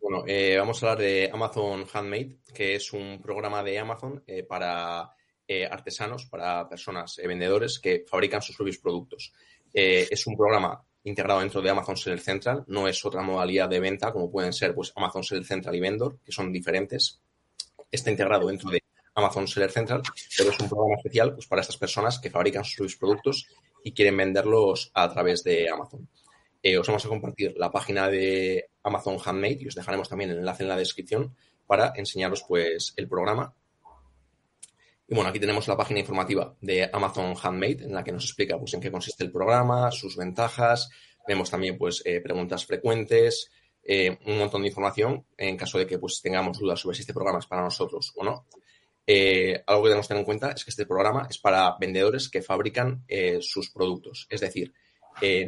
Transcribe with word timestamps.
Bueno, 0.00 0.24
eh, 0.26 0.56
vamos 0.58 0.82
a 0.82 0.86
hablar 0.86 1.04
de 1.04 1.30
Amazon 1.32 1.86
Handmade, 1.92 2.38
que 2.52 2.74
es 2.74 2.92
un 2.92 3.20
programa 3.22 3.62
de 3.62 3.78
Amazon 3.78 4.22
eh, 4.26 4.42
para 4.42 5.10
eh, 5.46 5.64
artesanos, 5.64 6.26
para 6.26 6.68
personas, 6.68 7.16
vendedores 7.24 7.78
que 7.78 8.04
fabrican 8.06 8.42
sus 8.42 8.56
propios 8.56 8.78
productos. 8.78 9.32
es 9.72 10.26
un 10.26 10.36
programa 10.36 10.82
integrado 11.04 11.40
dentro 11.40 11.62
de 11.62 11.70
Amazon 11.70 11.96
Seller 11.96 12.20
Central, 12.20 12.64
no 12.66 12.88
es 12.88 13.04
otra 13.04 13.22
modalidad 13.22 13.68
de 13.68 13.80
venta 13.80 14.12
como 14.12 14.30
pueden 14.30 14.52
ser 14.52 14.74
pues, 14.74 14.92
Amazon 14.96 15.22
Seller 15.22 15.44
Central 15.44 15.74
y 15.76 15.80
Vendor, 15.80 16.18
que 16.24 16.32
son 16.32 16.52
diferentes. 16.52 17.20
Está 17.90 18.10
integrado 18.10 18.48
dentro 18.48 18.68
de 18.70 18.82
Amazon 19.14 19.48
Seller 19.48 19.70
Central, 19.70 20.02
pero 20.36 20.50
es 20.50 20.60
un 20.60 20.68
programa 20.68 20.96
especial 20.96 21.34
pues, 21.34 21.46
para 21.46 21.62
estas 21.62 21.76
personas 21.76 22.18
que 22.18 22.30
fabrican 22.30 22.64
sus 22.64 22.76
propios 22.76 22.96
productos 22.96 23.46
y 23.84 23.92
quieren 23.92 24.16
venderlos 24.16 24.90
a 24.92 25.08
través 25.08 25.42
de 25.44 25.68
Amazon. 25.70 26.08
Os 26.78 26.86
vamos 26.86 27.04
a 27.06 27.08
compartir 27.08 27.54
la 27.56 27.70
página 27.70 28.08
de 28.08 28.69
Amazon 28.82 29.18
Handmade 29.24 29.58
y 29.60 29.68
os 29.68 29.74
dejaremos 29.74 30.08
también 30.08 30.30
el 30.30 30.38
enlace 30.38 30.62
en 30.62 30.68
la 30.68 30.76
descripción 30.76 31.34
para 31.66 31.92
enseñaros 31.94 32.44
pues 32.46 32.94
el 32.96 33.08
programa. 33.08 33.54
Y 35.06 35.14
bueno, 35.14 35.30
aquí 35.30 35.40
tenemos 35.40 35.66
la 35.66 35.76
página 35.76 36.00
informativa 36.00 36.54
de 36.60 36.88
Amazon 36.92 37.34
Handmade 37.40 37.84
en 37.84 37.94
la 37.94 38.04
que 38.04 38.12
nos 38.12 38.24
explica 38.24 38.58
pues 38.58 38.74
en 38.74 38.80
qué 38.80 38.90
consiste 38.90 39.24
el 39.24 39.32
programa, 39.32 39.90
sus 39.90 40.16
ventajas. 40.16 40.88
Vemos 41.26 41.50
también 41.50 41.76
pues 41.76 42.02
eh, 42.04 42.20
preguntas 42.20 42.64
frecuentes, 42.64 43.50
eh, 43.82 44.18
un 44.26 44.38
montón 44.38 44.62
de 44.62 44.68
información 44.68 45.26
en 45.36 45.56
caso 45.56 45.78
de 45.78 45.86
que 45.86 45.98
pues 45.98 46.20
tengamos 46.22 46.58
dudas 46.58 46.80
sobre 46.80 46.96
si 46.96 47.02
este 47.02 47.14
programa 47.14 47.40
es 47.40 47.46
para 47.46 47.62
nosotros 47.62 48.12
o 48.16 48.24
no. 48.24 48.46
algo 49.66 49.82
que 49.82 49.88
debemos 49.88 50.08
tener 50.08 50.20
en 50.20 50.24
cuenta 50.24 50.52
es 50.52 50.64
que 50.64 50.70
este 50.70 50.86
programa 50.86 51.26
es 51.28 51.38
para 51.38 51.76
vendedores 51.80 52.28
que 52.28 52.42
fabrican 52.42 53.04
sus 53.40 53.70
productos. 53.70 54.26
Es 54.30 54.40
decir, 54.40 54.72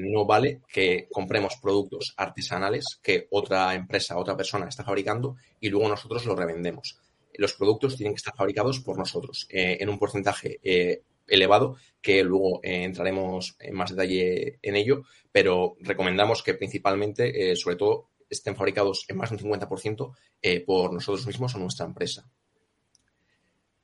no 0.01 0.27
vale 0.27 0.61
que 0.69 1.09
compremos 1.11 1.57
productos 1.57 2.15
artesanales 2.17 3.01
que 3.03 3.27
otra 3.31 3.75
empresa, 3.75 4.19
otra 4.19 4.37
persona 4.37 4.69
está 4.69 4.85
fabricando 4.85 5.37
y 5.61 5.71
luego 5.71 5.89
nosotros 5.89 6.27
los 6.27 6.39
revendemos. 6.39 6.99
Los 7.35 7.55
productos 7.55 7.97
tienen 7.97 8.15
que 8.15 8.19
estar 8.19 8.37
fabricados 8.37 8.81
por 8.81 8.99
nosotros 8.99 9.47
eh, 9.51 9.79
en 9.81 9.89
un 9.89 9.99
porcentaje 9.99 10.61
eh, 10.63 11.03
elevado 11.27 11.77
que 12.01 12.23
luego 12.23 12.61
eh, 12.63 12.85
entraremos 12.85 13.57
en 13.59 13.75
más 13.75 13.91
detalle 13.91 14.59
en 14.61 14.77
ello, 14.77 15.05
pero 15.31 15.77
recomendamos 15.81 16.43
que 16.43 16.55
principalmente, 16.55 17.57
sobre 17.57 17.77
todo, 17.77 18.11
estén 18.29 18.57
fabricados 18.57 19.05
en 19.09 19.17
más 19.17 19.31
de 19.31 19.37
un 19.37 19.53
50% 19.53 20.15
por 20.67 20.93
nosotros 20.93 21.27
mismos 21.27 21.55
o 21.55 21.59
nuestra 21.59 21.87
empresa. 21.87 22.29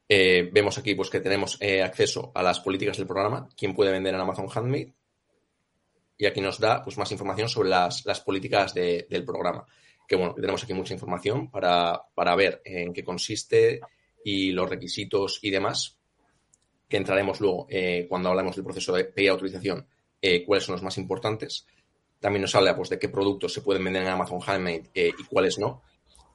vemos 0.08 0.78
aquí 0.78 0.94
pues, 0.94 1.10
que 1.10 1.20
tenemos 1.20 1.58
acceso 1.84 2.32
a 2.34 2.42
las 2.42 2.60
políticas 2.60 2.96
del 2.96 3.06
programa, 3.06 3.48
quién 3.56 3.74
puede 3.74 3.92
vender 3.92 4.14
en 4.14 4.20
Amazon 4.20 4.48
Handmade, 4.52 4.94
y 6.18 6.26
aquí 6.26 6.40
nos 6.40 6.58
da 6.58 6.82
pues, 6.82 6.98
más 6.98 7.10
información 7.12 7.48
sobre 7.48 7.68
las, 7.68 8.02
políticas 8.26 8.74
del 8.74 9.24
programa. 9.24 9.64
Que 10.06 10.16
bueno, 10.16 10.34
tenemos 10.34 10.64
aquí 10.64 10.74
mucha 10.74 10.92
información 10.92 11.48
para, 11.48 12.02
ver 12.36 12.60
en 12.64 12.92
qué 12.92 13.04
consiste 13.04 13.80
y 14.24 14.50
los 14.50 14.68
requisitos 14.68 15.38
y 15.42 15.50
demás, 15.50 15.96
que 16.88 16.96
entraremos 16.96 17.40
luego 17.40 17.66
eh, 17.70 18.06
cuando 18.08 18.30
hablemos 18.30 18.56
del 18.56 18.64
proceso 18.64 18.94
de 18.94 19.04
pedir 19.04 19.30
autorización, 19.30 19.86
eh, 20.20 20.44
cuáles 20.44 20.64
son 20.64 20.72
los 20.72 20.82
más 20.82 20.98
importantes. 20.98 21.66
También 22.18 22.42
nos 22.42 22.54
habla 22.56 22.74
pues, 22.74 22.88
de 22.88 22.98
qué 22.98 23.08
productos 23.08 23.52
se 23.52 23.60
pueden 23.60 23.84
vender 23.84 24.02
en 24.02 24.08
Amazon 24.08 24.40
Handmade 24.44 24.90
eh, 24.94 25.12
y 25.16 25.24
cuáles 25.24 25.58
no. 25.58 25.82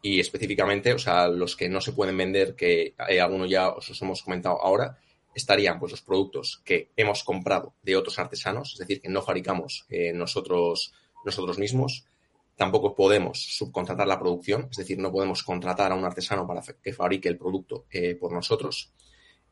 Y 0.02 0.20
específicamente, 0.20 0.94
o 0.94 1.00
sea, 1.00 1.28
los 1.28 1.58
que 1.58 1.68
no 1.68 1.82
se 1.82 1.92
pueden 1.92 2.16
vender, 2.16 2.56
que 2.56 2.94
algunos 3.22 3.50
ya 3.50 3.70
os 3.70 4.02
hemos 4.02 4.22
comentado 4.22 4.62
ahora, 4.62 4.98
estarían 5.34 5.80
pues, 5.80 5.92
los 5.92 6.02
productos 6.02 6.62
que 6.64 6.92
hemos 6.96 7.24
comprado 7.24 7.74
de 7.82 7.96
otros 7.96 8.20
artesanos, 8.20 8.74
es 8.74 8.80
decir, 8.80 9.02
que 9.02 9.10
no 9.10 9.22
fabricamos 9.22 9.86
eh, 9.90 10.14
nosotros, 10.14 10.94
nosotros 11.26 11.58
mismos. 11.58 12.06
Tampoco 12.56 12.94
podemos 12.94 13.42
subcontratar 13.58 14.08
la 14.08 14.20
producción, 14.20 14.68
es 14.70 14.78
decir, 14.78 15.00
no 15.00 15.12
podemos 15.12 15.44
contratar 15.44 15.92
a 15.92 15.96
un 15.96 16.06
artesano 16.06 16.46
para 16.46 16.62
que 16.62 16.94
fabrique 16.94 17.28
el 17.28 17.38
producto 17.38 17.86
eh, 17.90 18.16
por 18.16 18.32
nosotros. 18.32 18.94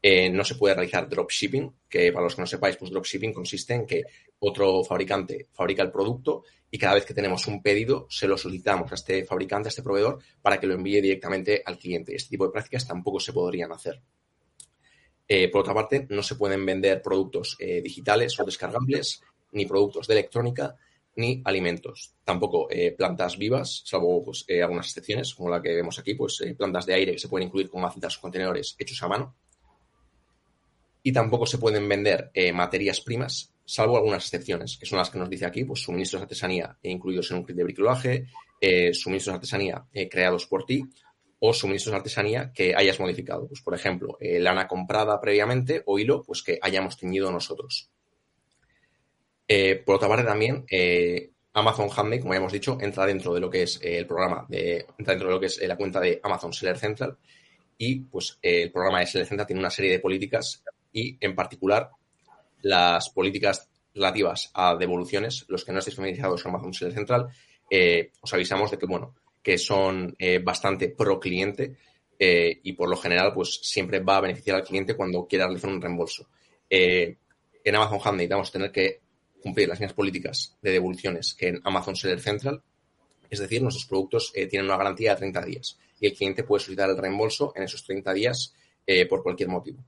Eh, 0.03 0.29
no 0.29 0.43
se 0.43 0.55
puede 0.55 0.75
realizar 0.75 1.07
dropshipping, 1.07 1.73
que 1.87 2.11
para 2.11 2.23
los 2.23 2.35
que 2.35 2.41
no 2.41 2.47
sepáis, 2.47 2.77
pues 2.77 2.91
dropshipping 2.91 3.33
consiste 3.33 3.73
en 3.73 3.85
que 3.85 4.03
otro 4.39 4.83
fabricante 4.83 5.47
fabrica 5.51 5.83
el 5.83 5.91
producto 5.91 6.43
y 6.71 6.77
cada 6.77 6.95
vez 6.95 7.05
que 7.05 7.13
tenemos 7.13 7.45
un 7.47 7.61
pedido 7.61 8.07
se 8.09 8.27
lo 8.27 8.37
solicitamos 8.37 8.91
a 8.91 8.95
este 8.95 9.25
fabricante, 9.25 9.67
a 9.67 9.69
este 9.69 9.83
proveedor, 9.83 10.19
para 10.41 10.59
que 10.59 10.65
lo 10.65 10.73
envíe 10.73 11.01
directamente 11.01 11.61
al 11.63 11.77
cliente. 11.77 12.15
Este 12.15 12.31
tipo 12.31 12.45
de 12.45 12.51
prácticas 12.51 12.87
tampoco 12.87 13.19
se 13.19 13.33
podrían 13.33 13.71
hacer. 13.71 14.01
Eh, 15.33 15.47
por 15.47 15.61
otra 15.61 15.73
parte, 15.73 16.07
no 16.09 16.21
se 16.21 16.35
pueden 16.35 16.65
vender 16.65 17.01
productos 17.01 17.55
eh, 17.57 17.81
digitales 17.81 18.37
o 18.37 18.43
descargables, 18.43 19.21
ni 19.53 19.65
productos 19.65 20.05
de 20.05 20.15
electrónica, 20.15 20.75
ni 21.15 21.41
alimentos. 21.45 22.15
Tampoco 22.25 22.67
eh, 22.69 22.91
plantas 22.91 23.37
vivas, 23.37 23.81
salvo 23.85 24.25
pues, 24.25 24.45
algunas 24.61 24.87
excepciones, 24.87 25.33
como 25.33 25.49
la 25.49 25.61
que 25.61 25.73
vemos 25.73 25.97
aquí, 25.97 26.15
pues 26.15 26.43
plantas 26.57 26.85
de 26.85 26.95
aire 26.95 27.13
que 27.13 27.19
se 27.19 27.29
pueden 27.29 27.47
incluir 27.47 27.69
con 27.69 27.81
macetas 27.81 28.17
o 28.17 28.21
contenedores 28.21 28.75
hechos 28.77 29.01
a 29.03 29.07
mano. 29.07 29.33
Y 31.01 31.13
tampoco 31.13 31.45
se 31.45 31.59
pueden 31.59 31.87
vender 31.87 32.29
materias 32.53 32.99
primas, 32.99 33.53
salvo 33.63 33.95
algunas 33.95 34.25
excepciones, 34.25 34.75
que 34.75 34.85
son 34.85 34.97
las 34.97 35.09
que 35.09 35.17
nos 35.17 35.29
dice 35.29 35.45
aquí, 35.45 35.63
pues 35.63 35.79
suministros 35.79 36.19
de 36.19 36.23
artesanía 36.23 36.77
incluidos 36.83 37.31
en 37.31 37.37
un 37.37 37.45
kit 37.45 37.55
de 37.55 37.63
bricolaje, 37.63 38.27
suministros 38.91 39.31
de 39.31 39.37
artesanía 39.37 39.85
creados 40.09 40.45
por 40.45 40.65
ti 40.65 40.83
o 41.43 41.53
suministros 41.53 41.91
de 41.91 41.97
artesanía 41.97 42.51
que 42.53 42.75
hayas 42.75 42.99
modificado. 42.99 43.47
Pues, 43.47 43.61
por 43.61 43.73
ejemplo, 43.73 44.15
eh, 44.19 44.39
lana 44.39 44.67
comprada 44.67 45.19
previamente 45.19 45.81
o 45.87 45.97
hilo 45.97 46.21
pues, 46.21 46.43
que 46.43 46.59
hayamos 46.61 46.97
teñido 46.97 47.31
nosotros. 47.31 47.89
Eh, 49.47 49.81
por 49.83 49.95
otra 49.95 50.07
parte, 50.07 50.23
también 50.23 50.65
eh, 50.69 51.31
Amazon 51.53 51.89
Handmade, 51.89 52.21
como 52.21 52.33
ya 52.33 52.39
hemos 52.39 52.53
dicho, 52.53 52.77
entra 52.79 53.07
dentro 53.07 53.33
de 53.33 53.39
lo 53.39 53.49
que 53.49 53.63
es 53.63 53.79
el 53.81 54.05
programa, 54.05 54.45
de, 54.49 54.85
entra 54.99 55.15
dentro 55.15 55.29
de 55.29 55.33
lo 55.33 55.39
que 55.39 55.47
es 55.47 55.59
la 55.67 55.75
cuenta 55.75 55.99
de 55.99 56.19
Amazon 56.23 56.53
Seller 56.53 56.77
Central 56.77 57.17
y 57.75 58.01
pues 58.01 58.37
el 58.43 58.71
programa 58.71 58.99
de 58.99 59.07
Seller 59.07 59.27
Central 59.27 59.47
tiene 59.47 59.61
una 59.61 59.71
serie 59.71 59.91
de 59.91 59.99
políticas 59.99 60.63
y 60.93 61.17
en 61.19 61.33
particular 61.33 61.89
las 62.61 63.09
políticas 63.09 63.67
relativas 63.95 64.51
a 64.53 64.75
devoluciones, 64.75 65.45
los 65.47 65.65
que 65.65 65.71
no 65.71 65.79
estéis 65.79 65.95
familiarizados 65.95 66.43
con 66.43 66.51
Amazon 66.51 66.73
Seller 66.75 66.93
Central, 66.93 67.27
os 68.21 68.33
avisamos 68.33 68.69
de 68.69 68.77
que, 68.77 68.85
bueno, 68.85 69.15
que 69.41 69.57
son 69.57 70.15
eh, 70.19 70.39
bastante 70.39 70.89
pro 70.89 71.19
cliente 71.19 71.75
eh, 72.17 72.59
y 72.63 72.73
por 72.73 72.89
lo 72.89 72.97
general 72.97 73.33
pues 73.33 73.59
siempre 73.63 73.99
va 73.99 74.17
a 74.17 74.21
beneficiar 74.21 74.57
al 74.57 74.63
cliente 74.63 74.95
cuando 74.95 75.25
quiera 75.25 75.45
realizar 75.45 75.71
un 75.71 75.81
reembolso. 75.81 76.27
Eh, 76.69 77.17
en 77.63 77.75
Amazon 77.75 77.99
Handmade 78.03 78.29
vamos 78.29 78.49
a 78.49 78.53
tener 78.53 78.71
que 78.71 79.01
cumplir 79.41 79.67
las 79.67 79.79
mismas 79.79 79.95
políticas 79.95 80.57
de 80.61 80.71
devoluciones 80.71 81.33
que 81.33 81.49
en 81.49 81.61
Amazon 81.63 81.95
Seller 81.95 82.19
Central, 82.19 82.61
es 83.29 83.39
decir, 83.39 83.61
nuestros 83.61 83.85
productos 83.85 84.31
tienen 84.33 84.65
una 84.65 84.77
garantía 84.77 85.11
de 85.11 85.17
30 85.17 85.45
días 85.45 85.79
y 85.99 86.07
el 86.07 86.13
cliente 86.13 86.43
puede 86.43 86.63
solicitar 86.63 86.89
el 86.89 86.97
reembolso 86.97 87.53
en 87.55 87.63
esos 87.63 87.83
30 87.85 88.13
días 88.13 88.53
por 89.09 89.23
cualquier 89.23 89.47
motivo. 89.47 89.85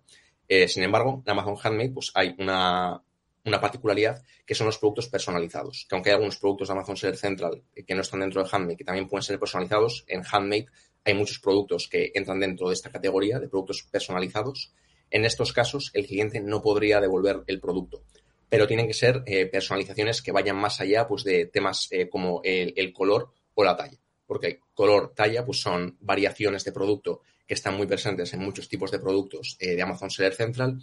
sin 0.67 0.83
embargo, 0.83 1.21
en 1.25 1.31
Amazon 1.31 1.57
Handmade 1.61 1.91
pues 1.91 2.11
hay 2.15 2.35
una, 2.39 3.03
una 3.45 3.59
particularidad 3.59 4.23
que 4.45 4.55
son 4.55 4.67
los 4.67 4.77
productos 4.77 5.09
personalizados. 5.09 5.85
Que 5.87 5.95
aunque 5.95 6.09
hay 6.09 6.15
algunos 6.15 6.37
productos 6.37 6.67
de 6.67 6.73
Amazon 6.73 6.97
Seller 6.97 7.17
Central 7.17 7.63
que 7.85 7.95
no 7.95 8.01
están 8.01 8.21
dentro 8.21 8.43
de 8.43 8.49
Handmade, 8.51 8.77
que 8.77 8.83
también 8.83 9.07
pueden 9.07 9.23
ser 9.23 9.39
personalizados, 9.39 10.05
en 10.07 10.23
Handmade 10.29 10.67
hay 11.05 11.13
muchos 11.13 11.39
productos 11.39 11.87
que 11.89 12.11
entran 12.13 12.39
dentro 12.39 12.69
de 12.69 12.73
esta 12.73 12.89
categoría 12.89 13.39
de 13.39 13.49
productos 13.49 13.83
personalizados. 13.83 14.73
En 15.09 15.25
estos 15.25 15.53
casos, 15.53 15.91
el 15.93 16.07
cliente 16.07 16.39
no 16.39 16.61
podría 16.61 17.01
devolver 17.01 17.43
el 17.47 17.59
producto, 17.59 18.03
pero 18.49 18.67
tienen 18.67 18.87
que 18.87 18.93
ser 18.93 19.21
eh, 19.25 19.45
personalizaciones 19.45 20.21
que 20.21 20.31
vayan 20.31 20.55
más 20.55 20.79
allá 20.79 21.07
pues, 21.07 21.23
de 21.23 21.45
temas 21.47 21.87
eh, 21.91 22.09
como 22.09 22.41
el, 22.43 22.93
color 22.93 23.31
o 23.53 23.63
la 23.63 23.75
talla. 23.75 23.97
Porque 24.25 24.61
color, 24.73 25.13
talla, 25.13 25.45
pues 25.45 25.59
son 25.59 25.97
variaciones 25.99 26.63
de 26.63 26.71
producto 26.71 27.21
que 27.45 27.53
están 27.53 27.75
muy 27.75 27.85
presentes 27.85 28.33
en 28.33 28.39
muchos 28.39 28.69
tipos 28.69 28.89
de 28.89 28.99
productos 28.99 29.57
eh, 29.59 29.75
de 29.75 29.81
Amazon 29.81 30.09
Seller 30.09 30.33
Central 30.33 30.79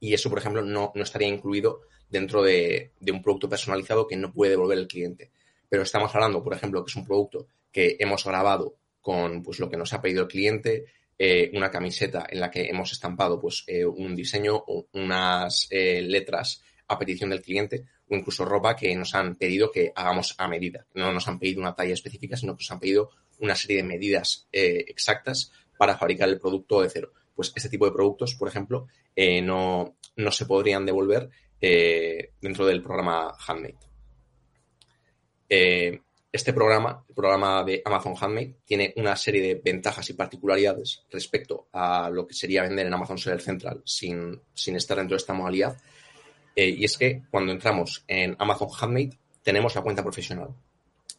y 0.00 0.14
eso, 0.14 0.30
por 0.30 0.38
ejemplo, 0.38 0.62
no, 0.62 0.92
estaría 0.94 1.28
incluido 1.28 1.82
dentro 2.08 2.42
de, 2.42 2.92
un 3.10 3.22
producto 3.22 3.48
personalizado 3.48 4.06
que 4.06 4.16
no 4.16 4.32
puede 4.32 4.52
devolver 4.52 4.78
el 4.78 4.88
cliente. 4.88 5.30
Pero 5.68 5.82
estamos 5.82 6.14
hablando, 6.14 6.42
por 6.42 6.54
ejemplo, 6.54 6.84
que 6.84 6.90
es 6.90 6.96
un 6.96 7.06
producto 7.06 7.46
que 7.72 7.96
hemos 7.98 8.24
grabado 8.24 8.76
con 9.00 9.42
pues, 9.42 9.58
lo 9.58 9.68
que 9.68 9.76
nos 9.76 9.92
ha 9.92 10.00
pedido 10.00 10.22
el 10.22 10.28
cliente, 10.28 10.86
eh, 11.18 11.50
una 11.54 11.70
camiseta 11.70 12.26
en 12.30 12.40
la 12.40 12.50
que 12.50 12.68
hemos 12.68 12.92
estampado 12.92 13.40
pues, 13.40 13.64
eh, 13.66 13.84
un 13.84 14.14
diseño 14.14 14.56
o 14.56 14.86
unas 14.92 15.66
eh, 15.70 16.00
letras 16.00 16.62
a 16.86 16.98
petición 16.98 17.30
del 17.30 17.42
cliente 17.42 17.84
o 18.08 18.14
incluso 18.14 18.44
ropa 18.44 18.74
que 18.74 18.94
nos 18.94 19.14
han 19.14 19.34
pedido 19.34 19.70
que 19.70 19.92
hagamos 19.94 20.34
a 20.38 20.48
medida. 20.48 20.86
No 20.94 21.12
nos 21.12 21.28
han 21.28 21.38
pedido 21.38 21.60
una 21.60 21.74
talla 21.74 21.92
específica, 21.92 22.36
sino 22.36 22.54
que 22.54 22.62
nos 22.62 22.70
han 22.70 22.80
pedido 22.80 23.10
una 23.40 23.54
serie 23.54 23.78
de 23.78 23.82
medidas 23.82 24.48
exactas 24.52 25.52
para 25.76 25.98
fabricar 25.98 26.28
el 26.28 26.40
producto 26.40 26.80
de 26.80 26.88
cero 26.88 27.12
pues 27.38 27.52
este 27.54 27.68
tipo 27.68 27.84
de 27.84 27.92
productos, 27.92 28.34
por 28.34 28.48
ejemplo, 28.48 28.88
eh, 29.14 29.40
no, 29.40 29.94
se 30.32 30.44
podrían 30.44 30.84
devolver 30.84 31.30
eh, 31.60 32.32
dentro 32.40 32.66
del 32.66 32.82
programa 32.82 33.32
Handmade. 33.46 33.76
Eh, 35.48 36.00
este 36.32 36.52
programa, 36.52 37.04
el 37.08 37.14
programa 37.14 37.62
de 37.62 37.80
Amazon 37.84 38.16
Handmade, 38.20 38.56
tiene 38.64 38.92
una 38.96 39.14
serie 39.14 39.40
de 39.40 39.54
ventajas 39.54 40.10
y 40.10 40.14
particularidades 40.14 41.04
respecto 41.12 41.68
a 41.74 42.10
lo 42.10 42.26
que 42.26 42.34
sería 42.34 42.62
vender 42.62 42.88
en 42.88 42.94
Amazon 42.94 43.18
Seller 43.18 43.40
Central 43.40 43.82
sin, 43.84 44.42
sin 44.52 44.74
estar 44.74 44.96
dentro 44.96 45.14
de 45.14 45.18
esta 45.18 45.32
modalidad. 45.32 45.80
y 46.56 46.84
es 46.84 46.98
que 46.98 47.22
cuando 47.30 47.52
entramos 47.52 48.02
en 48.08 48.34
Amazon 48.40 48.68
Handmade 48.80 49.16
tenemos 49.44 49.76
la 49.76 49.82
cuenta 49.82 50.02
profesional. 50.02 50.48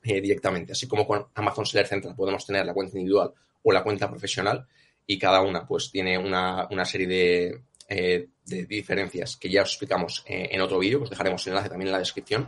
directamente. 0.04 0.74
Así 0.74 0.86
como 0.86 1.08
con 1.08 1.28
Amazon 1.34 1.66
Seller 1.66 1.88
Central 1.88 2.14
podemos 2.14 2.46
tener 2.46 2.66
la 2.66 2.74
cuenta 2.74 2.98
individual 2.98 3.32
o 3.64 3.72
la 3.72 3.84
cuenta 3.84 4.10
profesional 4.10 4.68
y 5.06 5.18
cada 5.18 5.42
una 5.42 5.68
pues 5.68 5.92
tiene 5.92 6.18
una, 6.18 6.68
serie 6.86 7.08
de, 7.08 8.28
de, 8.46 8.66
diferencias 8.66 9.38
que 9.38 9.50
ya 9.50 9.64
os 9.64 9.70
explicamos 9.70 10.24
en 10.28 10.62
otro 10.62 10.80
vídeo, 10.80 11.02
os 11.04 11.10
dejaremos 11.10 11.46
el 11.46 11.54
enlace 11.54 11.70
también 11.70 11.88
en 11.88 11.94
la 11.94 12.00
descripción. 12.00 12.48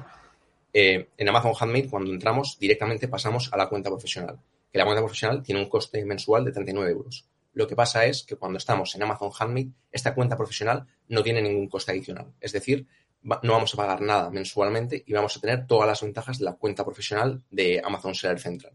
en 0.74 1.30
Amazon 1.30 1.53
Handmade, 1.59 1.89
cuando 1.89 2.12
entramos, 2.12 2.57
directamente 2.59 3.07
pasamos 3.07 3.51
a 3.51 3.57
la 3.57 3.68
cuenta 3.68 3.89
profesional, 3.89 4.39
que 4.71 4.77
la 4.77 4.86
cuenta 4.86 5.01
profesional 5.01 5.44
tiene 5.44 5.62
un 5.62 5.69
coste 5.69 6.06
mensual 6.06 6.45
de 6.45 6.51
39 6.51 6.92
euros. 6.92 7.27
Lo 7.53 7.68
que 7.68 7.75
pasa 7.75 8.06
es 8.06 8.24
que 8.24 8.38
cuando 8.38 8.57
estamos 8.57 8.95
en 8.95 9.03
Amazon 9.03 9.31
Handmade, 9.38 9.71
esta 9.92 10.15
cuenta 10.15 10.38
profesional 10.38 10.88
no 11.09 11.21
tiene 11.21 11.42
ningún 11.42 11.68
coste 11.68 11.92
adicional. 11.92 12.33
Es 12.39 12.53
decir, 12.53 12.88
no 13.24 13.53
vamos 13.53 13.74
a 13.74 13.77
pagar 13.77 14.01
nada 14.01 14.30
mensualmente 14.30 15.03
y 15.06 15.13
vamos 15.13 15.36
a 15.36 15.42
tener 15.42 15.68
todas 15.68 15.88
las 15.88 16.01
ventajas 16.01 16.39
de 16.39 16.45
la 16.45 16.53
cuenta 16.53 16.86
profesional 16.86 17.44
de 17.51 17.81
Amazon 17.83 18.15
Seller 18.15 18.39
Central. 18.39 18.74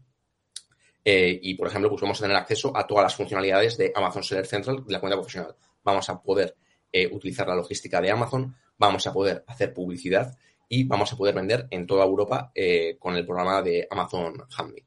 Eh, 1.09 1.39
y, 1.41 1.53
por 1.53 1.69
ejemplo, 1.69 1.89
pues 1.89 2.01
vamos 2.01 2.19
a 2.19 2.25
tener 2.25 2.35
acceso 2.35 2.75
a 2.75 2.85
todas 2.85 3.03
las 3.03 3.15
funcionalidades 3.15 3.77
de 3.77 3.93
Amazon 3.95 4.23
Seller 4.23 4.45
Central 4.45 4.83
de 4.85 4.91
la 4.91 4.99
cuenta 4.99 5.15
profesional. 5.15 5.55
Vamos 5.81 6.09
a 6.09 6.21
poder 6.21 6.57
eh, 6.91 7.07
utilizar 7.09 7.47
la 7.47 7.55
logística 7.55 8.01
de 8.01 8.11
Amazon, 8.11 8.53
vamos 8.77 9.07
a 9.07 9.13
poder 9.13 9.41
hacer 9.47 9.73
publicidad 9.73 10.37
y 10.67 10.83
vamos 10.83 11.13
a 11.13 11.15
poder 11.15 11.33
vender 11.33 11.65
en 11.71 11.87
toda 11.87 12.03
Europa 12.03 12.51
eh, 12.53 12.97
con 12.99 13.15
el 13.15 13.25
programa 13.25 13.61
de 13.61 13.87
Amazon 13.89 14.35
Handmade. 14.57 14.85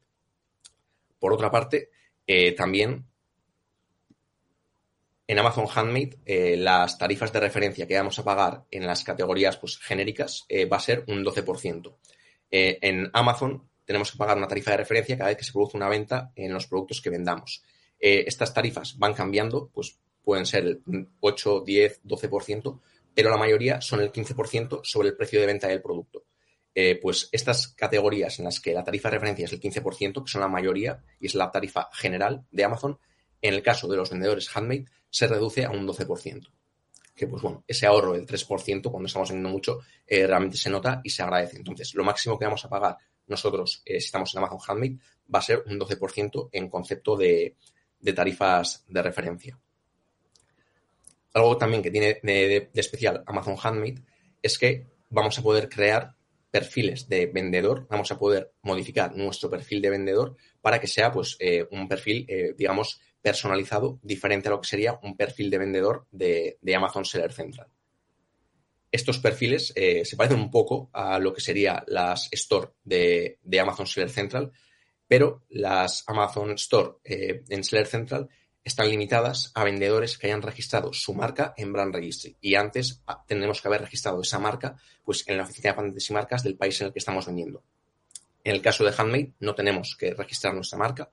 Por 1.19 1.33
otra 1.33 1.51
parte, 1.51 1.89
también 2.55 3.07
en 5.27 5.39
Amazon 5.39 5.67
Handmade, 5.75 6.19
las 6.59 6.99
tarifas 6.99 7.33
de 7.33 7.41
referencia 7.41 7.87
que 7.87 7.97
vamos 7.97 8.19
a 8.19 8.25
pagar 8.25 8.67
en 8.71 8.87
las 8.87 9.05
categorías 9.05 9.57
pues, 9.57 9.79
genéricas 9.79 10.45
eh, 10.51 10.67
va 10.67 10.77
a 10.77 10.81
ser 10.81 11.03
un 11.09 11.25
12%. 11.25 11.97
Eh, 12.51 12.79
en 12.83 13.09
Amazon 13.13 13.70
tenemos 13.91 14.13
que 14.13 14.19
pagar 14.19 14.37
una 14.37 14.47
tarifa 14.47 14.71
de 14.71 14.77
referencia 14.77 15.19
cada 15.19 15.31
vez 15.31 15.37
que 15.37 15.43
se 15.43 15.51
produce 15.51 15.77
una 15.77 15.89
venta 15.89 16.31
en 16.37 16.55
los 16.55 16.69
productos 16.69 17.01
que 17.01 17.11
vendamos. 17.11 17.61
estas 17.99 18.55
tarifas 18.55 18.97
van 18.97 19.15
cambiando, 19.15 19.69
pues 19.75 19.99
pueden 20.23 20.47
ser 20.47 20.65
el 20.65 21.09
8, 21.19 21.65
10, 21.67 22.05
12%, 22.05 22.81
pero 23.13 23.31
la 23.31 23.37
mayoría 23.37 23.81
son 23.81 24.01
el 24.01 24.13
15% 24.13 24.83
sobre 24.85 25.09
el 25.09 25.17
precio 25.17 25.41
de 25.41 25.47
venta 25.47 25.67
del 25.67 25.83
producto. 25.83 26.25
pues 27.03 27.29
estas 27.33 27.67
categorías 27.67 28.39
en 28.39 28.45
las 28.45 28.61
que 28.61 28.73
la 28.73 28.85
tarifa 28.85 29.09
de 29.09 29.17
referencia 29.17 29.47
es 29.47 29.53
el 29.53 29.61
15%, 29.61 30.23
que 30.25 30.31
son 30.31 30.41
la 30.41 30.47
mayoría 30.47 31.03
y 31.19 31.27
es 31.27 31.35
la 31.35 31.51
tarifa 31.51 31.89
general 31.93 32.47
de 32.53 32.63
Amazon, 32.63 32.97
en 33.43 33.55
el 33.55 33.63
caso 33.63 33.89
de 33.89 33.97
los 33.97 34.11
vendedores 34.11 34.55
handmade, 34.55 34.87
se 35.11 35.27
reduce 35.27 35.65
a 35.65 35.71
un 35.71 35.87
12%. 35.87 36.49
Que, 37.15 37.27
pues 37.27 37.43
bueno, 37.43 37.65
ese 37.67 37.87
ahorro 37.87 38.13
del 38.13 38.27
3% 38.27 38.91
cuando 38.91 39.07
estamos 39.07 39.29
vendiendo 39.29 39.51
mucho 39.51 39.81
eh, 40.07 40.27
realmente 40.27 40.57
se 40.57 40.71
nota 40.71 41.01
y 41.05 41.11
se 41.11 41.23
agradece. 41.23 41.57
Entonces, 41.57 41.95
lo 41.95 42.05
máximo 42.05 42.39
que 42.39 42.47
vamos 42.47 42.65
a 42.65 42.69
pagar 42.69 42.97
nosotros, 43.31 43.83
eh, 43.85 44.01
si 44.01 44.07
estamos 44.07 44.35
en 44.35 44.39
Amazon 44.39 44.59
Handmade, 44.67 44.99
va 45.33 45.39
a 45.39 45.43
ser 45.43 45.63
un 45.67 45.79
12% 45.79 46.49
en 46.53 46.69
concepto 46.69 47.17
de, 47.17 47.57
tarifas 48.15 48.85
de 48.89 49.03
referencia. 49.03 49.59
Algo 51.33 51.57
también 51.57 51.83
que 51.83 51.91
tiene 51.91 52.21
de, 52.23 52.71
especial 52.75 53.23
Amazon 53.27 53.57
Handmade 53.63 54.03
es 54.43 54.59
que 54.59 54.87
vamos 55.11 55.39
a 55.39 55.43
poder 55.43 55.69
crear 55.69 56.17
perfiles 56.51 57.09
de 57.09 57.27
vendedor, 57.27 57.87
vamos 57.89 58.11
a 58.11 58.19
poder 58.19 58.53
modificar 58.63 59.17
nuestro 59.17 59.49
perfil 59.49 59.81
de 59.81 59.91
vendedor 59.91 60.37
para 60.61 60.81
que 60.81 60.89
sea 60.89 61.13
pues 61.13 61.37
eh, 61.39 61.69
un 61.71 61.87
perfil, 61.87 62.27
digamos, 62.57 63.01
personalizado, 63.23 63.99
diferente 64.03 64.49
a 64.49 64.53
lo 64.53 64.61
que 64.61 64.69
sería 64.69 64.99
un 65.03 65.17
perfil 65.17 65.51
de 65.51 65.59
vendedor 65.59 66.07
de, 66.11 66.59
Amazon 66.75 67.05
Seller 67.05 67.33
Central. 67.33 67.69
Estos 68.91 69.19
perfiles 69.19 69.73
eh, 69.77 70.05
se 70.05 70.17
parecen 70.17 70.41
un 70.41 70.51
poco 70.51 70.91
a 70.93 71.19
lo 71.19 71.33
que 71.33 71.41
sería 71.41 71.85
las 71.87 72.29
Store 72.33 72.71
de, 72.83 73.39
Amazon 73.61 73.87
Seller 73.87 74.11
Central, 74.11 74.53
pero 75.07 75.45
las 75.51 76.05
Amazon 76.07 76.53
Store 76.53 76.95
eh, 77.05 77.45
en 77.49 77.65
Seller 77.65 77.87
Central 77.87 78.29
están 78.63 78.89
limitadas 78.89 79.53
a 79.55 79.65
vendedores 79.65 80.19
que 80.19 80.27
hayan 80.27 80.43
registrado 80.43 80.93
su 80.93 81.15
marca 81.15 81.55
en 81.57 81.73
Brand 81.73 81.95
Registry. 81.95 82.37
Y 82.41 82.57
antes 82.57 83.03
ah, 83.07 83.25
tendremos 83.27 83.61
que 83.61 83.69
haber 83.69 83.81
registrado 83.83 84.21
esa 84.21 84.39
marca 84.39 84.77
pues, 85.05 85.27
en 85.29 85.37
la 85.37 85.45
oficina 85.45 85.71
de 85.71 85.77
patentes 85.77 86.11
y 86.11 86.13
marcas 86.13 86.43
del 86.43 86.57
país 86.57 86.81
en 86.81 86.89
el 86.89 86.93
que 86.93 86.99
estamos 86.99 87.27
vendiendo. 87.27 87.63
En 88.45 88.55
el 88.55 88.63
caso 88.63 88.85
de 88.85 88.93
Handmade 88.97 89.33
no 89.41 89.55
tenemos 89.55 89.97
que 89.97 90.15
registrar 90.15 90.55
nuestra 90.55 90.79
marca, 90.79 91.11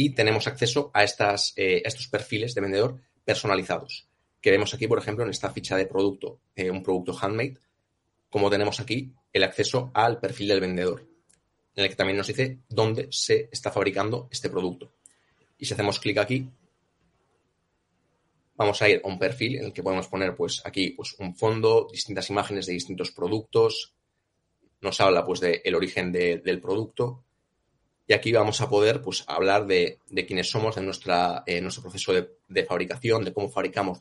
y 0.00 0.14
tenemos 0.14 0.46
acceso 0.46 0.90
a, 0.94 1.04
eh, 1.04 1.82
estos 1.84 2.08
perfiles 2.08 2.54
de 2.54 2.62
vendedor 2.62 3.02
personalizados, 3.22 4.08
que 4.40 4.50
vemos 4.50 4.72
aquí, 4.74 4.86
por 4.86 4.98
ejemplo, 4.98 5.24
en 5.24 5.30
esta 5.30 5.50
ficha 5.50 5.76
de 5.76 5.86
producto, 5.86 6.40
eh, 6.54 6.70
un 6.70 6.82
producto 6.82 7.16
handmade, 7.20 7.58
como 8.28 8.50
tenemos 8.50 8.80
aquí 8.80 9.12
el 9.32 9.44
acceso 9.44 9.90
al 9.94 10.18
perfil 10.18 10.48
del 10.48 10.60
vendedor, 10.60 11.06
en 11.74 11.84
el 11.84 11.90
que 11.90 11.96
también 11.96 12.16
nos 12.16 12.26
dice 12.26 12.58
dónde 12.68 13.08
se 13.10 13.48
está 13.52 13.70
fabricando 13.70 14.28
este 14.30 14.50
producto. 14.50 14.92
Y 15.58 15.66
si 15.66 15.74
hacemos 15.74 16.00
clic 16.00 16.18
aquí, 16.18 16.48
vamos 18.56 18.80
a 18.82 18.88
ir 18.88 19.00
a 19.04 19.08
un 19.08 19.18
perfil 19.18 19.56
en 19.56 19.66
el 19.66 19.72
que 19.72 19.82
podemos 19.82 20.08
poner 20.08 20.34
pues 20.34 20.62
aquí 20.64 20.90
pues 20.90 21.14
un 21.18 21.34
fondo, 21.34 21.88
distintas 21.90 22.28
imágenes 22.30 22.66
de 22.66 22.72
distintos 22.72 23.10
productos, 23.10 23.94
nos 24.80 25.00
habla 25.00 25.24
pues 25.24 25.40
del 25.40 25.74
origen 25.74 26.12
del 26.12 26.60
producto, 26.60 27.24
y 28.06 28.12
aquí 28.12 28.32
vamos 28.32 28.60
a 28.60 28.68
poder 28.68 29.00
pues, 29.00 29.24
hablar 29.28 29.66
de, 29.66 30.00
quiénes 30.26 30.50
somos, 30.50 30.74
de 30.74 30.82
nuestra, 30.82 31.44
eh, 31.46 31.60
nuestro 31.60 31.82
proceso 31.82 32.12
de, 32.12 32.64
fabricación, 32.64 33.24
de 33.24 33.32
cómo 33.32 33.48
fabricamos 33.48 34.00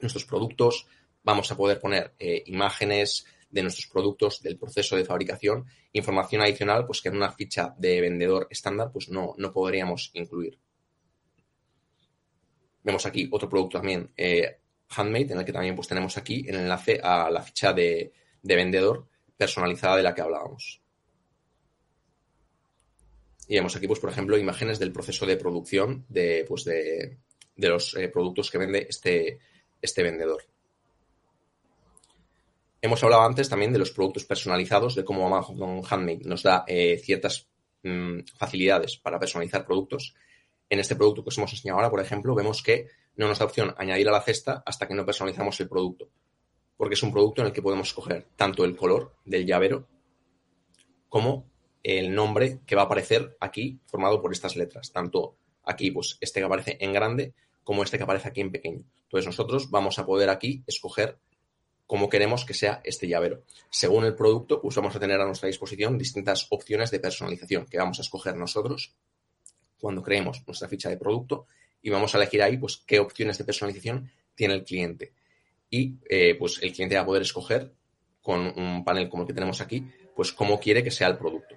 nuestros, 0.00 0.24
productos. 0.24 0.86
Vamos 1.22 1.50
a 1.52 1.56
poder 1.56 1.78
poner 1.78 2.14
eh, 2.18 2.42
imágenes 2.46 3.26
de 3.50 3.62
nuestros 3.62 3.86
productos, 3.86 4.42
del 4.42 4.58
proceso 4.58 4.96
de 4.96 5.04
fabricación, 5.04 5.66
información 5.92 6.42
adicional 6.42 6.84
pues, 6.84 7.00
que 7.00 7.10
en 7.10 7.16
una 7.16 7.30
ficha 7.30 7.74
de 7.78 8.00
vendedor 8.00 8.48
estándar 8.50 8.90
pues, 8.92 9.08
no, 9.08 9.34
no 9.36 9.52
podríamos 9.52 10.10
incluir. 10.14 10.58
Vemos 12.82 13.06
aquí 13.06 13.28
otro 13.30 13.48
producto 13.48 13.78
también 13.78 14.10
eh, 14.16 14.58
handmade, 14.88 15.32
en 15.32 15.38
el 15.38 15.44
que 15.44 15.52
también 15.52 15.76
pues, 15.76 15.86
tenemos 15.86 16.16
aquí 16.16 16.44
el 16.48 16.56
enlace 16.56 17.00
a 17.02 17.30
la 17.30 17.42
ficha 17.42 17.72
de 17.72 18.12
vendedor 18.42 19.06
personalizada 19.36 19.96
de 19.96 20.02
la 20.02 20.14
que 20.14 20.22
hablábamos. 20.22 20.82
Y 23.48 23.54
vemos 23.54 23.74
aquí, 23.74 23.86
pues, 23.86 23.98
por 23.98 24.10
ejemplo, 24.10 24.36
imágenes 24.36 24.78
del 24.78 24.92
proceso 24.92 25.24
de 25.24 25.38
producción 25.38 26.04
de, 26.10 26.44
pues, 26.46 26.64
de, 26.64 27.18
los 27.56 27.96
eh, 27.96 28.08
productos 28.08 28.50
que 28.50 28.58
vende 28.58 28.86
este, 28.88 29.40
este 29.80 30.02
vendedor. 30.02 30.44
Hemos 32.82 33.02
hablado 33.02 33.22
antes 33.22 33.48
también 33.48 33.72
de 33.72 33.78
los 33.78 33.90
productos 33.90 34.24
personalizados, 34.24 34.94
de 34.94 35.04
cómo 35.04 35.26
Amazon 35.26 35.82
Handmade 35.88 36.20
nos 36.24 36.42
da 36.42 36.64
eh, 36.68 36.98
ciertas 37.02 37.48
mm, 37.82 38.20
facilidades 38.36 38.98
para 38.98 39.18
personalizar 39.18 39.64
productos. 39.64 40.14
En 40.68 40.78
este 40.78 40.94
producto 40.94 41.24
que 41.24 41.30
os 41.30 41.38
hemos 41.38 41.52
enseñado 41.52 41.78
ahora, 41.78 41.90
por 41.90 42.00
ejemplo, 42.00 42.34
vemos 42.34 42.62
que 42.62 42.88
no 43.16 43.26
nos 43.26 43.38
da 43.38 43.46
opción 43.46 43.74
añadir 43.78 44.08
a 44.08 44.12
la 44.12 44.20
cesta 44.20 44.62
hasta 44.64 44.86
que 44.86 44.94
no 44.94 45.06
personalizamos 45.06 45.58
el 45.60 45.68
producto, 45.68 46.10
porque 46.76 46.94
es 46.94 47.02
un 47.02 47.12
producto 47.12 47.40
en 47.40 47.48
el 47.48 47.52
que 47.52 47.62
podemos 47.62 47.88
escoger 47.88 48.28
tanto 48.36 48.64
el 48.64 48.76
color 48.76 49.16
del 49.24 49.46
llavero 49.46 49.88
como 51.08 51.50
el 51.82 52.14
nombre 52.14 52.60
que 52.66 52.74
va 52.74 52.82
a 52.82 52.84
aparecer 52.86 53.36
aquí 53.40 53.80
formado 53.86 54.20
por 54.20 54.32
estas 54.32 54.56
letras, 54.56 54.92
tanto 54.92 55.36
aquí, 55.64 55.90
pues 55.90 56.18
este 56.20 56.40
que 56.40 56.46
aparece 56.46 56.76
en 56.80 56.92
grande 56.92 57.34
como 57.62 57.82
este 57.82 57.98
que 57.98 58.04
aparece 58.04 58.28
aquí 58.28 58.40
en 58.40 58.50
pequeño. 58.50 58.84
Entonces 59.04 59.26
nosotros 59.26 59.70
vamos 59.70 59.98
a 59.98 60.06
poder 60.06 60.30
aquí 60.30 60.62
escoger 60.66 61.18
cómo 61.86 62.08
queremos 62.08 62.44
que 62.44 62.54
sea 62.54 62.80
este 62.84 63.06
llavero. 63.06 63.44
Según 63.70 64.04
el 64.04 64.14
producto, 64.14 64.60
pues 64.60 64.74
vamos 64.76 64.96
a 64.96 65.00
tener 65.00 65.20
a 65.20 65.26
nuestra 65.26 65.46
disposición 65.46 65.98
distintas 65.98 66.46
opciones 66.50 66.90
de 66.90 67.00
personalización 67.00 67.66
que 67.66 67.78
vamos 67.78 67.98
a 67.98 68.02
escoger 68.02 68.36
nosotros 68.36 68.94
cuando 69.78 70.02
creemos 70.02 70.42
nuestra 70.46 70.68
ficha 70.68 70.88
de 70.88 70.96
producto 70.96 71.46
y 71.80 71.90
vamos 71.90 72.14
a 72.14 72.18
elegir 72.18 72.42
ahí 72.42 72.56
pues 72.56 72.78
qué 72.86 72.98
opciones 72.98 73.38
de 73.38 73.44
personalización 73.44 74.10
tiene 74.34 74.54
el 74.54 74.64
cliente. 74.64 75.12
Y 75.70 75.96
eh, 76.08 76.34
pues 76.38 76.62
el 76.62 76.72
cliente 76.72 76.96
va 76.96 77.02
a 77.02 77.06
poder 77.06 77.22
escoger 77.22 77.72
con 78.22 78.40
un 78.58 78.84
panel 78.84 79.08
como 79.08 79.22
el 79.22 79.26
que 79.26 79.34
tenemos 79.34 79.60
aquí, 79.60 79.86
pues 80.16 80.32
cómo 80.32 80.58
quiere 80.58 80.82
que 80.82 80.90
sea 80.90 81.08
el 81.08 81.18
producto 81.18 81.54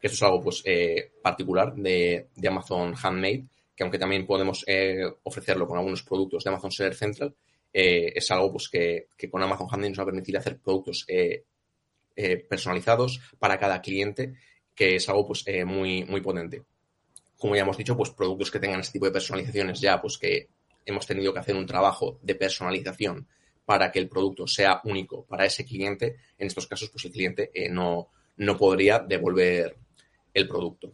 que 0.00 0.06
esto 0.06 0.16
es 0.16 0.22
algo 0.22 0.42
pues 0.42 0.62
eh, 0.64 1.12
particular 1.22 1.74
de, 1.74 2.28
Amazon 2.48 2.94
Handmade, 3.00 3.44
que 3.76 3.82
aunque 3.82 3.98
también 3.98 4.26
podemos 4.26 4.64
eh, 4.66 5.04
ofrecerlo 5.24 5.66
con 5.66 5.76
algunos 5.76 6.02
productos 6.02 6.42
de 6.42 6.50
Amazon 6.50 6.72
Seller 6.72 6.94
Central, 6.94 7.34
eh, 7.72 8.12
es 8.14 8.30
algo 8.30 8.50
pues 8.52 8.68
que, 8.68 9.08
con 9.30 9.42
Amazon 9.42 9.68
Handmade 9.70 9.90
nos 9.90 9.98
va 9.98 10.02
a 10.04 10.06
permitir 10.06 10.36
hacer 10.36 10.58
productos 10.58 11.06
personalizados 12.48 13.18
para 13.38 13.58
cada 13.58 13.80
cliente, 13.80 14.34
que 14.74 14.96
es 14.96 15.08
algo 15.08 15.26
pues 15.26 15.44
muy, 15.64 16.04
muy 16.04 16.20
potente. 16.20 16.62
Como 17.38 17.56
ya 17.56 17.62
hemos 17.62 17.78
dicho, 17.78 17.96
pues 17.96 18.10
productos 18.10 18.50
que 18.50 18.58
tengan 18.58 18.80
este 18.80 18.94
tipo 18.94 19.06
de 19.06 19.12
personalizaciones 19.12 19.80
ya, 19.80 20.00
pues 20.00 20.18
que 20.18 20.48
hemos 20.84 21.06
tenido 21.06 21.32
que 21.32 21.38
hacer 21.38 21.56
un 21.56 21.64
trabajo 21.64 22.18
de 22.20 22.34
personalización 22.34 23.26
para 23.64 23.90
que 23.90 24.00
el 24.00 24.08
producto 24.08 24.46
sea 24.46 24.82
único 24.84 25.24
para 25.24 25.46
ese 25.46 25.64
cliente. 25.64 26.16
En 26.36 26.48
estos 26.48 26.66
casos, 26.66 26.90
pues 26.90 27.06
el 27.06 27.12
cliente 27.12 27.50
no, 27.70 28.10
no 28.36 28.58
podría 28.58 28.98
devolver 28.98 29.76
el 30.32 30.48
producto. 30.48 30.92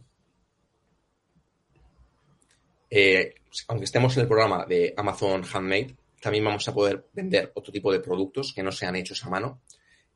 Eh, 2.89 3.35
aunque 3.67 3.85
estemos 3.85 4.15
en 4.15 4.21
el 4.21 4.27
programa 4.27 4.65
de 4.65 4.93
Amazon 4.95 5.43
Handmade, 5.51 5.95
también 6.21 6.45
vamos 6.45 6.67
a 6.67 6.73
poder 6.73 7.05
vender 7.13 7.51
otro 7.55 7.71
tipo 7.71 7.91
de 7.91 7.99
productos 7.99 8.53
que 8.53 8.63
no 8.63 8.71
sean 8.71 8.95
hechos 8.95 9.23
a 9.25 9.29
mano. 9.29 9.61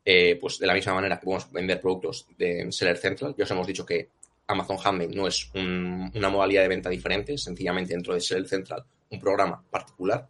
eh, 0.04 0.36
pues 0.40 0.58
de 0.58 0.68
la 0.68 0.74
misma 0.74 0.96
manera 0.96 1.20
que 1.20 1.26
podemos 1.26 1.52
vender 1.52 1.80
productos 1.80 2.26
de 2.38 2.72
Seller 2.72 2.98
Central, 2.98 3.36
ya 3.38 3.44
os 3.44 3.52
hemos 3.52 3.68
dicho 3.68 3.86
que 3.86 4.10
Amazon 4.48 4.78
Handmade 4.84 5.16
no 5.16 5.28
es 5.28 5.50
una 5.54 6.30
modalidad 6.30 6.64
de 6.64 6.68
venta 6.68 6.90
diferente, 6.90 7.38
sencillamente 7.38 7.94
dentro 7.94 8.14
de 8.14 8.22
Seller 8.22 8.48
Central 8.48 8.84
un 9.10 9.20
programa 9.20 9.64
particular. 9.70 10.28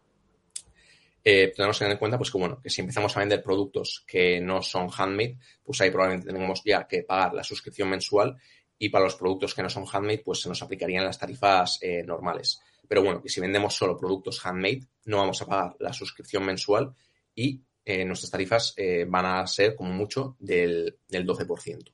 Eh, 1.24 1.54
tenemos 1.56 1.78
que 1.78 1.86
tener 1.86 1.94
en 1.94 2.00
cuenta 2.00 2.18
pues 2.18 2.32
que 2.32 2.38
bueno, 2.40 2.60
que 2.62 2.70
si 2.70 2.82
empezamos 2.82 3.16
a 3.16 3.20
vender 3.20 3.44
productos 3.44 4.04
que 4.08 4.42
no 4.42 4.62
son 4.62 4.90
handmade, 4.90 5.38
pues 5.64 5.80
ahí 5.82 5.92
probablemente 5.92 6.28
tenemos 6.28 6.62
ya 6.66 6.88
que 6.88 7.04
pagar 7.04 7.34
la 7.34 7.44
suscripción 7.44 7.90
mensual 7.90 8.36
y 8.82 8.90
para 8.90 9.04
los 9.04 9.16
productos 9.16 9.54
que 9.54 9.62
no 9.62 9.70
son 9.70 9.86
handmade, 9.86 10.24
pues 10.26 10.42
se 10.42 10.50
nos 10.50 10.60
aplicarían 10.64 11.06
las 11.06 11.20
tarifas 11.20 11.78
eh, 11.84 12.02
normales. 12.04 12.60
Pero 12.88 13.04
bueno, 13.04 13.22
que 13.22 13.30
si 13.30 13.40
vendemos 13.40 13.76
solo 13.76 13.96
productos 13.96 14.44
handmade, 14.44 14.88
no 15.06 15.18
vamos 15.18 15.40
a 15.40 15.46
pagar 15.46 15.76
la 15.78 15.94
suscripción 15.94 16.44
mensual 16.44 16.92
y 17.36 17.62
eh, 17.86 18.04
nuestras 18.04 18.32
tarifas 18.32 18.74
eh, 18.76 19.06
van 19.08 19.28
a 19.28 19.46
ser 19.46 19.76
como 19.76 19.92
mucho 19.94 20.36
del, 20.40 20.98
12%. 21.12 21.94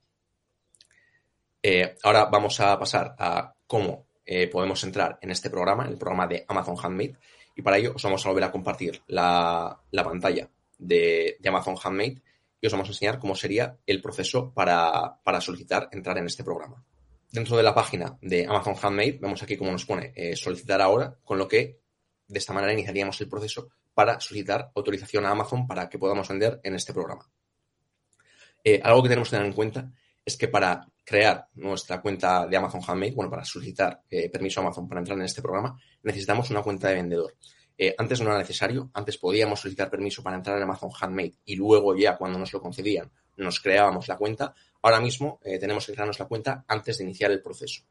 ahora 2.04 2.26
vamos 2.32 2.58
a 2.62 2.80
pasar 2.80 3.16
a 3.20 3.54
cómo 3.68 4.08
podemos 4.50 4.82
entrar 4.86 5.20
en 5.22 5.32
este 5.32 5.50
programa, 5.50 5.86
en 5.86 5.92
el 5.92 5.98
programa 5.98 6.26
de 6.26 6.46
Amazon 6.48 6.78
Handmade, 6.82 7.18
y 7.54 7.62
para 7.62 7.78
ello 7.78 7.94
os 7.96 8.04
vamos 8.04 8.26
a 8.26 8.30
volver 8.30 8.46
a 8.46 8.52
compartir 8.52 9.02
la, 9.08 9.78
pantalla 9.92 10.50
de, 10.78 11.36
de 11.38 11.50
Amazon 11.50 11.76
Handmade 11.84 12.22
y 12.60 12.68
os 12.68 12.74
vamos 12.74 12.88
a 12.88 12.92
enseñar 12.92 13.20
cómo 13.20 13.36
sería 13.36 13.78
el 13.86 14.02
proceso 14.02 14.54
para, 14.54 15.20
solicitar 15.42 15.90
entrar 15.92 16.18
en 16.18 16.26
este 16.26 16.44
programa. 16.44 16.84
Dentro 17.32 17.58
de 17.58 17.64
la 17.64 17.76
página 17.76 18.18
de 18.22 18.46
Amazon 18.46 18.76
Handmade 18.82 19.20
vemos 19.22 19.44
aquí 19.44 19.58
cómo 19.58 19.72
nos 19.72 19.86
pone 19.86 20.14
eh, 20.16 20.36
solicitar 20.36 20.82
ahora, 20.82 21.18
con 21.24 21.38
lo 21.38 21.48
que 21.48 21.80
de 22.28 22.40
esta 22.40 22.54
manera 22.54 22.74
iniciaríamos 22.74 23.20
el 23.22 23.30
proceso 23.30 23.70
para 23.94 24.20
solicitar 24.20 24.72
autorización 24.76 25.26
a 25.26 25.32
Amazon 25.32 25.68
para 25.68 25.90
que 25.90 25.98
podamos 25.98 26.28
vender 26.28 26.60
en 26.64 26.76
este 26.76 26.94
programa. 26.94 27.30
Eh, 28.64 28.80
algo 28.84 29.04
que 29.04 29.10
tenemos 29.10 29.30
que 29.30 29.36
tener 29.36 29.48
en 29.48 29.54
cuenta 29.54 29.92
es 30.24 30.36
que 30.36 30.48
para 30.48 30.88
crear 31.06 31.48
nuestra 31.56 32.02
cuenta 32.02 32.46
de 32.48 32.58
Amazon 32.58 32.82
Handmade, 32.86 33.14
bueno, 33.14 33.32
para 33.32 33.46
solicitar 33.46 34.04
eh, 34.10 34.30
permiso 34.30 34.60
a 34.60 34.64
Amazon 34.64 34.88
para 34.88 35.00
entrar 35.00 35.18
en 35.18 35.24
este 35.24 35.42
programa, 35.42 35.80
necesitamos 36.04 36.50
una 36.50 36.62
cuenta 36.62 36.90
de 36.90 36.96
vendedor. 36.96 37.36
Eh, 37.78 37.94
antes 37.98 38.20
no 38.22 38.30
era 38.30 38.40
necesario, 38.40 38.90
antes 38.94 39.18
podíamos 39.18 39.60
solicitar 39.60 39.90
permiso 39.90 40.24
para 40.24 40.36
entrar 40.36 40.58
en 40.58 40.64
Amazon 40.64 40.90
Handmade 41.00 41.36
y 41.46 41.56
luego 41.56 41.96
ya 41.96 42.18
cuando 42.18 42.40
nos 42.40 42.52
lo 42.52 42.60
concedían 42.60 43.12
nos 43.38 43.60
creábamos 43.60 44.08
la 44.08 44.18
cuenta. 44.18 44.56
Ahora 44.82 45.00
mismo 45.00 45.40
eh, 45.44 45.60
tenemos 45.60 45.86
que 45.86 45.94
crearnos 45.94 46.18
la 46.18 46.26
cuenta 46.26 46.66
antes 46.68 46.98
de 46.98 47.04
iniciar 47.04 47.30
el 47.30 47.40
proceso. 47.40 47.84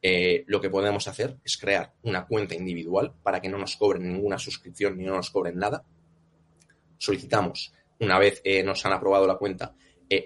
Eh, 0.00 0.44
lo 0.46 0.60
que 0.60 0.70
podemos 0.70 1.08
hacer 1.08 1.36
es 1.42 1.56
crear 1.56 1.94
una 2.02 2.26
cuenta 2.26 2.54
individual 2.54 3.12
para 3.22 3.40
que 3.40 3.48
no 3.48 3.58
nos 3.58 3.74
cobren 3.74 4.06
ninguna 4.06 4.38
suscripción 4.38 4.96
ni 4.96 5.04
no 5.04 5.16
nos 5.16 5.30
cobren 5.30 5.58
nada. 5.58 5.84
Solicitamos, 6.96 7.72
una 7.98 8.20
vez 8.20 8.40
nos 8.64 8.86
han 8.86 8.92
aprobado 8.92 9.26
la 9.26 9.36
cuenta, 9.36 9.74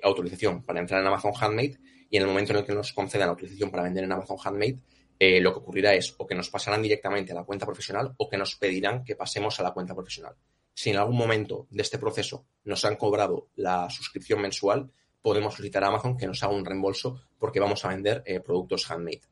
autorización 0.03 0.63
para 0.65 0.81
entrar 0.81 1.01
en 1.01 1.07
Amazon 1.07 1.33
Handmade 1.41 1.79
y 2.11 2.17
en 2.19 2.23
el 2.23 2.29
momento 2.29 2.53
en 2.53 2.59
el 2.59 2.65
que 2.67 2.75
nos 2.75 2.93
concedan 2.93 3.31
autorización 3.31 3.71
para 3.71 3.85
vender 3.85 4.05
en 4.05 4.13
Amazon 4.13 4.37
Handmade, 4.45 4.81
eh, 5.19 5.41
lo 5.41 5.53
que 5.53 5.59
ocurrirá 5.59 5.95
es 5.95 6.15
o 6.17 6.27
que 6.27 6.35
nos 6.35 6.49
pasarán 6.49 6.83
directamente 6.83 7.33
a 7.33 7.35
la 7.35 7.45
cuenta 7.45 7.67
profesional 7.67 8.15
o 8.17 8.29
que 8.29 8.37
nos 8.37 8.55
pedirán 8.55 9.05
que 9.05 9.17
pasemos 9.17 9.59
a 9.59 9.63
la 9.63 9.73
cuenta 9.73 9.95
profesional. 9.95 10.35
Si 10.73 10.91
en 10.91 10.97
algún 10.97 11.17
momento 11.17 11.67
de 11.71 11.83
este 11.83 11.99
proceso 11.99 12.47
nos 12.65 12.85
han 12.85 12.97
cobrado 12.97 13.49
la 13.57 13.91
suscripción 13.91 14.41
mensual, 14.41 14.91
podemos 15.21 15.55
solicitar 15.55 15.83
a 15.83 15.89
Amazon 15.89 16.17
que 16.17 16.27
nos 16.27 16.43
haga 16.43 16.55
un 16.55 16.65
reembolso 16.65 17.21
porque 17.39 17.59
vamos 17.59 17.85
a 17.85 17.89
vender 17.89 18.23
eh, 18.27 18.39
productos 18.41 18.89
handmade. 18.89 19.23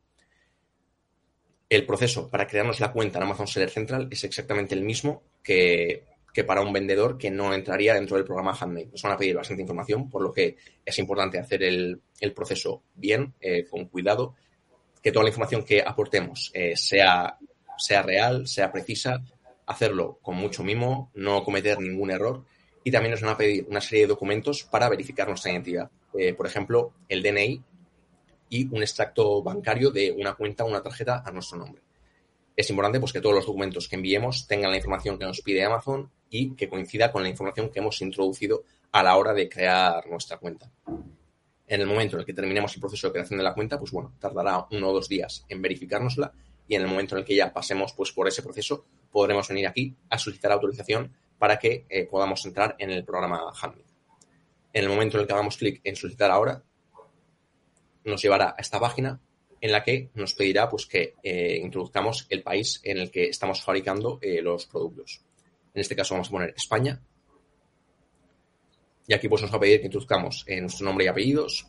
El 1.69 1.85
proceso 1.85 2.29
para 2.29 2.47
crearnos 2.47 2.79
la 2.79 2.91
cuenta 2.91 3.19
en 3.19 3.23
Amazon 3.23 3.47
Seller 3.47 3.69
Central 3.69 4.07
es 4.09 4.23
exactamente 4.23 4.73
el 4.73 4.83
mismo 4.83 5.23
que, 5.43 6.03
para 6.45 6.61
un 6.61 6.71
vendedor 6.71 7.17
que 7.17 7.31
no 7.31 7.53
entraría 7.53 7.93
dentro 7.93 8.15
del 8.15 8.25
programa 8.25 8.55
Handmade. 8.57 8.87
Nos 8.91 9.01
van 9.01 9.13
a 9.13 9.17
pedir 9.17 9.35
bastante 9.35 9.63
información, 9.63 10.09
por 10.09 10.21
lo 10.21 10.31
que 10.31 10.55
es 10.85 10.99
importante 10.99 11.39
hacer 11.39 11.63
el, 11.63 12.01
proceso 12.33 12.83
bien, 12.95 13.33
eh, 13.41 13.65
con 13.69 13.85
cuidado 13.85 14.35
que 15.01 15.11
toda 15.11 15.23
la 15.23 15.29
información 15.29 15.63
que 15.63 15.81
aportemos 15.81 16.51
eh, 16.53 16.75
sea, 16.75 17.37
sea 17.77 18.01
real, 18.01 18.47
sea 18.47 18.71
precisa, 18.71 19.23
hacerlo 19.65 20.19
con 20.21 20.35
mucho 20.35 20.63
mimo, 20.63 21.11
no 21.13 21.43
cometer 21.43 21.79
ningún 21.79 22.11
error 22.11 22.43
y 22.83 22.91
también 22.91 23.11
nos 23.11 23.21
van 23.21 23.31
a 23.31 23.37
pedir 23.37 23.65
una 23.69 23.81
serie 23.81 24.03
de 24.05 24.07
documentos 24.07 24.63
para 24.63 24.89
verificar 24.89 25.27
nuestra 25.27 25.51
identidad. 25.51 25.91
Eh, 26.17 26.33
por 26.33 26.47
ejemplo, 26.47 26.93
el 27.09 27.21
DNI 27.21 27.61
y 28.49 28.73
un 28.73 28.81
extracto 28.81 29.43
bancario 29.43 29.91
de 29.91 30.11
una 30.11 30.33
cuenta 30.35 30.63
una 30.63 30.81
tarjeta 30.81 31.21
a 31.25 31.31
nuestro 31.31 31.57
nombre. 31.57 31.81
Es 32.55 32.69
importante 32.69 32.99
pues, 32.99 33.13
que 33.13 33.21
todos 33.21 33.35
los 33.35 33.45
documentos 33.45 33.87
que 33.87 33.97
enviemos 33.97 34.47
tengan 34.47 34.71
la 34.71 34.77
información 34.77 35.19
que 35.19 35.25
nos 35.25 35.41
pide 35.41 35.63
Amazon 35.63 36.09
y 36.29 36.55
que 36.55 36.69
coincida 36.69 37.11
con 37.11 37.23
la 37.23 37.29
información 37.29 37.69
que 37.69 37.79
hemos 37.79 38.01
introducido 38.01 38.63
a 38.91 39.03
la 39.03 39.17
hora 39.17 39.33
de 39.33 39.49
crear 39.49 40.07
nuestra 40.07 40.37
cuenta 40.37 40.71
en 41.67 41.81
el 41.81 41.87
momento 41.87 42.15
en 42.15 42.21
el 42.21 42.25
que 42.25 42.33
terminemos 42.33 42.73
el 42.73 42.81
proceso 42.81 43.07
de 43.07 43.13
creación 43.13 43.37
de 43.37 43.43
la 43.43 43.53
cuenta, 43.53 43.77
pues 43.77 43.91
bueno, 43.91 44.13
tardará 44.19 44.65
uno 44.71 44.89
o 44.89 44.93
dos 44.93 45.09
días 45.09 45.45
en 45.49 45.61
verificárnosla 45.61 46.31
y 46.67 46.75
en 46.75 46.81
el 46.81 46.87
momento 46.87 47.15
en 47.15 47.19
el 47.19 47.25
que 47.25 47.35
ya 47.35 47.53
pasemos 47.53 47.93
pues 47.93 48.11
por 48.11 48.27
ese 48.27 48.41
proceso, 48.41 48.85
podremos 49.11 49.47
venir 49.47 49.67
aquí 49.67 49.93
a 50.09 50.17
solicitar 50.17 50.51
autorización 50.51 51.13
para 51.37 51.59
que 51.59 51.85
eh, 51.89 52.05
podamos 52.05 52.45
entrar 52.45 52.75
en 52.79 52.91
el 52.91 53.03
programa 53.03 53.51
Handmade. 53.61 53.85
En 54.73 54.83
el 54.83 54.89
momento 54.89 55.17
en 55.17 55.21
el 55.21 55.27
que 55.27 55.33
hagamos 55.33 55.57
clic 55.57 55.81
en 55.83 55.95
solicitar 55.95 56.31
ahora, 56.31 56.63
nos 58.05 58.21
llevará 58.21 58.55
a 58.57 58.61
esta 58.61 58.79
página 58.79 59.19
en 59.59 59.71
la 59.71 59.83
que 59.83 60.09
nos 60.13 60.33
pedirá 60.33 60.69
pues 60.69 60.85
que 60.85 61.15
eh, 61.23 61.59
introduzcamos 61.61 62.27
el 62.29 62.43
país 62.43 62.79
en 62.83 62.97
el 62.97 63.11
que 63.11 63.25
estamos 63.29 63.61
fabricando 63.61 64.19
eh, 64.21 64.41
los 64.41 64.65
productos. 64.67 65.21
En 65.73 65.81
este 65.81 65.95
caso 65.95 66.13
vamos 66.13 66.29
a 66.29 66.31
poner 66.31 66.53
España 66.55 67.01
y 69.07 69.13
aquí 69.13 69.29
pues 69.29 69.41
nos 69.41 69.51
va 69.51 69.57
a 69.57 69.61
pedir 69.61 69.79
que 69.79 69.85
introduzcamos 69.85 70.43
eh, 70.47 70.59
nuestro 70.59 70.85
nombre 70.85 71.05
y 71.05 71.07
apellidos, 71.07 71.67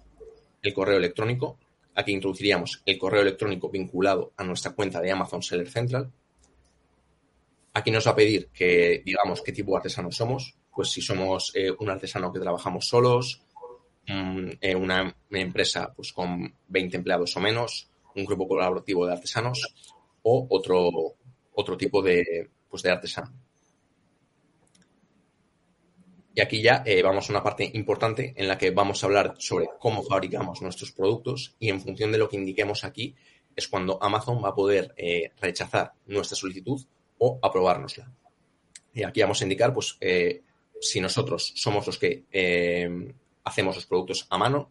el 0.60 0.74
correo 0.74 0.96
electrónico. 0.96 1.58
Aquí 1.94 2.12
introduciríamos 2.12 2.82
el 2.84 2.98
correo 2.98 3.22
electrónico 3.22 3.70
vinculado 3.70 4.32
a 4.36 4.44
nuestra 4.44 4.72
cuenta 4.72 5.00
de 5.00 5.12
Amazon 5.12 5.42
Seller 5.42 5.68
Central. 5.70 6.10
Aquí 7.74 7.90
nos 7.92 8.06
va 8.06 8.10
a 8.10 8.16
pedir 8.16 8.48
que 8.48 9.02
digamos 9.04 9.40
qué 9.42 9.52
tipo 9.52 9.70
de 9.70 9.76
artesano 9.78 10.10
somos. 10.10 10.56
Pues 10.74 10.90
si 10.90 11.00
somos 11.00 11.52
eh, 11.54 11.70
un 11.78 11.90
artesano 11.90 12.32
que 12.32 12.40
trabajamos 12.40 12.86
solos, 12.86 13.40
eh, 14.06 14.74
una, 14.74 15.14
empresa 15.30 15.92
pues 15.94 16.12
con 16.12 16.52
20 16.68 16.96
empleados 16.96 17.36
o 17.36 17.40
menos, 17.40 17.88
un 18.16 18.24
grupo 18.24 18.48
colaborativo 18.48 19.06
de 19.06 19.12
artesanos 19.12 19.74
o 20.22 20.46
otro, 20.50 20.88
otro 21.54 21.76
tipo 21.76 22.02
de, 22.02 22.48
pues, 22.68 22.82
de 22.82 22.90
artesano. 22.90 23.32
Y 26.38 26.40
aquí 26.40 26.62
ya 26.62 26.84
eh, 26.86 27.02
vamos 27.02 27.28
a 27.28 27.32
una 27.32 27.42
parte 27.42 27.68
importante 27.74 28.32
en 28.36 28.46
la 28.46 28.56
que 28.56 28.70
vamos 28.70 29.02
a 29.02 29.08
hablar 29.08 29.34
sobre 29.38 29.70
cómo 29.80 30.04
fabricamos 30.04 30.62
nuestros 30.62 30.92
productos 30.92 31.56
y 31.58 31.68
en 31.68 31.80
función 31.80 32.12
de 32.12 32.18
lo 32.18 32.28
que 32.28 32.36
indiquemos 32.36 32.84
aquí 32.84 33.16
es 33.56 33.66
cuando 33.66 34.00
Amazon 34.00 34.40
va 34.44 34.50
a 34.50 34.54
poder 34.54 34.94
eh, 34.96 35.32
rechazar 35.40 35.94
nuestra 36.06 36.36
solicitud 36.36 36.80
o 37.18 37.40
aprobárnosla. 37.42 38.12
Y 38.94 39.02
aquí 39.02 39.20
vamos 39.20 39.40
a 39.40 39.44
indicar 39.46 39.74
pues 39.74 39.96
eh, 40.00 40.42
si 40.80 41.00
nosotros 41.00 41.54
somos 41.56 41.84
los 41.88 41.98
que 41.98 42.22
hacemos 43.42 43.74
los 43.74 43.86
productos 43.86 44.28
a 44.30 44.38
mano, 44.38 44.70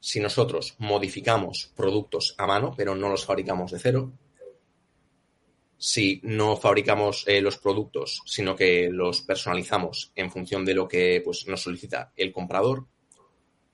si 0.00 0.20
nosotros 0.20 0.74
modificamos 0.78 1.70
productos 1.76 2.34
a 2.38 2.46
mano 2.46 2.72
pero 2.74 2.94
no 2.94 3.10
los 3.10 3.26
fabricamos 3.26 3.72
de 3.72 3.78
cero, 3.78 4.10
si 5.78 6.20
no 6.22 6.56
fabricamos 6.56 7.24
eh, 7.26 7.40
los 7.40 7.58
productos, 7.58 8.22
sino 8.24 8.56
que 8.56 8.88
los 8.90 9.22
personalizamos 9.22 10.12
en 10.14 10.30
función 10.30 10.64
de 10.64 10.74
lo 10.74 10.88
que 10.88 11.20
pues, 11.24 11.46
nos 11.46 11.62
solicita 11.62 12.12
el 12.16 12.32
comprador, 12.32 12.86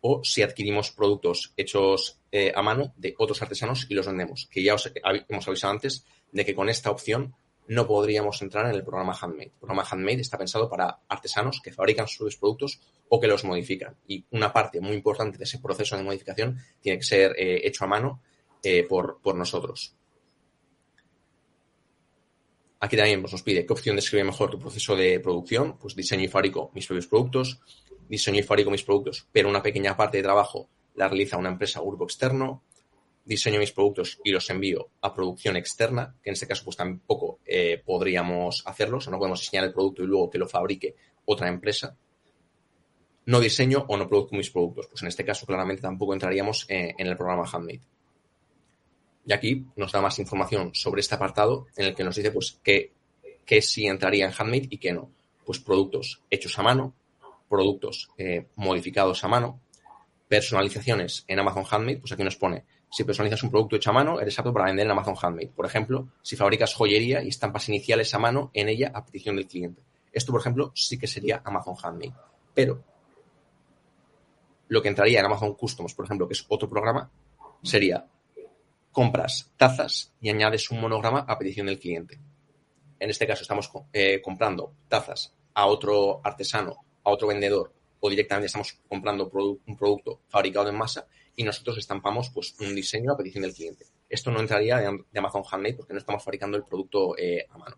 o 0.00 0.24
si 0.24 0.42
adquirimos 0.42 0.90
productos 0.90 1.52
hechos 1.56 2.18
eh, 2.32 2.52
a 2.54 2.62
mano 2.62 2.92
de 2.96 3.14
otros 3.18 3.40
artesanos 3.40 3.86
y 3.88 3.94
los 3.94 4.06
vendemos, 4.06 4.48
que 4.50 4.62
ya 4.62 4.74
os 4.74 4.92
hemos 5.28 5.46
avisado 5.46 5.74
antes 5.74 6.04
de 6.32 6.44
que 6.44 6.56
con 6.56 6.68
esta 6.68 6.90
opción 6.90 7.34
no 7.68 7.86
podríamos 7.86 8.42
entrar 8.42 8.66
en 8.66 8.74
el 8.74 8.82
programa 8.82 9.16
Handmade. 9.18 9.52
El 9.52 9.60
programa 9.60 9.86
Handmade 9.88 10.20
está 10.20 10.36
pensado 10.36 10.68
para 10.68 10.98
artesanos 11.08 11.60
que 11.62 11.72
fabrican 11.72 12.08
sus 12.08 12.36
productos 12.36 12.80
o 13.08 13.20
que 13.20 13.28
los 13.28 13.44
modifican. 13.44 13.96
Y 14.08 14.24
una 14.32 14.52
parte 14.52 14.80
muy 14.80 14.94
importante 14.94 15.38
de 15.38 15.44
ese 15.44 15.60
proceso 15.60 15.96
de 15.96 16.02
modificación 16.02 16.58
tiene 16.80 16.98
que 16.98 17.04
ser 17.04 17.32
eh, 17.38 17.60
hecho 17.64 17.84
a 17.84 17.88
mano 17.88 18.20
por, 18.88 19.20
por 19.20 19.34
nosotros. 19.34 19.96
Aquí 22.82 22.96
también 22.96 23.20
pues, 23.20 23.32
nos 23.32 23.42
pide 23.44 23.64
qué 23.64 23.72
opción 23.72 23.94
describe 23.94 24.24
mejor 24.24 24.50
tu 24.50 24.58
proceso 24.58 24.96
de 24.96 25.20
producción. 25.20 25.78
Pues 25.78 25.94
diseño 25.94 26.24
y 26.24 26.28
fabrico 26.28 26.72
mis 26.74 26.84
propios 26.84 27.06
productos, 27.06 27.60
diseño 28.08 28.40
y 28.40 28.42
fabrico 28.42 28.72
mis 28.72 28.82
productos, 28.82 29.28
pero 29.30 29.48
una 29.48 29.62
pequeña 29.62 29.96
parte 29.96 30.16
de 30.16 30.24
trabajo 30.24 30.68
la 30.96 31.06
realiza 31.06 31.36
una 31.36 31.50
empresa 31.50 31.80
o 31.80 31.86
grupo 31.86 32.02
externo. 32.02 32.64
Diseño 33.24 33.60
mis 33.60 33.70
productos 33.70 34.18
y 34.24 34.32
los 34.32 34.50
envío 34.50 34.88
a 35.00 35.14
producción 35.14 35.54
externa, 35.54 36.16
que 36.24 36.30
en 36.30 36.32
este 36.32 36.48
caso 36.48 36.64
pues 36.64 36.76
tampoco 36.76 37.38
eh, 37.46 37.80
podríamos 37.86 38.64
hacerlo, 38.66 38.96
o 38.96 39.00
sea, 39.00 39.12
no 39.12 39.18
podemos 39.18 39.38
diseñar 39.38 39.64
el 39.66 39.72
producto 39.72 40.02
y 40.02 40.06
luego 40.08 40.28
que 40.28 40.38
lo 40.38 40.48
fabrique 40.48 40.96
otra 41.24 41.46
empresa. 41.46 41.96
No 43.26 43.38
diseño 43.38 43.84
o 43.86 43.96
no 43.96 44.08
produzco 44.08 44.34
mis 44.34 44.50
productos, 44.50 44.88
pues 44.88 45.02
en 45.02 45.06
este 45.06 45.24
caso 45.24 45.46
claramente 45.46 45.82
tampoco 45.82 46.14
entraríamos 46.14 46.66
eh, 46.68 46.96
en 46.98 47.06
el 47.06 47.16
programa 47.16 47.44
Handmade. 47.44 47.82
Y 49.24 49.32
aquí 49.32 49.66
nos 49.76 49.92
da 49.92 50.00
más 50.00 50.18
información 50.18 50.74
sobre 50.74 51.00
este 51.00 51.14
apartado 51.14 51.66
en 51.76 51.86
el 51.86 51.94
que 51.94 52.04
nos 52.04 52.16
dice 52.16 52.30
pues 52.30 52.58
qué, 52.62 52.92
sí 53.60 53.86
entraría 53.86 54.24
en 54.24 54.32
handmade 54.36 54.66
y 54.70 54.78
qué 54.78 54.92
no. 54.92 55.10
Pues 55.44 55.58
productos 55.58 56.22
hechos 56.30 56.58
a 56.58 56.62
mano, 56.62 56.94
productos 57.48 58.10
eh, 58.18 58.46
modificados 58.56 59.22
a 59.24 59.28
mano, 59.28 59.60
personalizaciones 60.28 61.24
en 61.28 61.38
Amazon 61.38 61.64
Handmade, 61.70 61.98
pues 61.98 62.12
aquí 62.12 62.24
nos 62.24 62.36
pone, 62.36 62.64
si 62.90 63.04
personalizas 63.04 63.42
un 63.42 63.50
producto 63.50 63.76
hecho 63.76 63.90
a 63.90 63.92
mano, 63.92 64.20
eres 64.20 64.38
apto 64.38 64.52
para 64.52 64.66
vender 64.66 64.86
en 64.86 64.92
Amazon 64.92 65.14
Handmade. 65.20 65.48
Por 65.48 65.66
ejemplo, 65.66 66.08
si 66.22 66.36
fabricas 66.36 66.74
joyería 66.74 67.22
y 67.22 67.28
estampas 67.28 67.68
iniciales 67.68 68.14
a 68.14 68.18
mano 68.18 68.50
en 68.54 68.68
ella 68.68 68.92
a 68.94 69.04
petición 69.04 69.36
del 69.36 69.46
cliente. 69.46 69.82
Esto, 70.12 70.32
por 70.32 70.40
ejemplo, 70.40 70.72
sí 70.74 70.98
que 70.98 71.06
sería 71.06 71.42
Amazon 71.44 71.74
Handmade. 71.82 72.14
Pero 72.54 72.82
lo 74.68 74.82
que 74.82 74.88
entraría 74.88 75.20
en 75.20 75.26
Amazon 75.26 75.54
Customs, 75.54 75.94
por 75.94 76.04
ejemplo, 76.04 76.26
que 76.26 76.34
es 76.34 76.44
otro 76.48 76.68
programa, 76.68 77.10
sería 77.62 78.06
compras 78.92 79.50
tazas 79.56 80.12
y 80.20 80.28
añades 80.30 80.70
un 80.70 80.80
monograma 80.80 81.24
a 81.26 81.38
petición 81.38 81.66
del 81.66 81.78
cliente. 81.78 82.20
En 83.00 83.10
este 83.10 83.26
caso 83.26 83.42
estamos 83.42 83.70
eh, 83.92 84.20
comprando 84.22 84.74
tazas 84.88 85.34
a 85.54 85.66
otro 85.66 86.20
artesano, 86.22 86.76
a 87.02 87.10
otro 87.10 87.28
vendedor 87.28 87.72
o 88.00 88.10
directamente 88.10 88.46
estamos 88.46 88.80
comprando 88.88 89.30
un 89.66 89.76
producto 89.76 90.20
fabricado 90.28 90.68
en 90.68 90.76
masa 90.76 91.06
y 91.34 91.44
nosotros 91.44 91.78
estampamos 91.78 92.30
pues, 92.30 92.54
un 92.60 92.74
diseño 92.74 93.12
a 93.12 93.16
petición 93.16 93.42
del 93.42 93.54
cliente. 93.54 93.86
Esto 94.08 94.30
no 94.30 94.40
entraría 94.40 94.78
de 94.78 95.18
Amazon 95.18 95.42
Handmade 95.50 95.74
porque 95.74 95.94
no 95.94 95.98
estamos 95.98 96.22
fabricando 96.22 96.56
el 96.56 96.64
producto 96.64 97.16
eh, 97.16 97.46
a 97.48 97.58
mano. 97.58 97.76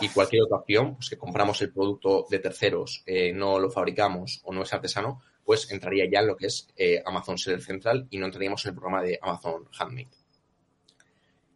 Y 0.00 0.08
cualquier 0.08 0.42
otra 0.42 0.58
opción, 0.58 0.96
pues 0.96 1.08
que 1.08 1.16
compramos 1.16 1.62
el 1.62 1.72
producto 1.72 2.26
de 2.28 2.40
terceros, 2.40 3.02
eh, 3.06 3.32
no 3.32 3.60
lo 3.60 3.70
fabricamos 3.70 4.40
o 4.44 4.52
no 4.52 4.62
es 4.62 4.72
artesano, 4.72 5.22
pues 5.44 5.70
entraría 5.70 6.08
ya 6.10 6.20
en 6.20 6.28
lo 6.28 6.36
que 6.36 6.46
es 6.46 6.68
eh, 6.76 7.02
Amazon 7.04 7.38
Seller 7.38 7.62
Central 7.62 8.06
y 8.10 8.18
no 8.18 8.26
entraríamos 8.26 8.64
en 8.64 8.70
el 8.70 8.74
programa 8.74 9.02
de 9.02 9.18
Amazon 9.20 9.68
Handmade. 9.78 10.08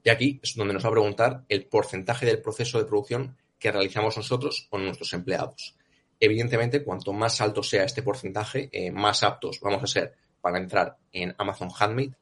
Y 0.04 0.10
aquí 0.10 0.40
es 0.42 0.54
donde 0.54 0.74
nos 0.74 0.84
va 0.84 0.88
a 0.88 0.92
preguntar 0.92 1.44
el 1.48 1.66
porcentaje 1.66 2.26
del 2.26 2.40
proceso 2.40 2.78
de 2.78 2.84
producción 2.84 3.36
que 3.58 3.72
realizamos 3.72 4.16
nosotros 4.16 4.66
con 4.70 4.84
nuestros 4.84 5.12
empleados. 5.12 5.76
Evidentemente, 6.20 6.82
cuanto 6.82 7.12
más 7.12 7.40
alto 7.40 7.62
sea 7.62 7.84
este 7.84 8.02
porcentaje, 8.02 8.68
eh, 8.72 8.90
más 8.90 9.22
aptos 9.22 9.60
vamos 9.60 9.82
a 9.82 9.86
ser 9.86 10.14
para 10.40 10.58
entrar 10.58 10.96
en 11.12 11.34
Amazon 11.38 11.70
Handmade, 11.76 12.14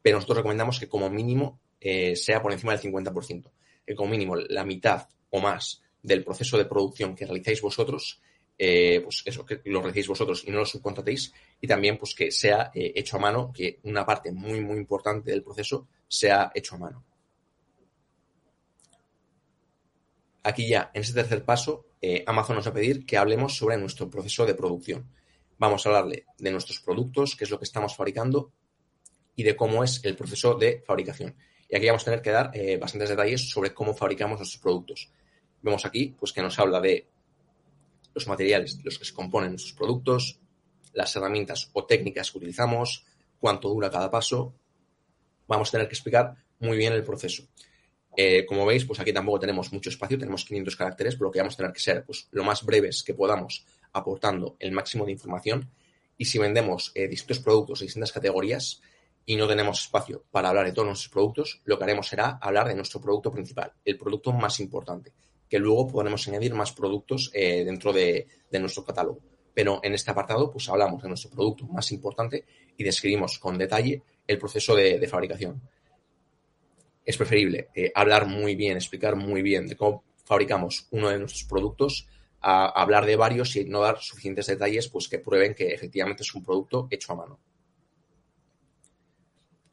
pero 0.00 0.16
nosotros 0.16 0.38
recomendamos 0.38 0.78
que 0.78 0.88
como 0.88 1.08
mínimo 1.10 1.60
eh, 1.80 2.16
sea 2.16 2.42
por 2.42 2.52
encima 2.52 2.76
del 2.76 2.92
50%, 2.92 3.50
que 3.86 3.94
como 3.94 4.10
mínimo 4.10 4.36
la 4.36 4.64
mitad 4.64 5.08
o 5.30 5.40
más 5.40 5.82
del 6.02 6.24
proceso 6.24 6.58
de 6.58 6.64
producción 6.64 7.14
que 7.14 7.24
realizáis 7.24 7.62
vosotros, 7.62 8.20
eh, 8.58 9.00
pues 9.02 9.22
eso, 9.24 9.44
que 9.44 9.60
lo 9.64 9.80
realicéis 9.80 10.08
vosotros 10.08 10.44
y 10.46 10.50
no 10.50 10.58
lo 10.58 10.66
subcontratéis, 10.66 11.32
y 11.60 11.66
también 11.66 11.98
pues 11.98 12.14
que 12.14 12.30
sea 12.30 12.70
hecho 12.74 13.16
a 13.16 13.20
mano, 13.20 13.52
que 13.52 13.80
una 13.84 14.04
parte 14.04 14.32
muy, 14.32 14.60
muy 14.60 14.76
importante 14.76 15.30
del 15.30 15.42
proceso 15.42 15.88
sea 16.08 16.50
hecho 16.54 16.76
a 16.76 16.78
mano. 16.78 17.04
Aquí 20.44 20.68
ya, 20.68 20.90
en 20.92 21.02
ese 21.02 21.12
tercer 21.12 21.44
paso, 21.44 21.86
eh, 22.00 22.24
Amazon 22.26 22.56
nos 22.56 22.66
va 22.66 22.70
a 22.70 22.74
pedir 22.74 23.06
que 23.06 23.16
hablemos 23.16 23.56
sobre 23.56 23.76
nuestro 23.76 24.10
proceso 24.10 24.44
de 24.44 24.54
producción. 24.54 25.08
Vamos 25.56 25.86
a 25.86 25.90
hablarle 25.90 26.26
de 26.36 26.50
nuestros 26.50 26.80
productos, 26.80 27.36
qué 27.36 27.44
es 27.44 27.50
lo 27.50 27.58
que 27.58 27.64
estamos 27.64 27.94
fabricando 27.94 28.50
y 29.36 29.44
de 29.44 29.54
cómo 29.54 29.84
es 29.84 30.04
el 30.04 30.16
proceso 30.16 30.54
de 30.54 30.82
fabricación. 30.84 31.36
Y 31.68 31.76
aquí 31.76 31.86
vamos 31.86 32.02
a 32.02 32.06
tener 32.06 32.22
que 32.22 32.30
dar 32.30 32.50
eh, 32.54 32.76
bastantes 32.76 33.10
detalles 33.10 33.48
sobre 33.48 33.72
cómo 33.72 33.94
fabricamos 33.94 34.38
nuestros 34.38 34.60
productos. 34.60 35.12
Vemos 35.62 35.86
aquí 35.86 36.16
pues, 36.18 36.32
que 36.32 36.42
nos 36.42 36.58
habla 36.58 36.80
de 36.80 37.06
los 38.14 38.26
materiales 38.28 38.78
de 38.78 38.84
los 38.84 38.98
que 38.98 39.04
se 39.04 39.14
componen 39.14 39.50
nuestros 39.50 39.74
productos, 39.74 40.40
las 40.92 41.14
herramientas 41.16 41.70
o 41.72 41.84
técnicas 41.84 42.30
que 42.30 42.38
utilizamos, 42.38 43.06
cuánto 43.38 43.68
dura 43.68 43.90
cada 43.90 44.10
paso. 44.10 44.54
Vamos 45.46 45.68
a 45.68 45.72
tener 45.72 45.88
que 45.88 45.94
explicar 45.94 46.34
muy 46.60 46.76
bien 46.76 46.92
el 46.92 47.04
proceso. 47.04 47.44
Eh, 48.16 48.44
como 48.44 48.66
veis, 48.66 48.84
pues 48.84 49.00
aquí 49.00 49.12
tampoco 49.12 49.40
tenemos 49.40 49.72
mucho 49.72 49.88
espacio, 49.88 50.18
tenemos 50.18 50.44
500 50.44 50.76
caracteres, 50.76 51.16
por 51.16 51.28
lo 51.28 51.32
que 51.32 51.38
vamos 51.38 51.54
a 51.54 51.56
tener 51.56 51.72
que 51.72 51.80
ser 51.80 52.04
pues, 52.04 52.28
lo 52.30 52.44
más 52.44 52.62
breves 52.62 53.02
que 53.02 53.14
podamos, 53.14 53.64
aportando 53.92 54.56
el 54.58 54.72
máximo 54.72 55.04
de 55.04 55.12
información. 55.12 55.70
Y 56.18 56.26
si 56.26 56.38
vendemos 56.38 56.92
eh, 56.94 57.08
distintos 57.08 57.40
productos 57.40 57.80
de 57.80 57.86
distintas 57.86 58.12
categorías 58.12 58.80
y 59.24 59.36
no 59.36 59.48
tenemos 59.48 59.80
espacio 59.80 60.24
para 60.30 60.50
hablar 60.50 60.66
de 60.66 60.72
todos 60.72 60.86
nuestros 60.86 61.10
productos, 61.10 61.60
lo 61.64 61.78
que 61.78 61.84
haremos 61.84 62.08
será 62.08 62.38
hablar 62.40 62.68
de 62.68 62.74
nuestro 62.74 63.00
producto 63.00 63.32
principal, 63.32 63.72
el 63.84 63.96
producto 63.96 64.32
más 64.32 64.60
importante, 64.60 65.12
que 65.52 65.58
luego 65.58 65.86
podremos 65.86 66.26
añadir 66.28 66.54
más 66.54 66.72
productos 66.72 67.30
eh, 67.34 67.62
dentro 67.62 67.92
de, 67.92 68.26
nuestro 68.52 68.84
catálogo. 68.84 69.20
Pero 69.52 69.80
en 69.82 69.92
este 69.92 70.10
apartado, 70.10 70.50
pues 70.50 70.66
hablamos 70.70 71.02
de 71.02 71.08
nuestro 71.08 71.30
producto 71.30 71.66
más 71.66 71.92
importante 71.92 72.46
y 72.74 72.82
describimos 72.82 73.38
con 73.38 73.58
detalle 73.58 74.02
el 74.26 74.38
proceso 74.38 74.74
de 74.74 75.06
fabricación 75.06 75.60
es 77.04 77.16
preferible 77.16 77.68
eh, 77.74 77.90
hablar 77.94 78.26
muy 78.26 78.54
bien, 78.54 78.76
explicar 78.76 79.16
muy 79.16 79.42
bien 79.42 79.66
de 79.66 79.76
cómo 79.76 80.04
fabricamos 80.24 80.86
uno 80.90 81.08
de 81.08 81.18
nuestros 81.18 81.44
productos 81.44 82.08
a 82.40 82.68
hablar 82.68 83.06
de 83.06 83.16
varios 83.16 83.54
y 83.56 83.64
no 83.64 83.80
dar 83.80 84.00
suficientes 84.00 84.46
detalles 84.46 84.88
pues 84.88 85.08
que 85.08 85.18
prueben 85.18 85.54
que 85.54 85.72
efectivamente 85.72 86.22
es 86.22 86.34
un 86.34 86.42
producto 86.42 86.88
hecho 86.90 87.12
a 87.12 87.16
mano. 87.16 87.40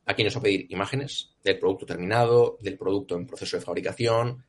Aquí 0.05 0.23
nos 0.23 0.35
va 0.35 0.39
a 0.39 0.43
pedir 0.43 0.65
imágenes 0.71 1.35
del 1.43 1.59
producto 1.59 1.85
terminado, 1.85 2.57
del 2.61 2.77
producto 2.77 3.15
en 3.15 3.27
proceso 3.27 3.57
de 3.57 3.65
fabricación, 3.65 4.43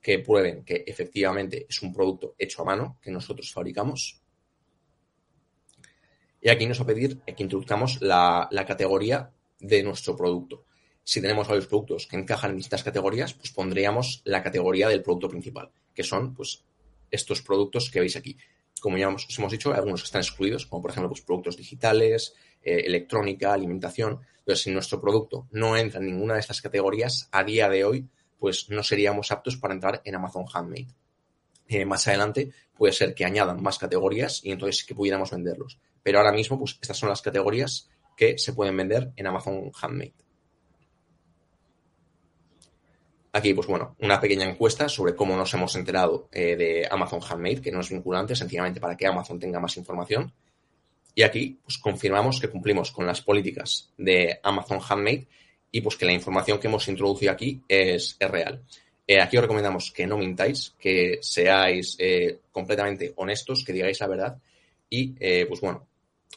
que 0.00 0.18
prueben 0.20 0.64
que 0.64 0.84
efectivamente 0.86 1.66
es 1.68 1.82
un 1.82 1.92
producto 1.92 2.34
hecho 2.38 2.62
a 2.62 2.64
mano 2.64 2.98
que 3.02 3.10
nosotros 3.10 3.52
fabricamos. 3.52 4.20
Y 6.40 6.48
aquí 6.48 6.66
nos 6.66 6.78
va 6.78 6.84
a 6.84 6.86
pedir 6.86 7.20
que 7.20 7.42
introduzcamos 7.42 8.00
la 8.00 8.64
categoría 8.66 9.30
de 9.58 9.82
nuestro 9.82 10.16
producto 10.16 10.66
si 11.08 11.20
tenemos 11.20 11.46
varios 11.46 11.68
productos 11.68 12.08
que 12.08 12.16
encajan 12.16 12.50
en 12.50 12.56
distintas 12.56 12.82
categorías, 12.82 13.32
pues 13.32 13.52
pondríamos 13.52 14.22
la 14.24 14.42
categoría 14.42 14.88
del 14.88 15.04
producto 15.04 15.28
principal, 15.28 15.70
que 15.94 16.02
son 16.02 16.34
pues 16.34 16.64
estos 17.12 17.42
productos 17.42 17.92
que 17.92 18.00
veis 18.00 18.16
aquí. 18.16 18.36
Como 18.80 18.98
ya 18.98 19.08
os 19.08 19.38
hemos 19.38 19.52
dicho, 19.52 19.72
algunos 19.72 20.02
están 20.02 20.22
excluidos, 20.22 20.66
como 20.66 20.82
por 20.82 20.90
ejemplo 20.90 21.10
pues, 21.10 21.20
productos 21.20 21.56
digitales, 21.56 22.34
eh, 22.60 22.82
electrónica, 22.86 23.52
alimentación. 23.52 24.18
Entonces, 24.38 24.64
si 24.64 24.72
nuestro 24.72 25.00
producto 25.00 25.46
no 25.52 25.76
entra 25.76 26.00
en 26.00 26.06
ninguna 26.06 26.34
de 26.34 26.40
estas 26.40 26.60
categorías, 26.60 27.28
a 27.30 27.44
día 27.44 27.68
de 27.68 27.84
hoy, 27.84 28.08
pues 28.38 28.68
no 28.70 28.82
seríamos 28.82 29.30
aptos 29.32 29.56
para 29.56 29.74
entrar 29.74 30.02
en 30.04 30.14
Amazon 30.14 30.44
Handmade. 30.52 30.88
Eh, 31.68 31.84
más 31.84 32.06
adelante 32.06 32.50
puede 32.76 32.92
ser 32.92 33.14
que 33.14 33.24
añadan 33.24 33.62
más 33.62 33.78
categorías 33.78 34.40
y 34.44 34.52
entonces 34.52 34.84
que 34.84 34.94
pudiéramos 34.94 35.30
venderlos. 35.30 35.78
Pero 36.02 36.18
ahora 36.18 36.32
mismo, 36.32 36.58
pues 36.58 36.78
estas 36.80 36.96
son 36.96 37.08
las 37.08 37.22
categorías 37.22 37.88
que 38.16 38.38
se 38.38 38.52
pueden 38.52 38.76
vender 38.76 39.12
en 39.16 39.26
Amazon 39.26 39.70
Handmade. 39.80 40.14
Aquí, 43.32 43.52
pues 43.52 43.66
bueno, 43.66 43.96
una 44.00 44.18
pequeña 44.18 44.48
encuesta 44.48 44.88
sobre 44.88 45.14
cómo 45.14 45.36
nos 45.36 45.52
hemos 45.52 45.76
enterado 45.76 46.28
eh, 46.32 46.56
de 46.56 46.88
Amazon 46.90 47.20
Handmade, 47.22 47.60
que 47.60 47.70
no 47.70 47.80
es 47.80 47.90
vinculante, 47.90 48.34
sencillamente 48.34 48.80
para 48.80 48.96
que 48.96 49.06
Amazon 49.06 49.38
tenga 49.38 49.60
más 49.60 49.76
información. 49.76 50.32
Y 51.14 51.22
aquí, 51.22 51.60
pues 51.62 51.76
confirmamos 51.76 52.40
que 52.40 52.48
cumplimos 52.48 52.90
con 52.92 53.04
las 53.04 53.20
políticas 53.20 53.92
de 53.98 54.40
Amazon 54.42 54.80
Handmade 54.88 55.28
y 55.76 55.82
pues 55.82 55.96
que 55.96 56.06
la 56.06 56.12
información 56.12 56.58
que 56.58 56.68
hemos 56.68 56.88
introducido 56.88 57.30
aquí 57.30 57.62
es, 57.68 58.16
real. 58.18 58.62
Eh, 59.06 59.20
aquí 59.20 59.36
os 59.36 59.42
recomendamos 59.42 59.92
que 59.92 60.06
no 60.06 60.16
mintáis, 60.16 60.74
que 60.78 61.18
seáis 61.20 61.96
eh, 61.98 62.38
completamente 62.50 63.12
honestos, 63.16 63.62
que 63.62 63.74
digáis 63.74 64.00
la 64.00 64.08
verdad. 64.08 64.38
Y 64.88 65.12
pues 65.44 65.60
bueno, 65.60 65.86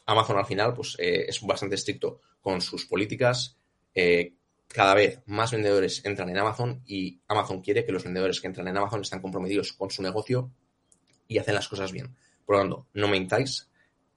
Amazon 0.06 0.38
al 0.38 0.46
final 0.46 0.74
pues 0.74 0.98
es 1.00 1.40
bastante 1.44 1.76
estricto 1.76 2.20
con 2.42 2.60
sus 2.62 2.86
políticas 2.86 3.56
cada 4.68 4.94
vez 4.94 5.22
más 5.26 5.52
vendedores 5.52 6.04
entran 6.04 6.30
en 6.30 6.38
Amazon 6.38 6.82
y 6.86 7.20
Amazon 7.28 7.62
quiere 7.62 7.86
que 7.86 7.92
los 7.92 8.04
vendedores 8.04 8.42
que 8.42 8.48
entran 8.48 8.68
en 8.68 8.78
Amazon 8.78 9.02
estén 9.02 9.22
comprometidos 9.22 9.72
con 9.74 9.90
su 9.90 10.02
negocio 10.02 10.52
y 11.28 11.38
hacen 11.38 11.56
las 11.56 11.68
cosas 11.68 11.92
bien. 11.92 12.16
Por 12.46 12.56
lo 12.56 12.62
tanto, 12.62 12.88
no 12.94 13.08
mentáis, 13.08 13.70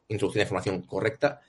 introducid 0.09 0.39
la 0.39 0.43
información 0.43 0.83
correcta 0.83 1.41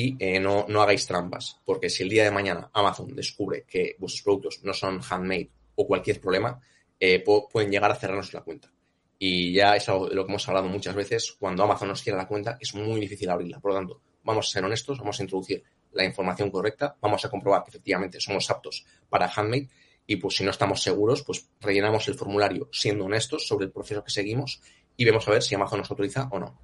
y 0.00 0.14
eh, 0.20 0.38
no, 0.38 0.64
no, 0.68 0.80
hagáis 0.80 1.08
trampas, 1.08 1.60
porque 1.64 1.90
si 1.90 2.04
el 2.04 2.08
día 2.08 2.22
de 2.22 2.30
mañana 2.30 2.70
Amazon 2.72 3.16
descubre 3.16 3.64
que 3.66 3.96
vuestros 3.98 4.22
productos 4.22 4.60
no 4.62 4.72
son 4.72 5.00
handmade 5.00 5.50
o 5.74 5.88
cualquier 5.88 6.20
problema, 6.20 6.60
eh, 7.00 7.24
pueden 7.24 7.68
llegar 7.68 7.90
a 7.90 7.96
cerrarnos 7.96 8.32
la 8.32 8.42
cuenta. 8.42 8.72
Y 9.18 9.52
ya 9.52 9.74
es 9.74 9.88
algo 9.88 10.08
de 10.08 10.14
lo 10.14 10.24
que 10.24 10.30
hemos 10.30 10.46
hablado 10.46 10.68
muchas 10.68 10.94
veces, 10.94 11.34
cuando 11.36 11.64
Amazon 11.64 11.88
nos 11.88 12.00
cierra 12.00 12.18
la 12.18 12.28
cuenta 12.28 12.56
es 12.60 12.76
muy 12.76 13.00
difícil 13.00 13.28
abrirla. 13.28 13.58
Por 13.58 13.72
lo 13.72 13.76
tanto, 13.76 14.00
vamos 14.22 14.46
a 14.46 14.50
ser 14.52 14.64
honestos, 14.64 15.00
vamos 15.00 15.18
a 15.18 15.22
introducir 15.24 15.64
la 15.90 16.04
información 16.04 16.48
correcta, 16.52 16.96
vamos 17.00 17.24
a 17.24 17.28
comprobar 17.28 17.64
que 17.64 17.70
efectivamente 17.70 18.20
somos 18.20 18.48
aptos 18.50 18.86
para 19.08 19.26
Handmade 19.26 19.68
y 20.06 20.14
pues 20.14 20.36
si 20.36 20.44
no 20.44 20.52
estamos 20.52 20.80
seguros, 20.80 21.24
pues 21.24 21.50
rellenamos 21.60 22.06
el 22.06 22.14
formulario 22.14 22.68
siendo 22.70 23.06
honestos 23.06 23.48
sobre 23.48 23.66
el 23.66 23.72
proceso 23.72 24.04
que 24.04 24.12
seguimos 24.12 24.60
y 24.96 25.04
vemos 25.04 25.26
a 25.26 25.32
ver 25.32 25.42
si 25.42 25.56
Amazon 25.56 25.80
nos 25.80 25.90
autoriza 25.90 26.28
o 26.30 26.38
no. 26.38 26.56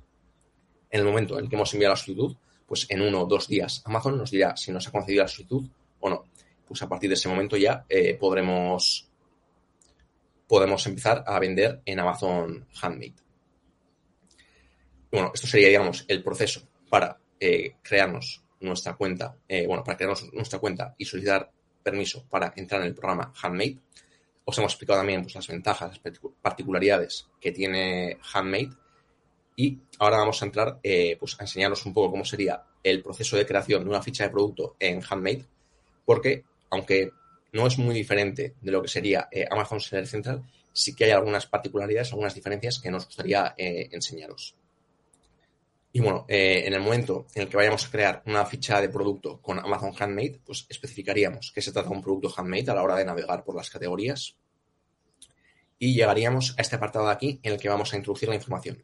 En 0.89 1.01
el 1.01 1.07
momento 1.07 1.37
en 1.37 1.47
el 1.47 1.51
que 1.51 1.57
hemos 1.57 1.75
enviado 1.75 1.95
la 1.95 1.97
solicitud, 1.97 2.37
pues 2.67 2.87
en 2.89 3.03
uno 3.03 3.23
o 3.23 3.27
dos 3.27 3.49
días 3.49 3.83
Amazon 3.85 4.19
nos 4.19 4.31
dirá 4.31 4.57
si 4.57 4.73
nos 4.73 4.87
ha 4.89 4.93
concedido 4.93 5.23
la 5.23 5.29
solicitud 5.29 5.69
o 6.01 6.11
no. 6.11 6.25
Pues 6.67 6.83
a 6.83 6.89
partir 6.89 7.11
de 7.11 7.15
ese 7.15 7.29
momento 7.29 7.57
ya 7.57 7.85
eh, 7.89 8.15
podremos, 8.15 9.09
podemos 10.47 10.87
empezar 10.87 11.25
a 11.27 11.39
vender 11.39 11.83
en 11.85 12.01
Amazon 12.01 12.67
Handmade. 12.81 13.15
Bueno, 15.11 15.31
esto 15.35 15.47
sería, 15.47 15.69
digamos, 15.69 16.05
el 16.09 16.23
proceso 16.23 16.67
para 16.89 17.19
eh, 17.39 17.77
crearnos 17.83 18.43
nuestra 18.61 18.95
cuenta, 18.95 19.37
eh, 19.47 19.67
bueno, 19.67 19.85
para 19.85 19.97
crearnos 19.97 20.33
nuestra 20.33 20.59
cuenta 20.59 20.95
y 20.99 21.05
solicitar 21.05 21.51
permiso 21.83 22.25
para 22.29 22.53
entrar 22.57 22.81
en 22.81 22.89
el 22.89 22.95
programa 22.95 23.33
Handmade. 23.41 23.79
Os 24.47 24.59
hemos 24.59 24.73
explicado 24.73 25.01
también 25.01 25.23
pues, 25.23 25.35
las 25.35 25.47
ventajas, 25.47 26.01
las 26.03 26.19
particularidades 26.41 27.29
que 27.41 27.53
tiene 27.53 28.19
Handmade 28.33 28.71
Y 29.57 29.79
ahora 29.99 30.19
vamos 30.19 30.43
a 30.43 30.47
entrar 30.47 30.81
eh, 30.83 31.17
pues 31.19 31.37
a 31.39 31.45
enseñaros 31.45 31.87
un 31.87 31.95
poco 31.95 32.11
cómo 32.11 32.25
sería 32.25 32.63
el 32.83 33.03
proceso 33.03 33.37
de 33.37 33.47
creación 33.47 33.85
de 33.85 33.91
una 33.91 34.03
ficha 34.03 34.25
de 34.25 34.31
producto 34.31 34.77
en 34.81 35.01
Handmade, 35.09 35.47
porque 36.05 36.45
aunque 36.71 37.13
no 37.53 37.67
es 37.67 37.79
muy 37.79 37.95
diferente 37.95 38.55
de 38.61 38.73
lo 38.73 38.83
que 38.83 38.89
sería 38.89 39.29
eh, 39.31 39.47
Amazon 39.49 39.81
Seller 39.81 40.09
Central, 40.09 40.43
sí 40.73 40.95
que 40.95 41.05
hay 41.05 41.13
algunas 41.13 41.47
particularidades, 41.47 42.11
algunas 42.11 42.35
diferencias 42.35 42.81
que 42.81 42.91
nos 42.91 43.07
gustaría 43.07 43.55
eh, 43.57 43.89
enseñaros. 43.93 44.57
Y 45.93 46.01
bueno, 46.01 46.25
en 46.27 46.75
el 46.75 46.81
momento 46.81 47.27
en 47.37 47.43
el 47.43 47.49
que 47.49 47.57
vayamos 47.57 47.87
a 47.87 47.91
crear 47.93 48.23
una 48.27 48.45
ficha 48.45 48.81
de 48.81 48.89
producto 48.89 49.41
con 49.41 49.61
Amazon 49.61 49.93
Handmade, 49.97 50.41
pues 50.45 50.67
especificaríamos 50.69 51.53
que 51.55 51.63
se 51.63 51.71
trata 51.71 51.89
de 51.89 51.95
un 51.95 52.03
producto 52.03 52.35
handmade 52.37 52.69
a 52.69 52.75
la 52.75 52.83
hora 52.83 52.97
de 52.97 53.05
navegar 53.05 53.45
por 53.45 53.55
las 53.55 53.71
categorías. 53.71 54.35
Y 55.79 55.95
llegaríamos 55.95 56.57
a 56.59 56.63
este 56.63 56.75
apartado 56.75 57.07
de 57.07 57.13
aquí 57.13 57.39
en 57.45 57.53
el 57.53 57.61
que 57.61 57.69
vamos 57.69 57.95
a 57.95 57.97
introducir 57.97 58.29
la 58.29 58.35
información 58.35 58.83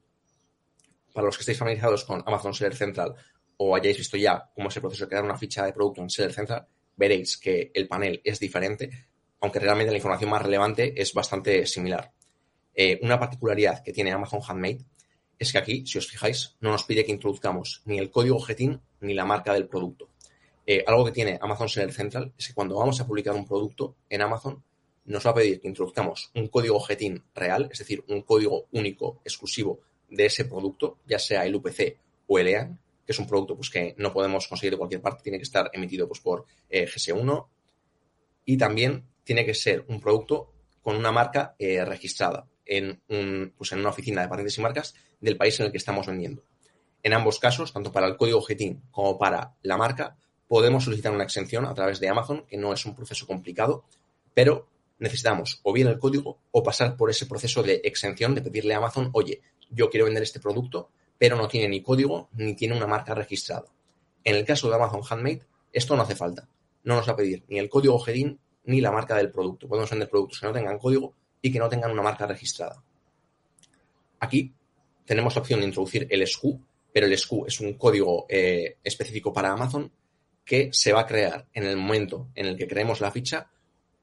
para 1.13 1.27
los 1.27 1.37
que 1.37 1.43
estéis 1.43 1.59
familiarizados 1.59 2.05
con 2.05 2.23
Amazon 2.27 2.55
Seller 2.55 2.75
Central 2.75 3.15
o 3.57 3.77
hayáis 3.77 3.99
visto 3.99 4.17
ya 4.17 4.51
cómo 4.55 4.69
es 4.69 4.77
el 4.77 4.83
proceso 4.83 5.05
de 5.05 5.09
crear 5.09 5.25
una 5.25 5.37
ficha 5.37 5.67
de 5.67 5.73
producto 5.73 6.01
en 6.01 6.09
Seller 6.09 6.33
Central, 6.33 6.67
veréis 6.97 7.37
que 7.37 7.71
el 7.75 7.87
panel 7.89 8.21
es 8.25 8.41
diferente, 8.41 9.09
aunque 9.41 9.59
realmente 9.59 9.91
la 9.91 9.99
información 9.99 10.31
más 10.31 10.43
relevante 10.43 10.95
es 11.01 11.13
bastante 11.13 11.67
similar. 11.67 12.11
Eh, 12.75 12.99
una 13.03 13.19
particularidad 13.19 13.83
que 13.83 13.93
tiene 13.93 14.13
Amazon 14.13 14.41
Handmade 14.47 14.85
es 15.39 15.53
que 15.53 15.59
aquí, 15.59 15.87
si 15.87 15.99
os 15.99 16.07
fijáis, 16.07 16.57
no 16.61 16.71
nos 16.71 16.85
pide 16.85 17.05
que 17.05 17.13
introduzcamos 17.13 17.83
ni 17.85 17.99
el 17.99 18.11
código 18.11 18.41
GETIN 18.41 18.81
ni 19.01 19.15
la 19.15 19.25
marca 19.25 19.53
del 19.53 19.69
producto. 19.69 20.09
Eh, 20.67 20.85
algo 20.87 21.05
que 21.05 21.13
tiene 21.13 21.39
Amazon 21.41 21.69
Seller 21.69 21.93
Central 21.93 22.33
es 22.39 22.49
que 22.49 22.55
cuando 22.55 22.77
vamos 22.77 23.01
a 23.01 23.07
publicar 23.07 23.35
un 23.35 23.47
producto 23.47 23.97
en 24.09 24.23
Amazon, 24.23 24.63
nos 25.07 25.27
va 25.27 25.31
a 25.31 25.35
pedir 25.35 25.61
que 25.61 25.69
introduzcamos 25.69 26.31
un 26.35 26.49
código 26.49 26.81
GETIN 26.81 27.25
real, 27.35 27.69
es 27.71 27.79
decir, 27.79 28.05
un 28.09 28.23
código 28.23 28.69
único, 28.73 29.21
exclusivo 29.25 29.81
de 30.11 30.27
ese 30.27 30.45
producto, 30.45 30.99
ya 31.07 31.19
sea 31.19 31.45
el 31.45 31.55
UPC 31.55 31.97
o 32.27 32.39
el 32.39 32.49
EAN, 32.49 32.79
que 33.07 33.13
es 33.13 33.19
un 33.19 33.27
producto 33.27 33.57
pues, 33.57 33.71
que 33.71 33.95
no 33.99 34.13
podemos 34.13 34.47
conseguir 34.47 34.73
de 34.73 34.79
cualquier 34.79 35.01
parte, 35.01 35.23
tiene 35.23 35.39
que 35.39 35.45
estar 35.45 35.71
emitido 35.73 36.07
pues, 36.07 36.21
por 36.21 36.47
eh, 36.69 36.87
GS1 36.87 37.47
y 38.45 38.57
también 38.57 39.05
tiene 39.25 39.45
que 39.45 39.55
ser 39.55 39.85
un 39.89 40.01
producto 40.01 40.53
con 40.83 40.97
una 40.97 41.13
marca 41.13 41.55
eh, 41.59 41.85
registrada 41.85 42.47
en, 42.65 43.01
un, 43.09 43.53
pues, 43.57 43.73
en 43.73 43.81
una 43.81 43.91
oficina 43.91 44.23
de 44.23 44.29
patentes 44.29 44.59
y 44.59 44.61
marcas 44.61 44.95
del 45.21 45.37
país 45.37 45.59
en 45.61 45.67
el 45.67 45.73
que 45.73 45.79
estamos 45.79 46.07
vendiendo. 46.07 46.45
En 47.03 47.15
ambos 47.15 47.39
casos, 47.39 47.73
tanto 47.73 47.93
para 47.93 48.07
el 48.07 48.17
código 48.17 48.41
GTIN 48.41 48.83
como 48.91 49.19
para 49.19 49.55
la 49.63 49.77
marca, 49.77 50.17
podemos 50.47 50.85
solicitar 50.85 51.13
una 51.13 51.25
exención 51.25 51.65
a 51.65 51.75
través 51.75 52.01
de 52.01 52.09
Amazon, 52.09 52.45
que 52.47 52.57
no 52.57 52.73
es 52.73 52.85
un 52.85 52.95
proceso 52.95 53.27
complicado, 53.27 53.85
pero 54.35 54.69
necesitamos 54.99 55.61
o 55.63 55.73
bien 55.73 55.89
el 55.89 55.99
código 55.99 56.39
o 56.51 56.63
pasar 56.63 56.97
por 56.97 57.11
ese 57.11 57.27
proceso 57.27 57.63
de 57.63 57.81
exención 57.85 58.35
de 58.35 58.43
pedirle 58.43 58.75
a 58.75 58.79
Amazon, 58.79 59.11
oye, 59.13 59.41
yo 59.71 59.89
quiero 59.89 60.07
vender 60.07 60.23
este 60.23 60.41
producto, 60.41 60.91
pero 61.19 61.37
no 61.37 61.49
tiene 61.49 61.69
ni 61.69 61.83
código 61.83 62.29
ni 62.33 62.55
tiene 62.55 62.77
una 62.77 62.87
marca 62.87 63.15
registrada. 63.15 63.67
En 64.25 64.37
el 64.37 64.45
caso 64.45 64.69
de 64.69 64.77
Amazon 64.77 65.03
Handmade, 65.09 65.43
esto 65.73 65.97
no 65.97 66.03
hace 66.03 66.17
falta. 66.17 66.49
No 66.85 66.97
nos 66.97 67.09
va 67.09 67.13
a 67.13 67.17
pedir 67.17 67.45
ni 67.49 67.59
el 67.59 67.69
código 67.69 67.99
GEDIN 67.99 68.39
ni 68.65 68.81
la 68.81 68.91
marca 68.91 69.17
del 69.17 69.31
producto. 69.31 69.69
Podemos 69.69 69.91
vender 69.91 70.09
productos 70.09 70.41
que 70.41 70.47
no 70.47 70.53
tengan 70.53 70.79
código 70.79 71.15
y 71.43 71.51
que 71.51 71.59
no 71.59 71.69
tengan 71.69 71.91
una 71.91 72.03
marca 72.03 72.27
registrada. 72.27 72.83
Aquí 74.21 74.53
tenemos 75.05 75.35
la 75.35 75.41
opción 75.41 75.61
de 75.61 75.67
introducir 75.67 76.07
el 76.11 76.27
SKU, 76.27 76.61
pero 76.93 77.07
el 77.07 77.17
SKU 77.17 77.47
es 77.47 77.61
un 77.61 77.75
código 77.75 78.27
eh, 78.29 78.77
específico 78.85 79.33
para 79.33 79.53
Amazon 79.53 79.91
que 80.45 80.71
se 80.73 80.93
va 80.93 81.03
a 81.03 81.07
crear 81.07 81.47
en 81.53 81.65
el 81.65 81.77
momento 81.77 82.29
en 82.35 82.47
el 82.47 82.57
que 82.57 82.67
creemos 82.67 83.01
la 83.01 83.11
ficha 83.11 83.51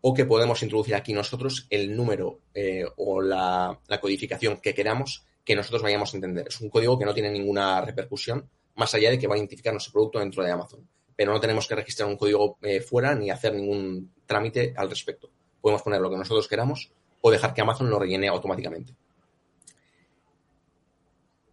o 0.02 0.14
que 0.14 0.26
podemos 0.26 0.62
introducir 0.64 0.96
aquí 0.96 1.14
nosotros 1.14 1.68
el 1.70 1.96
número 1.96 2.40
eh, 2.54 2.86
o 2.98 3.22
la, 3.22 3.80
codificación 4.00 4.58
que 4.62 4.74
queramos 4.74 5.26
que 5.48 5.56
nosotros 5.56 5.82
vayamos 5.82 6.14
a 6.14 6.18
entender. 6.18 6.50
Es 6.50 6.60
un 6.60 6.70
código 6.70 7.00
que 7.00 7.06
no 7.06 7.14
tiene 7.14 7.32
ninguna 7.32 7.80
repercusión 7.80 8.50
más 8.76 8.94
allá 8.94 9.10
de 9.10 9.18
que 9.18 9.28
va 9.28 9.36
a 9.36 9.38
identificar 9.38 9.72
nuestro 9.72 9.94
producto 9.94 10.20
dentro 10.20 10.44
de 10.44 10.52
Amazon. 10.52 10.86
Pero 11.16 11.32
no 11.32 11.40
tenemos 11.40 11.66
que 11.66 11.76
registrar 11.76 12.10
un 12.10 12.18
código 12.18 12.58
eh, 12.62 12.82
fuera 12.82 13.16
ni 13.16 13.32
hacer 13.32 13.56
ningún 13.56 14.14
trámite 14.26 14.74
al 14.76 14.90
respecto. 14.90 15.32
Podemos 15.62 15.82
poner 15.82 16.02
lo 16.02 16.10
que 16.10 16.18
nosotros 16.18 16.50
queramos 16.50 16.92
o 17.22 17.32
dejar 17.32 17.54
que 17.54 17.62
Amazon 17.62 17.90
lo 17.90 17.98
rellene 17.98 18.28
automáticamente. 18.28 18.94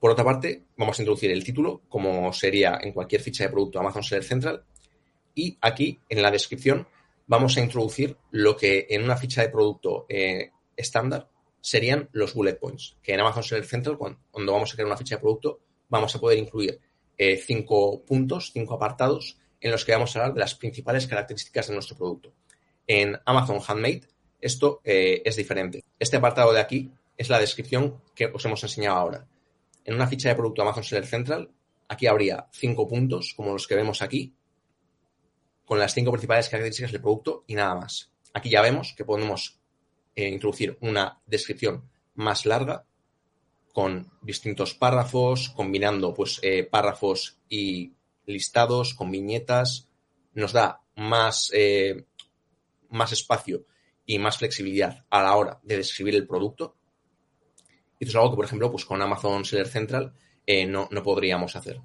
Por 0.01 0.11
otra 0.11 0.25
parte, 0.25 0.65
vamos 0.77 0.99
a 0.99 1.03
introducir 1.03 1.31
el 1.31 1.45
título, 1.45 1.83
como 1.89 2.33
sería 2.33 2.81
en 2.83 2.93
cualquier 2.93 3.21
ficha 3.21 3.45
de 3.45 3.51
producto 3.51 3.79
Amazon 3.79 4.03
Seller 4.03 4.25
Central. 4.25 4.65
Y 5.37 5.57
aquí, 5.61 6.01
en 6.09 6.21
la 6.21 6.33
descripción, 6.33 6.89
vamos 7.29 7.57
a 7.57 7.61
introducir 7.61 8.17
lo 8.33 8.57
que 8.57 8.89
en 8.91 9.05
una 9.05 9.17
ficha 9.17 9.43
de 9.43 9.51
producto 9.51 10.05
eh, 10.09 10.51
estándar 10.77 11.31
serían 11.65 12.11
los 12.13 12.35
bullet 12.35 12.57
points, 12.57 12.99
que 13.03 13.15
en 13.15 13.21
Amazon 13.21 13.43
Seller 13.43 13.65
Central, 13.65 13.97
cuando, 13.97 14.53
vamos 14.53 14.71
a 14.71 14.75
crear 14.75 14.87
una 14.87 14.99
ficha 14.99 15.15
de 15.15 15.23
producto, 15.23 15.61
vamos 15.89 16.15
a 16.15 16.21
poder 16.21 16.37
incluir 16.37 16.79
eh, 17.17 17.39
cinco 17.39 18.05
puntos, 18.05 18.51
cinco 18.53 18.75
apartados 18.75 19.39
en 19.63 19.71
los 19.71 19.83
que 19.83 19.93
vamos 19.93 20.15
a 20.15 20.19
hablar 20.19 20.35
de 20.35 20.41
las 20.41 20.55
principales 20.55 21.07
características 21.07 21.69
de 21.69 21.73
nuestro 21.73 21.97
producto. 21.97 22.35
En 22.87 23.19
Amazon 23.25 23.61
Handmade 23.67 24.03
esto 24.43 24.83
eh, 24.85 25.23
es 25.25 25.37
diferente. 25.37 25.83
Este 25.99 26.19
apartado 26.19 26.53
de 26.53 26.61
aquí 26.61 26.93
es 27.17 27.31
la 27.31 27.39
descripción 27.39 28.03
que 28.15 28.27
os 28.27 28.45
hemos 28.45 28.63
enseñado 28.63 28.99
ahora. 28.99 29.27
En 29.87 29.95
una 29.95 30.07
ficha 30.07 30.29
de 30.29 30.35
producto 30.35 30.61
Amazon 30.61 30.85
Seller 30.85 31.07
Central, 31.07 31.51
aquí 31.89 32.07
habría 32.07 32.47
cinco 32.53 32.87
puntos, 32.87 33.33
como 33.35 33.55
los 33.55 33.67
que 33.67 33.75
vemos 33.75 34.03
aquí, 34.03 34.35
con 35.65 35.79
las 35.79 35.95
cinco 35.95 36.11
principales 36.11 36.51
características 36.51 36.93
del 36.93 37.01
producto 37.01 37.45
y 37.47 37.55
nada 37.55 37.75
más. 37.75 38.13
Aquí 38.35 38.51
ya 38.51 38.61
vemos 38.61 38.93
que 38.95 39.07
podemos 39.07 39.64
eh, 40.15 40.29
introducir 40.29 40.77
una 40.81 41.21
descripción 41.27 41.89
más 42.15 42.47
larga 42.47 42.87
con 43.73 44.11
distintos 44.23 44.75
párrafos, 44.75 45.49
combinando 45.51 46.15
pues 46.15 46.39
eh, 46.43 46.65
párrafos 46.65 47.39
y 47.49 47.93
listados 48.27 48.95
con 48.95 49.11
viñetas, 49.11 49.89
nos 50.35 50.53
da 50.53 50.81
más, 50.97 51.51
eh, 51.53 52.07
más 52.91 53.13
espacio 53.13 53.67
y 54.07 54.19
más 54.19 54.39
flexibilidad 54.39 55.05
a 55.11 55.23
la 55.23 55.37
hora 55.37 55.61
de 55.63 55.79
describir 55.79 56.15
el 56.15 56.27
producto. 56.27 56.77
Y 57.99 58.05
esto 58.05 58.11
es 58.11 58.17
algo 58.17 58.31
que, 58.31 58.37
por 58.37 58.45
ejemplo, 58.45 58.71
pues 58.71 58.85
con 58.85 59.03
Amazon 59.03 59.45
Seller 59.45 59.69
Central 59.69 60.15
no, 60.69 60.89
no 60.91 61.03
podríamos 61.03 61.57
hacer. 61.57 61.81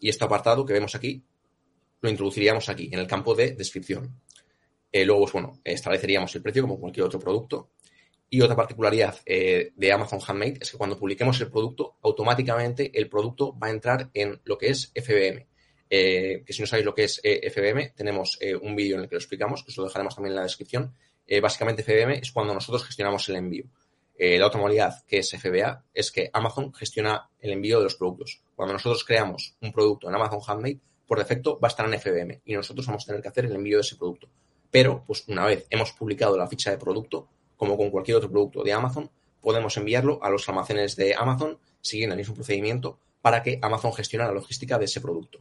Y 0.00 0.08
este 0.08 0.24
apartado 0.24 0.64
que 0.64 0.72
vemos 0.72 0.94
aquí 0.94 1.24
lo 2.00 2.10
introduciríamos 2.10 2.68
aquí, 2.68 2.88
en 2.92 3.00
el 3.00 3.06
campo 3.06 3.34
de 3.34 3.52
descripción. 3.52 4.20
Eh, 4.90 5.04
luego, 5.04 5.22
pues, 5.22 5.32
bueno, 5.32 5.60
estableceríamos 5.64 6.34
el 6.34 6.42
precio 6.42 6.62
como 6.62 6.78
cualquier 6.78 7.06
otro 7.06 7.18
producto. 7.18 7.70
Y 8.30 8.40
otra 8.42 8.56
particularidad 8.56 9.16
eh, 9.24 9.72
de 9.74 9.92
Amazon 9.92 10.20
Handmade 10.26 10.58
es 10.60 10.70
que 10.70 10.76
cuando 10.76 10.98
publiquemos 10.98 11.40
el 11.40 11.50
producto, 11.50 11.96
automáticamente 12.02 12.90
el 12.98 13.08
producto 13.08 13.58
va 13.58 13.68
a 13.68 13.70
entrar 13.70 14.10
en 14.12 14.40
lo 14.44 14.58
que 14.58 14.68
es 14.68 14.92
FBM. 14.94 15.46
Eh, 15.90 16.42
que 16.44 16.52
si 16.52 16.60
no 16.60 16.66
sabéis 16.66 16.84
lo 16.84 16.94
que 16.94 17.04
es 17.04 17.22
FBM, 17.22 17.94
tenemos 17.96 18.38
un 18.60 18.76
vídeo 18.76 18.96
en 18.96 19.02
el 19.02 19.08
que 19.08 19.14
lo 19.14 19.18
explicamos, 19.18 19.64
que 19.64 19.70
os 19.70 19.76
lo 19.78 19.84
dejaremos 19.84 20.14
también 20.14 20.32
en 20.32 20.36
la 20.36 20.42
descripción. 20.42 20.94
básicamente 21.40 21.82
FBM 21.82 22.18
es 22.20 22.30
cuando 22.30 22.52
nosotros 22.52 22.84
gestionamos 22.84 23.26
el 23.30 23.36
envío. 23.36 23.64
la 24.18 24.46
otra 24.46 24.60
modalidad, 24.60 25.02
que 25.06 25.20
es 25.20 25.30
FBA, 25.30 25.84
es 25.94 26.12
que 26.12 26.28
Amazon 26.34 26.74
gestiona 26.74 27.30
el 27.40 27.52
envío 27.52 27.78
de 27.78 27.84
los 27.84 27.94
productos. 27.94 28.42
Cuando 28.54 28.74
nosotros 28.74 29.02
creamos 29.04 29.56
un 29.62 29.72
producto 29.72 30.08
en 30.10 30.14
Amazon 30.14 30.40
Handmade, 30.46 30.80
por 31.06 31.18
defecto 31.18 31.58
va 31.58 31.68
a 31.68 31.70
estar 31.70 31.86
en 31.86 31.98
FBM 31.98 32.42
y 32.44 32.54
nosotros 32.54 32.86
vamos 32.86 33.04
a 33.04 33.06
tener 33.06 33.22
que 33.22 33.28
hacer 33.28 33.46
el 33.46 33.54
envío 33.54 33.78
de 33.78 33.80
ese 33.80 33.96
producto. 33.96 34.28
Pero, 34.70 35.04
pues 35.06 35.24
una 35.28 35.46
vez 35.46 35.66
hemos 35.70 35.92
publicado 35.92 36.36
la 36.36 36.48
ficha 36.48 36.70
de 36.70 36.78
producto, 36.78 37.28
como 37.56 37.76
con 37.76 37.90
cualquier 37.90 38.18
otro 38.18 38.30
producto 38.30 38.62
de 38.62 38.72
Amazon, 38.72 39.10
podemos 39.40 39.76
enviarlo 39.76 40.18
a 40.22 40.30
los 40.30 40.48
almacenes 40.48 40.96
de 40.96 41.14
Amazon 41.14 41.58
siguiendo 41.80 42.14
el 42.14 42.18
mismo 42.18 42.34
procedimiento 42.34 42.98
para 43.22 43.42
que 43.42 43.58
Amazon 43.62 43.92
gestione 43.92 44.24
la 44.26 44.32
logística 44.32 44.78
de 44.78 44.84
ese 44.84 45.00
producto. 45.00 45.40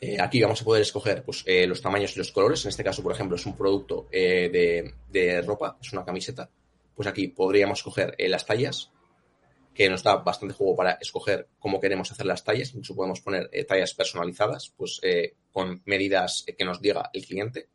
Eh, 0.00 0.18
aquí 0.18 0.40
vamos 0.40 0.62
a 0.62 0.64
poder 0.64 0.82
escoger 0.82 1.22
pues, 1.22 1.44
eh, 1.46 1.66
los 1.66 1.82
tamaños 1.82 2.14
y 2.16 2.18
los 2.18 2.32
colores. 2.32 2.64
En 2.64 2.70
este 2.70 2.84
caso, 2.84 3.02
por 3.02 3.12
ejemplo, 3.12 3.36
es 3.36 3.44
un 3.44 3.56
producto 3.56 4.08
eh, 4.10 4.48
de, 4.50 4.94
de, 5.08 5.42
ropa, 5.42 5.76
es 5.80 5.92
una 5.92 6.04
camiseta. 6.04 6.48
Pues 6.94 7.06
aquí 7.06 7.28
podríamos 7.28 7.80
escoger 7.80 8.14
las 8.18 8.46
tallas 8.46 8.90
que 9.74 9.88
nos 9.88 10.02
da 10.02 10.16
bastante 10.16 10.54
juego 10.54 10.76
para 10.76 10.92
escoger 11.00 11.48
cómo 11.58 11.80
queremos 11.80 12.10
hacer 12.10 12.26
las 12.26 12.44
tallas. 12.44 12.70
Incluso 12.70 12.96
podemos 12.96 13.20
poner 13.20 13.48
eh, 13.52 13.64
tallas 13.64 13.94
personalizadas, 13.94 14.72
pues 14.76 15.00
eh, 15.02 15.36
con 15.52 15.82
medidas 15.84 16.44
que 16.56 16.64
nos 16.64 16.80
diga 16.80 17.10
el 17.12 17.24
cliente 17.24 17.68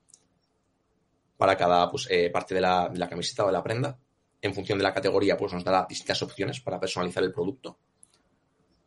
para 1.38 1.58
cada 1.58 1.90
pues, 1.90 2.08
eh, 2.10 2.30
parte 2.30 2.56
de 2.56 2.62
la, 2.62 2.90
de 2.90 3.00
la, 3.00 3.10
camiseta 3.10 3.44
o 3.44 3.48
de 3.48 3.54
la 3.54 3.64
prenda. 3.64 3.98
En 4.42 4.54
función 4.54 4.78
de 4.78 4.84
la 4.84 4.94
categoría, 4.94 5.38
pues 5.38 5.54
nos 5.54 5.64
dará 5.64 5.86
distintas 5.90 6.22
opciones 6.22 6.60
para 6.60 6.80
personalizar 6.80 7.24
el 7.24 7.34
producto. 7.34 7.78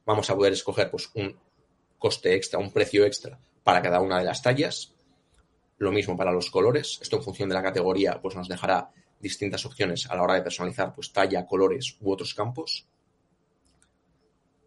Vamos 0.05 0.31
a 0.31 0.37
poder 0.37 0.53
escoger 0.53 0.91
pues, 0.91 1.11
un 1.15 1.37
coste 1.99 2.35
extra, 2.35 2.59
un 2.59 2.71
precio 2.73 3.05
extra 3.05 3.39
para 3.65 3.83
cada 3.83 4.01
una 4.01 4.19
de 4.19 4.25
las 4.25 4.43
tallas. 4.43 4.95
Lo 5.79 5.93
mismo 5.93 6.17
para 6.17 6.33
los 6.33 6.51
colores. 6.51 6.99
Esto 7.03 7.17
en 7.17 7.23
función 7.23 7.49
de 7.49 7.55
la 7.55 7.63
categoría, 7.63 8.21
pues 8.21 8.35
nos 8.37 8.49
dejará 8.49 8.91
distintas 9.21 9.65
opciones 9.67 10.09
a 10.09 10.17
la 10.17 10.23
hora 10.23 10.35
de 10.35 10.43
personalizar 10.43 10.95
pues 10.95 11.13
talla, 11.13 11.47
colores 11.47 11.97
u 12.01 12.13
otros 12.13 12.35
campos. 12.35 12.87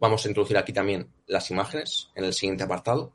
Vamos 0.02 0.24
a 0.24 0.28
introducir 0.28 0.58
aquí 0.58 0.72
también 0.72 1.06
las 1.28 1.48
imágenes 1.52 2.10
en 2.16 2.24
el 2.24 2.32
siguiente 2.32 2.64
apartado. 2.64 3.14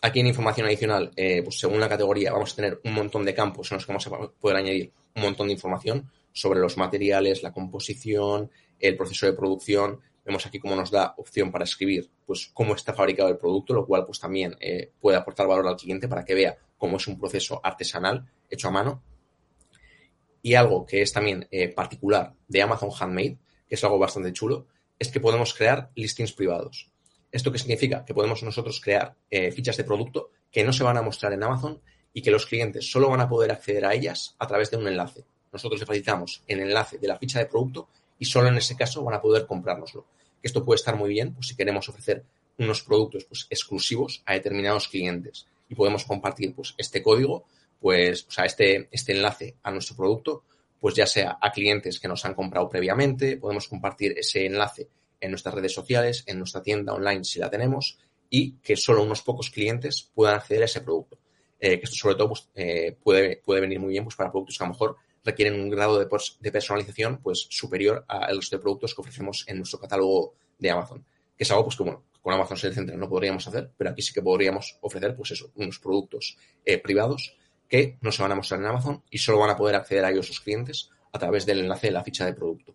Aquí 0.00 0.20
en 0.20 0.28
información 0.28 0.68
adicional, 0.68 1.10
eh, 1.16 1.42
pues 1.42 1.58
según 1.58 1.80
la 1.80 1.88
categoría, 1.88 2.32
vamos 2.32 2.52
a 2.52 2.54
tener 2.54 2.80
un 2.84 2.94
montón 2.94 3.24
de 3.24 3.34
campos 3.34 3.72
en 3.72 3.74
los 3.78 3.84
que 3.84 3.90
vamos 3.90 4.06
a 4.06 4.10
poder 4.38 4.56
añadir 4.56 4.92
un 5.16 5.22
montón 5.22 5.48
de 5.48 5.54
información. 5.54 6.08
sobre 6.32 6.60
los 6.60 6.76
materiales, 6.76 7.42
la 7.42 7.52
composición, 7.52 8.52
el 8.78 8.96
proceso 8.96 9.26
de 9.26 9.32
producción. 9.32 9.98
Vemos 10.24 10.46
aquí 10.46 10.60
cómo 10.60 10.76
nos 10.76 10.92
da 10.92 11.14
opción 11.16 11.50
para 11.50 11.64
escribir 11.64 12.08
pues, 12.24 12.52
cómo 12.54 12.76
está 12.76 12.94
fabricado 12.94 13.28
el 13.30 13.38
producto, 13.38 13.74
lo 13.74 13.84
cual 13.84 14.04
pues, 14.06 14.20
también 14.20 14.54
eh, 14.60 14.92
puede 15.00 15.16
aportar 15.16 15.48
valor 15.48 15.66
al 15.66 15.76
cliente 15.76 16.06
para 16.06 16.24
que 16.24 16.36
vea 16.36 16.56
cómo 16.76 16.98
es 16.98 17.08
un 17.08 17.18
proceso 17.18 17.60
artesanal 17.64 18.30
hecho 18.48 18.68
a 18.68 18.70
mano. 18.70 19.02
Y 20.40 20.54
algo 20.54 20.86
que 20.86 21.02
es 21.02 21.12
también 21.12 21.48
eh, 21.50 21.70
particular 21.70 22.34
de 22.46 22.62
Amazon 22.62 22.90
Handmade, 22.96 23.38
que 23.68 23.74
es 23.74 23.84
algo 23.84 23.98
bastante 23.98 24.32
chulo, 24.32 24.66
es 24.98 25.08
que 25.08 25.20
podemos 25.20 25.54
crear 25.54 25.90
listings 25.94 26.32
privados. 26.32 26.90
¿Esto 27.30 27.52
qué 27.52 27.58
significa? 27.58 28.04
Que 28.04 28.14
podemos 28.14 28.42
nosotros 28.42 28.80
crear 28.80 29.14
eh, 29.30 29.52
fichas 29.52 29.76
de 29.76 29.84
producto 29.84 30.30
que 30.50 30.64
no 30.64 30.72
se 30.72 30.82
van 30.82 30.96
a 30.96 31.02
mostrar 31.02 31.32
en 31.32 31.42
Amazon 31.42 31.80
y 32.12 32.22
que 32.22 32.30
los 32.30 32.46
clientes 32.46 32.90
solo 32.90 33.10
van 33.10 33.20
a 33.20 33.28
poder 33.28 33.52
acceder 33.52 33.84
a 33.84 33.94
ellas 33.94 34.34
a 34.38 34.46
través 34.46 34.70
de 34.70 34.78
un 34.78 34.88
enlace. 34.88 35.24
Nosotros 35.52 35.80
le 35.80 35.86
facilitamos 35.86 36.42
el 36.46 36.60
enlace 36.60 36.98
de 36.98 37.08
la 37.08 37.18
ficha 37.18 37.38
de 37.38 37.46
producto 37.46 37.88
y 38.18 38.24
solo 38.24 38.48
en 38.48 38.56
ese 38.56 38.76
caso 38.76 39.04
van 39.04 39.14
a 39.14 39.20
poder 39.20 39.46
comprárnoslo. 39.46 40.06
Esto 40.42 40.64
puede 40.64 40.76
estar 40.76 40.96
muy 40.96 41.10
bien 41.10 41.34
pues, 41.34 41.48
si 41.48 41.56
queremos 41.56 41.88
ofrecer 41.88 42.24
unos 42.58 42.82
productos 42.82 43.24
pues, 43.24 43.46
exclusivos 43.50 44.22
a 44.26 44.34
determinados 44.34 44.88
clientes 44.88 45.46
y 45.68 45.74
podemos 45.74 46.04
compartir 46.04 46.54
pues, 46.54 46.74
este 46.78 47.02
código, 47.02 47.44
pues, 47.80 48.26
o 48.26 48.30
sea, 48.30 48.44
este, 48.44 48.88
este 48.90 49.12
enlace 49.12 49.56
a 49.62 49.70
nuestro 49.70 49.96
producto, 49.96 50.44
pues 50.80 50.94
ya 50.94 51.06
sea 51.06 51.38
a 51.40 51.50
clientes 51.50 51.98
que 51.98 52.08
nos 52.08 52.24
han 52.24 52.34
comprado 52.34 52.68
previamente, 52.68 53.36
podemos 53.36 53.68
compartir 53.68 54.14
ese 54.16 54.46
enlace 54.46 54.88
en 55.20 55.30
nuestras 55.30 55.54
redes 55.54 55.72
sociales, 55.72 56.24
en 56.26 56.38
nuestra 56.38 56.62
tienda 56.62 56.94
online 56.94 57.24
si 57.24 57.38
la 57.38 57.50
tenemos 57.50 57.98
y 58.30 58.52
que 58.58 58.76
solo 58.76 59.02
unos 59.02 59.22
pocos 59.22 59.50
clientes 59.50 60.10
puedan 60.14 60.36
acceder 60.36 60.62
a 60.62 60.66
ese 60.66 60.80
producto. 60.80 61.18
Eh, 61.60 61.78
que 61.78 61.84
esto 61.84 61.96
sobre 61.96 62.14
todo 62.14 62.28
pues, 62.28 62.48
eh, 62.54 62.96
puede, 63.02 63.38
puede 63.44 63.60
venir 63.60 63.80
muy 63.80 63.90
bien 63.90 64.04
pues, 64.04 64.14
para 64.14 64.30
productos 64.30 64.56
que 64.56 64.64
a 64.64 64.66
lo 64.68 64.74
mejor 64.74 64.96
requieren 65.24 65.60
un 65.60 65.68
grado 65.68 65.98
de, 65.98 66.50
personalización 66.52 67.18
pues, 67.18 67.46
superior 67.50 68.04
a 68.06 68.32
los 68.32 68.48
de 68.48 68.58
productos 68.58 68.94
que 68.94 69.00
ofrecemos 69.00 69.44
en 69.48 69.58
nuestro 69.58 69.80
catálogo 69.80 70.34
de 70.58 70.70
Amazon. 70.70 71.04
Que 71.36 71.44
es 71.44 71.50
algo 71.50 71.64
pues, 71.64 71.76
que 71.76 71.82
bueno, 71.82 72.04
con 72.20 72.32
Amazon 72.32 72.56
Seller 72.56 72.74
Central 72.74 72.98
no 72.98 73.08
podríamos 73.08 73.46
hacer, 73.48 73.70
pero 73.76 73.90
aquí 73.90 74.02
sí 74.02 74.12
que 74.12 74.22
podríamos 74.22 74.78
ofrecer 74.80 75.16
pues 75.16 75.32
eso, 75.32 75.50
unos 75.56 75.78
productos 75.78 76.36
eh, 76.64 76.78
privados 76.78 77.36
que 77.68 77.98
no 78.00 78.10
se 78.10 78.22
van 78.22 78.32
a 78.32 78.34
mostrar 78.34 78.60
en 78.60 78.66
Amazon 78.66 79.02
y 79.10 79.18
solo 79.18 79.38
van 79.38 79.50
a 79.50 79.56
poder 79.56 79.76
acceder 79.76 80.04
a 80.04 80.10
ellos 80.10 80.28
los 80.28 80.40
clientes 80.40 80.90
a 81.12 81.18
través 81.18 81.46
del 81.46 81.60
enlace 81.60 81.88
de 81.88 81.92
la 81.92 82.04
ficha 82.04 82.24
de 82.24 82.32
producto. 82.32 82.74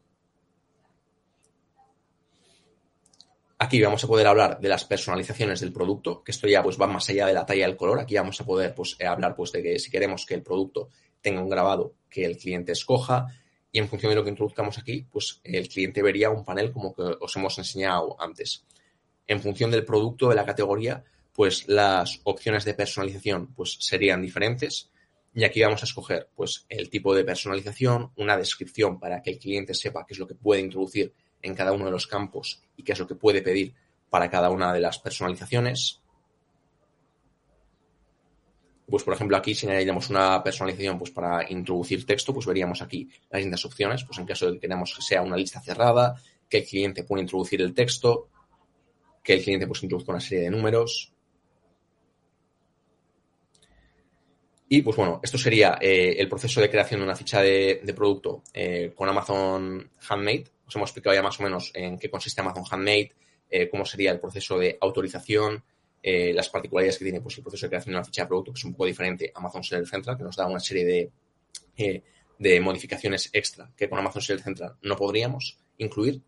Aquí 3.58 3.82
vamos 3.82 4.04
a 4.04 4.08
poder 4.08 4.28
hablar 4.28 4.60
de 4.60 4.68
las 4.68 4.84
personalizaciones 4.84 5.62
del 5.62 5.72
producto, 5.72 6.22
que 6.22 6.32
esto 6.32 6.48
ya 6.48 6.62
pues 6.62 6.80
va 6.80 6.86
más 6.86 7.10
allá 7.10 7.28
de 7.28 7.34
la 7.34 7.46
talla 7.46 7.66
del 7.66 7.78
color. 7.78 8.00
Aquí 8.00 8.14
vamos 8.16 8.40
a 8.42 8.46
poder 8.46 8.76
pues, 8.76 8.98
eh, 9.00 9.06
hablar 9.06 9.36
pues, 9.36 9.54
de 9.54 9.64
que 9.64 9.80
si 9.80 9.90
queremos 9.90 10.26
que 10.26 10.34
el 10.34 10.44
producto 10.44 10.90
tenga 11.22 11.42
un 11.42 11.50
grabado 11.50 11.94
que 12.10 12.26
el 12.26 12.38
cliente 12.38 12.74
escoja 12.74 13.28
y 13.72 13.80
en 13.80 13.88
función 13.88 14.10
de 14.10 14.18
lo 14.18 14.24
que 14.24 14.32
introduzcamos 14.32 14.78
aquí, 14.78 15.08
pues 15.10 15.40
el 15.44 15.70
cliente 15.70 16.02
vería 16.02 16.30
un 16.30 16.44
panel 16.44 16.72
como 16.72 16.94
que 16.94 17.04
os 17.20 17.36
hemos 17.38 17.58
enseñado 17.58 18.18
antes. 18.20 18.66
En 19.28 19.42
función 19.42 19.72
del 19.72 19.86
producto, 19.86 20.28
de 20.30 20.36
la 20.36 20.46
categoría, 20.46 21.04
pues 21.34 21.68
las 21.68 22.22
opciones 22.24 22.64
de 22.66 22.74
personalización 22.74 23.54
pues 23.54 23.78
serían 23.80 24.22
diferentes. 24.22 24.92
Y 25.34 25.44
aquí 25.44 25.62
vamos 25.62 25.82
a 25.82 25.86
escoger 25.86 26.30
pues 26.36 26.66
el 26.70 26.90
tipo 26.90 27.16
de 27.16 27.24
personalización, 27.24 28.12
una 28.18 28.38
descripción 28.38 29.00
para 29.00 29.22
que 29.22 29.32
el 29.32 29.40
cliente 29.40 29.74
sepa 29.74 30.06
qué 30.06 30.14
es 30.14 30.20
lo 30.20 30.28
que 30.28 30.36
puede 30.36 30.62
introducir 30.62 31.14
en 31.42 31.56
cada 31.56 31.74
uno 31.74 31.86
de 31.86 31.92
los 31.92 32.08
campos 32.08 32.62
y 32.78 32.84
qué 32.84 32.94
es 32.94 33.00
lo 33.00 33.08
que 33.08 33.16
puede 33.16 33.42
pedir 33.42 33.74
para 34.10 34.30
cada 34.30 34.52
una 34.52 34.72
de 34.72 34.80
las 34.80 35.00
personalizaciones. 35.00 36.00
Pues, 38.88 39.04
por 39.04 39.16
ejemplo, 39.16 39.36
aquí 39.36 39.56
si 39.56 39.68
añadimos 39.68 40.10
una 40.12 40.44
personalización 40.44 41.00
pues, 41.00 41.10
para 41.10 41.50
introducir 41.50 42.06
texto, 42.06 42.32
pues 42.34 42.46
veríamos 42.46 42.82
aquí 42.82 43.10
las 43.32 43.40
distintas 43.40 43.66
opciones. 43.66 44.04
Pues 44.04 44.20
en 44.20 44.26
caso 44.26 44.46
de 44.46 44.54
que 44.54 44.60
queramos 44.60 44.94
que 44.96 45.02
sea 45.02 45.24
una 45.24 45.36
lista 45.36 45.60
cerrada, 45.62 46.16
que 46.48 46.60
el 46.60 46.66
cliente 46.66 47.04
pueda 47.04 47.22
introducir 47.22 47.62
el 47.62 47.74
texto, 47.74 48.30
que 49.24 49.34
el 49.34 49.44
cliente 49.44 49.66
pues 49.66 49.82
introduzca 49.82 50.12
una 50.12 50.22
serie 50.22 50.44
de 50.44 50.52
números. 50.52 51.13
Y 54.70 54.82
pues 54.82 54.96
bueno, 54.96 55.20
esto 55.22 55.38
sería 55.38 55.78
eh, 55.80 56.16
el 56.18 56.28
proceso 56.28 56.62
de 56.62 56.70
creación 56.70 57.00
de 57.00 57.06
una 57.06 57.16
ficha 57.16 57.42
de, 57.42 57.94
producto 57.96 58.44
eh, 58.54 58.92
con 58.96 59.08
Amazon 59.10 59.92
Handmade 60.10 60.46
os 60.74 60.76
hemos 60.76 60.90
explicado 60.90 61.16
ya 61.16 61.22
más 61.22 61.40
o 61.40 61.44
menos 61.44 61.72
en 61.74 61.98
qué 61.98 62.10
consiste 62.10 62.42
Amazon 62.42 62.64
Handmade, 62.70 63.12
eh, 63.50 63.70
cómo 63.70 63.86
sería 63.86 64.12
el 64.12 64.20
proceso 64.20 64.58
de 64.58 64.78
autorización, 64.82 65.64
eh, 66.02 66.34
las 66.34 66.50
particularidades 66.50 66.98
que 66.98 67.06
tiene 67.06 67.22
pues, 67.22 67.38
el 67.38 67.44
proceso 67.44 67.66
de 67.66 67.70
creación 67.70 67.94
de 67.94 67.98
una 67.98 68.06
ficha 68.06 68.24
de 68.24 68.28
producto, 68.28 68.52
que 68.54 68.58
es 68.58 68.66
un 68.66 68.72
poco 68.72 68.86
diferente 68.86 69.32
a 69.34 69.40
Amazon 69.40 69.64
Seller 69.64 69.88
Central, 69.88 70.18
que 70.18 70.24
nos 70.24 70.36
da 70.36 70.48
una 70.48 70.60
serie 70.60 71.12
de, 71.76 72.04
de 72.40 72.60
modificaciones 72.60 73.30
extra 73.34 73.72
que 73.76 73.90
con 73.90 74.00
Amazon 74.00 74.22
Seller 74.22 74.42
Central 74.42 74.76
no 74.82 74.96
podríamos 74.96 75.60
incluir. 75.78 76.22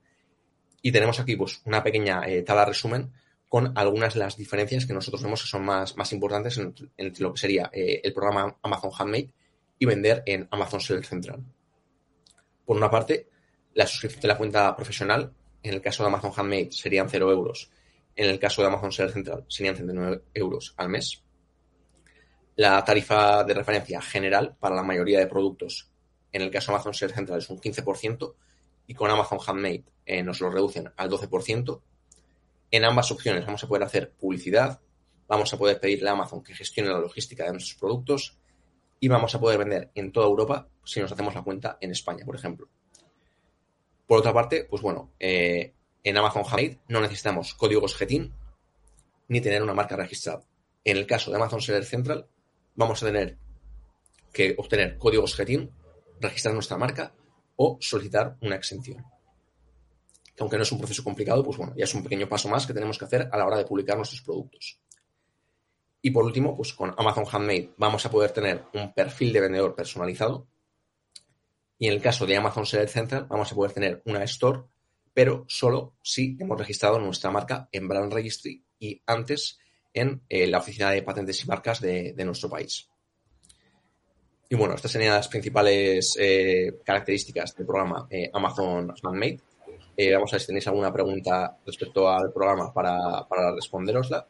Y 0.82 0.92
tenemos 0.92 1.20
aquí 1.20 1.36
pues, 1.36 1.62
una 1.66 1.82
pequeña 1.82 2.22
tabla 2.46 2.66
resumen 2.66 3.12
con 3.56 3.72
algunas 3.78 4.14
de 4.14 4.20
las 4.20 4.36
diferencias 4.36 4.86
que 4.86 4.92
nosotros 4.92 5.24
vemos 5.24 5.42
que 5.42 5.48
son 5.48 5.64
más, 5.64 5.96
más 5.96 6.12
importantes 6.12 6.58
entre, 6.58 7.24
lo 7.24 7.32
que 7.32 7.40
sería 7.40 7.70
el 7.72 8.12
programa 8.12 8.58
Amazon 8.62 8.92
Handmade 9.00 9.30
y 9.80 9.86
vender 9.86 10.24
en 10.26 10.46
Amazon 10.52 10.82
Seller 10.82 11.06
Central. 11.06 11.42
Por 12.66 12.76
una 12.76 12.92
parte, 12.92 13.30
la 13.74 13.88
suscripción 13.88 14.24
de 14.24 14.28
la 14.28 14.38
cuenta 14.38 14.76
profesional, 14.76 15.32
en 15.64 15.74
el 15.74 15.80
caso 15.80 16.04
de 16.04 16.08
Amazon 16.08 16.34
Handmade, 16.36 16.74
serían 16.74 17.08
0 17.10 17.32
euros. 17.32 17.72
En 18.18 18.30
el 18.30 18.40
caso 18.40 18.62
de 18.62 18.68
Amazon 18.68 18.92
Seller 18.92 19.14
Central, 19.14 19.46
serían 19.48 19.76
39 19.76 20.24
euros 20.34 20.74
al 20.76 20.90
mes. 20.90 21.24
La 22.58 22.84
tarifa 22.84 23.46
de 23.46 23.54
referencia 23.54 24.02
general 24.02 24.58
para 24.60 24.76
la 24.76 24.84
mayoría 24.84 25.20
de 25.20 25.28
productos, 25.28 25.90
en 26.34 26.42
el 26.42 26.52
caso 26.52 26.74
de 26.74 26.76
Amazon 26.76 26.94
Seller 26.94 27.16
Central, 27.16 27.40
es 27.40 27.50
un 27.50 27.62
15% 27.62 28.36
y 28.88 28.94
con 28.94 29.10
Amazon 29.10 29.40
Handmade 29.48 29.86
eh, 30.06 30.22
nos 30.24 30.42
lo 30.42 30.50
reducen 30.50 30.92
al 30.98 31.10
12%. 31.10 31.82
En 32.72 32.84
ambas 32.84 33.12
opciones 33.12 33.46
vamos 33.46 33.64
a 33.64 33.68
poder 33.68 33.84
hacer 33.84 34.12
publicidad, 34.12 34.82
vamos 35.28 35.54
a 35.54 35.58
poder 35.58 35.80
pedirle 35.80 36.10
a 36.10 36.14
Amazon 36.14 36.44
que 36.44 36.54
gestione 36.54 36.90
la 36.90 37.00
logística 37.00 37.46
de 37.46 37.52
nuestros 37.52 37.80
productos 37.80 38.38
y 39.00 39.08
vamos 39.08 39.34
a 39.36 39.40
poder 39.40 39.60
vender 39.60 39.92
en 39.96 40.12
toda 40.12 40.28
Europa 40.28 40.68
si 40.84 41.00
nos 41.00 41.12
hacemos 41.12 41.36
la 41.36 41.44
cuenta 41.44 41.78
en 41.82 41.92
España, 41.92 42.26
por 42.26 42.36
ejemplo. 42.36 42.68
Por 44.08 44.20
otra 44.20 44.34
parte, 44.34 44.66
pues 44.70 44.82
bueno, 44.82 45.14
eh, 45.20 45.74
en 46.04 46.18
Amazon 46.18 46.44
Handmade 46.44 46.80
no 46.88 47.02
necesitamos 47.02 47.56
códigos 47.56 47.96
GETIN 47.96 48.34
ni 49.28 49.42
tener 49.42 49.64
una 49.64 49.74
marca 49.74 49.96
registrada. 49.96 50.44
En 50.84 50.98
el 50.98 51.08
caso 51.08 51.32
de 51.32 51.38
Amazon 51.38 51.62
Seller 51.62 51.84
Central, 51.84 52.28
vamos 52.76 53.02
a 53.02 53.08
tener 53.08 53.38
que 54.32 54.54
obtener 54.58 54.98
códigos 54.98 55.36
GETIN, 55.36 55.72
registrar 56.20 56.54
nuestra 56.54 56.78
marca 56.78 57.14
o 57.56 57.78
solicitar 57.82 58.38
una 58.42 58.56
exención. 58.56 59.04
Que 60.36 60.44
aunque 60.44 60.58
no 60.58 60.64
es 60.64 60.72
un 60.72 60.80
proceso 60.80 61.04
complicado, 61.04 61.44
pues 61.44 61.58
bueno, 61.58 61.74
ya 61.76 61.86
es 61.86 61.94
un 61.94 62.04
pequeño 62.04 62.28
paso 62.28 62.50
más 62.50 62.66
que 62.66 62.74
tenemos 62.74 62.98
que 62.98 63.06
hacer 63.06 63.30
a 63.32 63.38
la 63.38 63.46
hora 63.46 63.58
de 63.58 63.66
publicar 63.66 63.96
nuestros 63.96 64.22
productos. 64.22 64.80
Y 66.02 66.12
por 66.12 66.26
último, 66.26 66.56
pues 66.56 66.74
con 66.74 66.94
Amazon 66.98 67.26
Handmade 67.32 67.74
vamos 67.78 68.06
a 68.06 68.12
poder 68.12 68.32
tener 68.32 68.66
un 68.74 68.94
perfil 68.94 69.34
de 69.34 69.42
vendedor 69.42 69.74
personalizado 69.74 70.48
y 71.78 71.88
en 71.88 71.94
el 71.94 72.02
caso 72.02 72.26
de 72.26 72.36
Amazon 72.36 72.66
Seller 72.66 72.90
Central 72.90 73.26
vamos 73.30 73.52
a 73.52 73.56
poder 73.56 73.74
tener 73.74 74.02
una 74.06 74.24
store, 74.24 74.62
pero 75.14 75.46
solo 75.48 75.96
si 76.02 76.38
hemos 76.40 76.58
registrado 76.58 77.00
nuestra 77.00 77.32
marca 77.32 77.68
en 77.72 77.88
Brand 77.88 78.14
Registry 78.14 78.64
y 78.80 79.02
antes 79.06 79.60
en 79.94 80.22
eh, 80.30 80.48
la 80.48 80.60
Oficina 80.60 80.92
de 80.92 81.04
Patentes 81.04 81.44
y 81.44 81.48
Marcas 81.48 81.82
de, 81.82 82.14
nuestro 82.26 82.50
país. 82.50 82.90
Y 84.50 84.56
bueno, 84.56 84.76
estas 84.76 84.92
serían 84.92 85.16
las 85.16 85.28
principales 85.28 86.16
eh, 86.20 86.80
características 86.84 87.56
del 87.56 87.66
programa 87.66 88.08
eh, 88.10 88.30
Amazon 88.32 88.94
Handmade. 89.02 89.40
Vamos 90.14 90.32
a 90.32 90.36
ver 90.36 90.42
si 90.42 90.48
tenéis 90.48 90.68
alguna 90.68 90.92
pregunta 90.92 91.58
respecto 91.66 92.10
al 92.10 92.32
programa 92.32 92.74
para, 92.74 93.26
para 93.28 93.54
responderosla. 93.54 94.26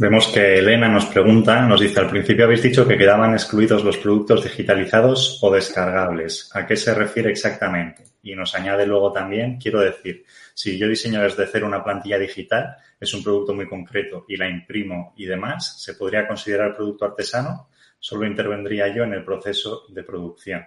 Vemos 0.00 0.28
que 0.28 0.58
Elena 0.58 0.88
nos 0.88 1.04
pregunta, 1.04 1.60
nos 1.60 1.78
dice, 1.78 2.00
al 2.00 2.08
principio 2.08 2.46
habéis 2.46 2.62
dicho 2.62 2.88
que 2.88 2.96
quedaban 2.96 3.34
excluidos 3.34 3.84
los 3.84 3.98
productos 3.98 4.42
digitalizados 4.42 5.38
o 5.42 5.50
descargables. 5.52 6.50
¿A 6.54 6.66
qué 6.66 6.74
se 6.74 6.94
refiere 6.94 7.30
exactamente? 7.30 8.04
Y 8.22 8.34
nos 8.34 8.54
añade 8.54 8.86
luego 8.86 9.12
también, 9.12 9.58
quiero 9.58 9.80
decir, 9.80 10.24
si 10.54 10.78
yo 10.78 10.88
diseño 10.88 11.22
desde 11.22 11.46
cero 11.46 11.66
una 11.66 11.84
plantilla 11.84 12.18
digital, 12.18 12.76
es 12.98 13.12
un 13.12 13.22
producto 13.22 13.52
muy 13.54 13.68
concreto 13.68 14.24
y 14.26 14.38
la 14.38 14.48
imprimo 14.48 15.12
y 15.18 15.26
demás, 15.26 15.82
¿se 15.82 15.92
podría 15.92 16.26
considerar 16.26 16.74
producto 16.74 17.04
artesano? 17.04 17.68
Solo 17.98 18.26
intervendría 18.26 18.88
yo 18.88 19.04
en 19.04 19.12
el 19.12 19.22
proceso 19.22 19.84
de 19.90 20.02
producción. 20.02 20.66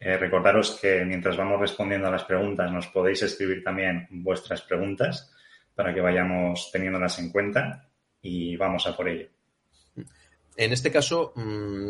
Eh, 0.00 0.16
recordaros 0.16 0.78
que 0.80 1.04
mientras 1.04 1.36
vamos 1.36 1.60
respondiendo 1.60 2.06
a 2.06 2.12
las 2.12 2.24
preguntas, 2.24 2.70
nos 2.70 2.86
podéis 2.88 3.22
escribir 3.22 3.64
también 3.64 4.06
vuestras 4.10 4.62
preguntas 4.62 5.32
para 5.74 5.92
que 5.92 6.00
vayamos 6.00 6.70
teniéndolas 6.72 7.18
en 7.18 7.30
cuenta 7.30 7.88
y 8.22 8.56
vamos 8.56 8.86
a 8.86 8.96
por 8.96 9.08
ello. 9.08 9.28
En 10.56 10.72
este 10.72 10.90
caso, 10.90 11.32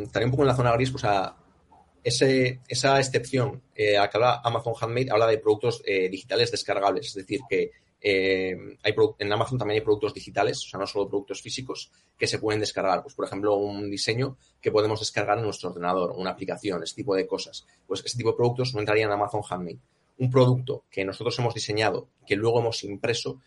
estaría 0.03 0.27
un 0.27 0.31
poco 0.31 0.43
en 0.43 0.49
la 0.49 0.57
zona 0.57 0.73
gris, 0.73 0.91
pues 0.91 1.05
a 1.05 1.37
ese, 2.03 2.61
esa 2.69 2.99
excepción 2.99 3.63
eh, 3.75 3.99
a 3.99 4.09
que 4.09 4.17
habla 4.17 4.41
Amazon 4.45 4.75
Handmade 4.81 5.11
habla 5.11 5.27
de 5.27 5.39
productos 5.39 5.83
eh, 5.87 6.09
digitales 6.09 6.51
descargables, 6.51 7.07
es 7.09 7.15
decir, 7.15 7.41
que 7.49 7.71
eh, 8.01 8.57
hay 8.83 8.95
en 9.19 9.33
Amazon 9.33 9.59
también 9.59 9.81
hay 9.81 9.85
productos 9.85 10.15
digitales, 10.15 10.59
o 10.65 10.69
sea, 10.69 10.79
no 10.79 10.87
solo 10.87 11.09
productos 11.09 11.43
físicos 11.43 11.91
que 12.17 12.27
se 12.27 12.39
pueden 12.39 12.61
descargar. 12.61 13.03
Pues, 13.03 13.15
por 13.15 13.25
ejemplo, 13.25 13.57
un 13.57 13.91
diseño 13.91 14.37
que 14.61 14.71
podemos 14.71 15.01
descargar 15.01 15.39
en 15.39 15.45
nuestro 15.45 15.71
ordenador, 15.71 16.13
una 16.17 16.31
aplicación, 16.31 16.83
ese 16.83 16.95
tipo 16.95 17.15
de 17.15 17.27
cosas. 17.27 17.67
Pues 17.87 18.05
ese 18.05 18.17
tipo 18.17 18.31
de 18.31 18.37
productos 18.37 18.75
no 18.75 18.81
entrarían 18.81 19.09
en 19.09 19.15
Amazon 19.15 19.43
Handmade. 19.49 19.79
Un 20.19 20.31
producto 20.31 20.85
que 20.91 21.05
nosotros 21.05 21.39
hemos 21.39 21.55
diseñado, 21.55 22.09
que 22.27 22.37
luego 22.37 22.61
hemos 22.61 22.83
impreso, 22.85 23.41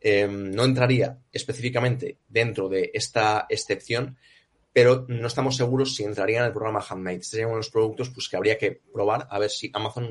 eh, 0.00 0.26
no 0.28 0.64
entraría 0.64 1.18
específicamente 1.32 2.18
dentro 2.28 2.68
de 2.68 2.90
esta 2.94 3.46
excepción, 3.48 4.16
pero 4.72 5.04
no 5.08 5.26
estamos 5.26 5.56
seguros 5.56 5.94
si 5.94 6.04
entraría 6.04 6.38
en 6.40 6.44
el 6.46 6.52
programa 6.52 6.84
Handmade. 6.86 7.22
Sería 7.22 7.46
uno 7.46 7.56
de 7.56 7.60
los 7.60 7.70
productos 7.70 8.10
pues, 8.10 8.28
que 8.28 8.36
habría 8.36 8.56
que 8.56 8.80
probar 8.92 9.26
a 9.30 9.38
ver 9.38 9.50
si 9.50 9.70
Amazon 9.74 10.10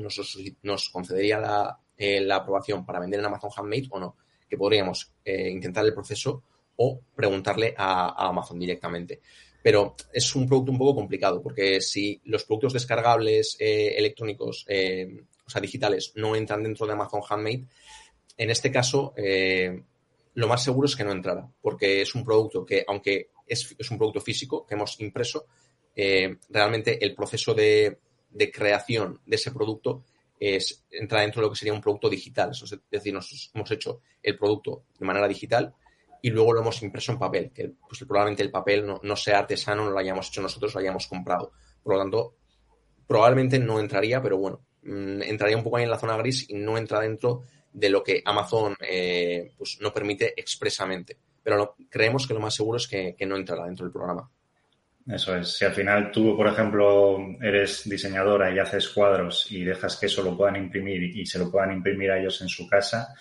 nos 0.62 0.90
concedería 0.90 1.38
la, 1.38 1.80
eh, 2.02 2.18
la 2.18 2.36
aprobación 2.36 2.86
para 2.86 2.98
vender 2.98 3.20
en 3.20 3.26
Amazon 3.26 3.50
Handmade 3.54 3.88
o 3.90 4.00
no, 4.00 4.16
que 4.48 4.56
podríamos 4.56 5.12
eh, 5.22 5.50
intentar 5.50 5.84
el 5.84 5.92
proceso 5.92 6.42
o 6.76 6.98
preguntarle 7.14 7.74
a, 7.76 8.26
Amazon 8.26 8.58
directamente. 8.58 9.20
Pero 9.62 9.96
es 10.10 10.34
un 10.34 10.48
producto 10.48 10.72
un 10.72 10.78
poco 10.78 10.94
complicado 10.94 11.42
porque 11.42 11.82
si 11.82 12.18
los 12.24 12.44
productos 12.44 12.72
descargables 12.72 13.54
eh, 13.60 13.96
electrónicos, 13.98 14.64
o 14.64 15.50
sea, 15.50 15.60
digitales, 15.60 16.14
no 16.16 16.34
entran 16.34 16.62
dentro 16.62 16.86
de 16.86 16.94
Amazon 16.94 17.20
Handmade, 17.28 17.66
en 18.38 18.50
este 18.50 18.72
caso 18.72 19.12
lo 20.32 20.48
más 20.48 20.64
seguro 20.64 20.86
es 20.86 20.96
que 20.96 21.04
no 21.04 21.12
entrara, 21.12 21.46
porque 21.60 22.00
es 22.00 22.14
un 22.14 22.24
producto 22.24 22.64
que, 22.64 22.82
aunque 22.88 23.28
es, 23.46 23.76
un 23.90 23.98
producto 23.98 24.22
físico 24.22 24.64
que 24.64 24.74
hemos 24.74 24.98
impreso, 25.00 25.44
realmente 26.48 27.04
el 27.04 27.14
proceso 27.14 27.52
de, 27.52 27.98
de, 28.30 28.50
creación 28.50 29.20
de 29.26 29.36
ese 29.36 29.50
producto 29.50 30.02
es, 30.40 30.86
entra 30.90 31.20
dentro 31.20 31.42
de 31.42 31.46
lo 31.46 31.52
que 31.52 31.58
sería 31.58 31.74
un 31.74 31.82
producto 31.82 32.08
digital. 32.08 32.50
Es 32.50 32.80
decir, 32.90 33.12
nos 33.12 33.50
hemos 33.54 33.70
hecho 33.70 34.00
el 34.22 34.38
producto 34.38 34.84
de 34.98 35.06
manera 35.06 35.28
digital 35.28 35.74
y 36.22 36.30
luego 36.30 36.54
lo 36.54 36.60
hemos 36.60 36.82
impreso 36.82 37.12
en 37.12 37.18
papel, 37.18 37.52
que 37.52 37.72
pues 37.86 38.02
probablemente 38.06 38.42
el 38.42 38.50
papel 38.50 38.86
no, 38.86 39.16
sea 39.16 39.40
artesano, 39.40 39.84
no 39.84 39.90
lo 39.90 39.98
hayamos 39.98 40.28
hecho 40.28 40.40
nosotros, 40.40 40.74
lo 40.74 40.80
hayamos 40.80 41.06
comprado. 41.06 41.52
Por 41.82 41.94
lo 41.94 42.00
tanto, 42.00 42.36
probablemente 43.06 43.58
no 43.58 43.78
entraría, 43.78 44.22
pero 44.22 44.38
bueno, 44.38 44.64
mm, 44.82 45.22
entraría 45.22 45.56
un 45.56 45.62
poco 45.62 45.76
ahí 45.76 45.84
en 45.84 45.90
la 45.90 45.98
zona 45.98 46.16
gris 46.16 46.48
y 46.48 46.54
no 46.54 46.78
entra 46.78 47.00
dentro 47.00 47.42
de 47.72 47.90
lo 47.90 48.02
que 48.02 48.22
Amazon 48.24 48.74
eh, 48.80 49.52
pues 49.56 49.78
no 49.80 49.92
permite 49.92 50.32
expresamente. 50.40 51.18
Pero 51.42 51.76
creemos 51.88 52.26
que 52.26 52.34
lo 52.34 52.40
más 52.40 52.54
seguro 52.54 52.78
es 52.78 52.88
que 52.88 53.16
no 53.26 53.36
entrará 53.36 53.64
dentro 53.64 53.84
del 53.84 53.92
programa. 53.92 54.30
Eso 55.12 55.36
es. 55.36 55.56
Si 55.56 55.64
al 55.64 55.72
final 55.72 56.10
tú, 56.12 56.36
por 56.36 56.46
ejemplo, 56.46 57.18
eres 57.40 57.88
diseñadora 57.88 58.54
y 58.54 58.58
haces 58.58 58.88
cuadros 58.90 59.50
y 59.50 59.64
dejas 59.64 59.96
que 59.96 60.06
eso 60.06 60.22
lo 60.22 60.36
puedan 60.36 60.56
imprimir 60.56 61.02
y 61.16 61.26
se 61.26 61.38
lo 61.38 61.50
puedan 61.50 61.72
imprimir 61.72 62.12
a 62.12 62.18
ellos 62.20 62.40
en 62.42 62.48
su 62.48 62.68
casa, 62.68 63.14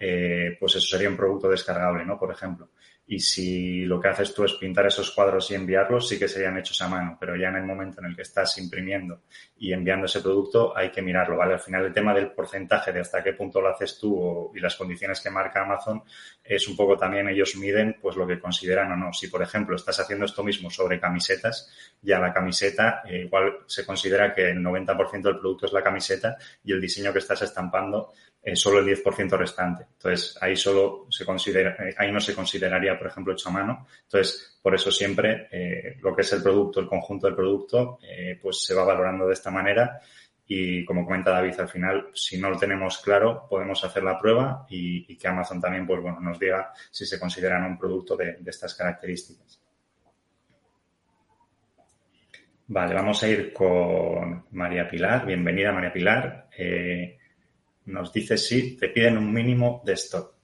eh, 0.00 0.56
pues 0.58 0.74
eso 0.76 0.86
sería 0.88 1.08
un 1.08 1.16
producto 1.16 1.48
descargable, 1.48 2.04
¿no? 2.04 2.18
Por 2.18 2.32
ejemplo. 2.32 2.70
Y 3.08 3.20
si 3.20 3.84
lo 3.84 4.00
que 4.00 4.08
haces 4.08 4.34
tú 4.34 4.44
es 4.44 4.54
pintar 4.54 4.86
esos 4.86 5.12
cuadros 5.12 5.48
y 5.50 5.54
enviarlos, 5.54 6.08
sí 6.08 6.18
que 6.18 6.26
serían 6.26 6.58
hechos 6.58 6.82
a 6.82 6.88
mano, 6.88 7.16
pero 7.20 7.36
ya 7.36 7.48
en 7.48 7.56
el 7.56 7.62
momento 7.62 8.00
en 8.00 8.06
el 8.06 8.16
que 8.16 8.22
estás 8.22 8.58
imprimiendo 8.58 9.22
y 9.56 9.72
enviando 9.72 10.06
ese 10.06 10.20
producto 10.20 10.76
hay 10.76 10.90
que 10.90 11.02
mirarlo, 11.02 11.36
¿vale? 11.36 11.54
Al 11.54 11.60
final 11.60 11.84
el 11.84 11.92
tema 11.92 12.12
del 12.12 12.32
porcentaje 12.32 12.92
de 12.92 13.00
hasta 13.00 13.22
qué 13.22 13.32
punto 13.32 13.60
lo 13.60 13.68
haces 13.68 13.98
tú 14.00 14.50
y 14.56 14.60
las 14.60 14.74
condiciones 14.74 15.20
que 15.20 15.30
marca 15.30 15.62
Amazon 15.62 16.02
es 16.42 16.66
un 16.66 16.76
poco 16.76 16.96
también 16.96 17.28
ellos 17.28 17.54
miden 17.56 17.96
pues 18.02 18.16
lo 18.16 18.26
que 18.26 18.40
consideran 18.40 18.90
o 18.90 18.96
no. 18.96 19.12
Si 19.12 19.28
por 19.28 19.40
ejemplo 19.40 19.76
estás 19.76 20.00
haciendo 20.00 20.24
esto 20.24 20.42
mismo 20.42 20.68
sobre 20.68 20.98
camisetas, 20.98 21.70
ya 22.02 22.18
la 22.18 22.32
camiseta 22.32 23.02
eh, 23.08 23.22
igual 23.26 23.58
se 23.66 23.86
considera 23.86 24.34
que 24.34 24.50
el 24.50 24.58
90% 24.58 25.22
del 25.22 25.38
producto 25.38 25.66
es 25.66 25.72
la 25.72 25.82
camiseta 25.82 26.36
y 26.64 26.72
el 26.72 26.80
diseño 26.80 27.12
que 27.12 27.20
estás 27.20 27.42
estampando 27.42 28.12
solo 28.54 28.78
el 28.78 28.86
10% 28.86 29.36
restante. 29.36 29.86
Entonces, 29.94 30.38
ahí 30.40 30.54
solo 30.54 31.06
se 31.10 31.24
considera, 31.24 31.76
eh, 31.80 31.94
ahí 31.98 32.12
no 32.12 32.20
se 32.20 32.34
consideraría, 32.34 32.95
por 32.98 33.06
ejemplo, 33.06 33.32
hecho 33.32 33.48
a 33.48 33.52
mano. 33.52 33.86
Entonces, 34.02 34.58
por 34.62 34.74
eso 34.74 34.90
siempre 34.90 35.48
eh, 35.50 35.96
lo 36.00 36.14
que 36.14 36.22
es 36.22 36.32
el 36.32 36.42
producto, 36.42 36.80
el 36.80 36.88
conjunto 36.88 37.26
del 37.26 37.36
producto, 37.36 37.98
eh, 38.02 38.38
pues 38.40 38.64
se 38.64 38.74
va 38.74 38.84
valorando 38.84 39.26
de 39.26 39.32
esta 39.32 39.50
manera. 39.50 40.00
Y 40.48 40.84
como 40.84 41.04
comenta 41.04 41.32
David, 41.32 41.58
al 41.58 41.68
final, 41.68 42.08
si 42.14 42.38
no 42.38 42.50
lo 42.50 42.56
tenemos 42.56 42.98
claro, 42.98 43.46
podemos 43.48 43.82
hacer 43.82 44.04
la 44.04 44.18
prueba 44.18 44.64
y, 44.70 45.16
que 45.16 45.26
Amazon 45.26 45.60
también, 45.60 45.86
pues 45.86 46.00
bueno, 46.00 46.20
nos 46.20 46.38
diga 46.38 46.72
si 46.90 47.04
se 47.04 47.18
consideran 47.18 47.64
un 47.64 47.78
producto 47.78 48.16
de, 48.16 48.38
estas 48.46 48.74
características. 48.74 49.60
Vale, 52.68 52.94
vamos 52.94 53.22
a 53.22 53.28
ir 53.28 53.52
con 53.52 54.46
María 54.52 54.88
Pilar. 54.88 55.26
Bienvenida, 55.26 55.72
María 55.72 55.92
Pilar. 55.92 56.48
Eh, 56.56 57.18
nos 57.86 58.12
dice 58.12 58.38
si 58.38 58.76
te 58.76 58.88
piden 58.88 59.18
un 59.18 59.32
mínimo 59.32 59.82
de 59.84 59.94
stock. 59.94 60.35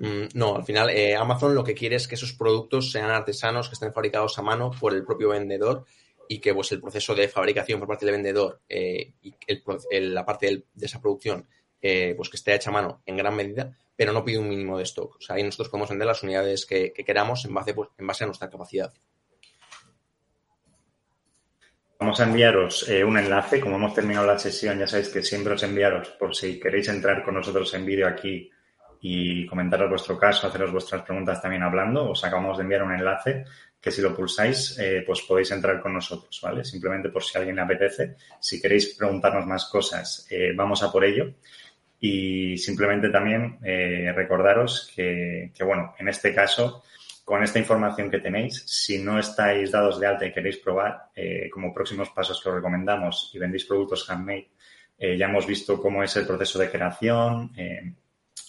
Mm, 0.00 0.28
no, 0.32 0.56
al 0.56 0.64
final 0.64 0.88
eh, 0.88 1.14
Amazon 1.14 1.54
lo 1.54 1.62
que 1.62 1.74
quiere 1.74 1.96
es 1.96 2.08
que 2.08 2.14
esos 2.14 2.32
productos 2.32 2.90
sean 2.90 3.10
artesanos, 3.10 3.68
que 3.68 3.74
estén 3.74 3.92
fabricados 3.92 4.38
a 4.38 4.42
mano 4.42 4.70
por 4.70 4.94
el 4.94 5.04
propio 5.04 5.28
vendedor 5.28 5.84
y 6.26 6.38
que 6.38 6.54
pues 6.54 6.72
el 6.72 6.80
proceso 6.80 7.14
de 7.14 7.28
fabricación 7.28 7.78
por 7.78 7.88
parte 7.88 8.06
del 8.06 8.14
vendedor 8.14 8.62
eh, 8.66 9.12
y 9.20 9.34
la 10.00 10.24
parte 10.24 10.64
de 10.72 10.86
esa 10.86 11.02
producción 11.02 11.46
eh, 11.82 12.14
pues 12.16 12.30
que 12.30 12.38
esté 12.38 12.54
hecha 12.54 12.70
a 12.70 12.72
mano 12.72 13.02
en 13.04 13.16
gran 13.16 13.36
medida, 13.36 13.76
pero 13.94 14.12
no 14.12 14.24
pide 14.24 14.38
un 14.38 14.48
mínimo 14.48 14.78
de 14.78 14.84
stock. 14.84 15.16
O 15.16 15.20
sea, 15.20 15.36
ahí 15.36 15.42
nosotros 15.42 15.68
podemos 15.68 15.90
vender 15.90 16.06
las 16.06 16.22
unidades 16.22 16.64
que, 16.64 16.92
queramos 16.92 17.44
en 17.44 17.52
base, 17.52 17.74
pues, 17.74 17.90
en 17.98 18.06
base 18.06 18.24
a 18.24 18.26
nuestra 18.26 18.48
capacidad. 18.48 18.92
Vamos 21.98 22.18
a 22.20 22.24
enviaros 22.24 22.88
un 22.88 23.18
enlace. 23.18 23.60
Como 23.60 23.76
hemos 23.76 23.92
terminado 23.92 24.26
la 24.26 24.38
sesión, 24.38 24.78
ya 24.78 24.86
sabéis 24.86 25.10
que 25.10 25.22
siempre 25.22 25.52
os 25.52 25.62
enviaros 25.62 26.08
por 26.10 26.34
si 26.34 26.58
queréis 26.58 26.88
entrar 26.88 27.22
con 27.22 27.34
nosotros 27.34 27.74
en 27.74 27.84
vídeo 27.84 28.08
aquí 28.08 28.50
y 29.00 29.46
comentaros 29.46 29.88
vuestro 29.88 30.18
caso, 30.18 30.46
haceros 30.46 30.72
vuestras 30.72 31.02
preguntas 31.02 31.40
también 31.40 31.62
hablando. 31.62 32.10
Os 32.10 32.24
acabamos 32.24 32.58
de 32.58 32.64
enviar 32.64 32.82
un 32.82 32.92
enlace 32.92 33.44
que 33.80 33.90
si 33.90 34.02
lo 34.02 34.14
pulsáis, 34.14 34.78
eh, 34.78 35.02
pues 35.06 35.22
podéis 35.22 35.50
entrar 35.52 35.80
con 35.80 35.94
nosotros, 35.94 36.38
¿vale? 36.42 36.64
Simplemente 36.64 37.08
por 37.08 37.22
si 37.22 37.36
a 37.36 37.40
alguien 37.40 37.56
le 37.56 37.62
apetece. 37.62 38.16
Si 38.38 38.60
queréis 38.60 38.94
preguntarnos 38.94 39.46
más 39.46 39.66
cosas, 39.66 40.26
eh, 40.30 40.52
vamos 40.54 40.82
a 40.82 40.92
por 40.92 41.04
ello. 41.04 41.32
Y 42.02 42.56
simplemente 42.56 43.10
también 43.10 43.58
recordaros 43.60 44.90
que, 44.94 45.52
que, 45.54 45.64
bueno, 45.64 45.94
en 45.98 46.08
este 46.08 46.34
caso 46.34 46.82
con 47.30 47.44
esta 47.44 47.60
información 47.60 48.10
que 48.10 48.18
tenéis, 48.18 48.64
si 48.66 48.98
no 48.98 49.16
estáis 49.16 49.70
dados 49.70 50.00
de 50.00 50.06
alta 50.08 50.26
y 50.26 50.32
queréis 50.32 50.56
probar, 50.56 51.10
eh, 51.14 51.48
como 51.48 51.72
próximos 51.72 52.10
pasos 52.10 52.42
que 52.42 52.48
os 52.48 52.56
recomendamos 52.56 53.30
y 53.32 53.38
vendéis 53.38 53.66
productos 53.66 54.10
handmade, 54.10 54.50
eh, 54.98 55.16
ya 55.16 55.26
hemos 55.26 55.46
visto 55.46 55.80
cómo 55.80 56.02
es 56.02 56.16
el 56.16 56.26
proceso 56.26 56.58
de 56.58 56.68
creación, 56.68 57.52
eh, 57.56 57.94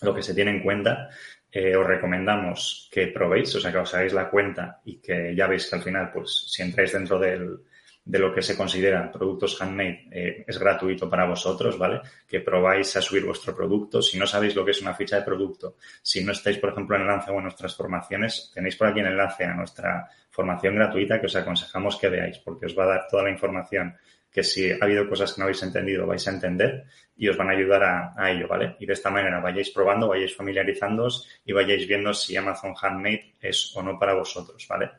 lo 0.02 0.14
que 0.14 0.24
se 0.24 0.34
tiene 0.34 0.52
en 0.52 0.64
cuenta. 0.64 1.10
os 1.54 1.88
recomendamos 1.88 2.90
que 2.92 3.08
probéis, 3.08 3.56
o 3.56 3.60
sea, 3.60 3.72
que 3.72 3.78
os 3.78 3.94
hagáis 3.94 4.14
la 4.14 4.30
cuenta 4.30 4.82
y 4.86 4.98
que 5.02 5.36
ya 5.36 5.48
veis 5.48 5.70
que 5.70 5.76
al 5.76 5.84
final, 5.84 6.12
pues, 6.14 6.46
si 6.48 6.62
entráis 6.62 6.94
dentro 6.94 7.20
del, 7.20 7.60
de 8.04 8.20
lo 8.20 8.34
que 8.34 8.42
se 8.42 8.58
consideran 8.58 9.12
productos 9.12 9.62
handmade 9.62 10.08
eh, 10.12 10.44
es 10.48 10.58
gratuito 10.58 11.10
para 11.10 11.26
vosotros, 11.26 11.78
¿vale? 11.78 12.02
Que 12.28 12.40
probáis 12.40 12.96
a 12.98 13.02
subir 13.02 13.26
vuestro 13.26 13.56
producto. 13.56 14.02
Si 14.02 14.18
no 14.18 14.26
sabéis 14.26 14.56
lo 14.56 14.66
que 14.66 14.72
es 14.72 14.82
una 14.82 14.94
ficha 14.94 15.18
de 15.18 15.22
producto, 15.22 15.76
si 16.02 16.24
no 16.24 16.32
estáis, 16.32 16.58
por 16.58 16.72
ejemplo, 16.72 16.96
en 16.96 17.04
el 17.04 17.10
enlace 17.10 17.32
o 17.32 17.38
en 17.38 17.44
nuestras 17.44 17.76
formaciones, 17.76 18.52
tenéis 18.54 18.76
por 18.76 18.88
aquí 18.88 19.02
el 19.02 19.08
enlace 19.08 19.46
a 19.46 19.54
nuestra 19.54 20.10
formación 20.32 20.76
gratuita 20.76 21.20
que 21.20 21.28
os 21.28 21.36
aconsejamos 21.36 21.98
que 21.98 22.10
veáis, 22.10 22.40
porque 22.40 22.66
os 22.66 22.78
va 22.78 22.86
a 22.86 22.88
dar 22.88 23.08
toda 23.08 23.24
la 23.24 23.32
información 23.32 23.96
que 24.32 24.44
si 24.44 24.72
ha 24.72 24.78
habido 24.80 25.08
cosas 25.10 25.34
que 25.34 25.40
no 25.40 25.46
habéis 25.46 25.62
entendido 25.64 26.08
vais 26.08 26.26
a 26.28 26.32
entender 26.32 26.86
y 27.18 27.28
os 27.28 27.38
van 27.38 27.50
a 27.50 27.52
ayudar 27.52 27.84
a, 27.84 28.32
ello, 28.32 28.48
¿vale? 28.48 28.76
Y 28.80 28.86
de 28.86 28.94
esta 28.94 29.10
manera 29.10 29.40
vayáis 29.40 29.70
probando, 29.70 30.08
vayáis 30.08 30.36
familiarizándoos 30.36 31.28
y 31.46 31.52
vayáis 31.52 31.88
viendo 31.88 32.14
si 32.14 32.36
Amazon 32.36 32.74
Handmade 32.82 33.36
es 33.42 33.76
o 33.76 33.84
no 33.84 34.00
para 34.00 34.14
vosotros, 34.14 34.66
¿vale? 34.68 34.90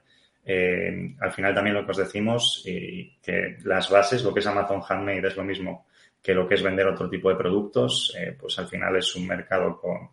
Eh, 0.45 1.15
al 1.21 1.33
final 1.33 1.55
también 1.55 1.75
lo 1.75 1.85
que 1.85 1.93
os 1.93 1.97
decimos, 1.97 2.63
y 2.67 3.17
que 3.23 3.57
las 3.65 3.89
bases, 3.91 4.23
lo 4.23 4.35
que 4.35 4.41
es 4.41 4.47
Amazon 4.47 4.83
Handmade 4.87 5.29
es 5.29 5.37
lo 5.37 5.45
mismo 5.45 5.87
que 6.23 6.35
lo 6.35 6.47
que 6.47 6.55
es 6.55 6.63
vender 6.63 6.87
otro 6.87 7.11
tipo 7.11 7.31
de 7.31 7.37
productos, 7.37 8.15
eh, 8.17 8.37
pues 8.39 8.57
al 8.59 8.69
final 8.69 8.95
es 8.97 9.17
un 9.17 9.27
mercado 9.27 9.81
con, 9.81 10.11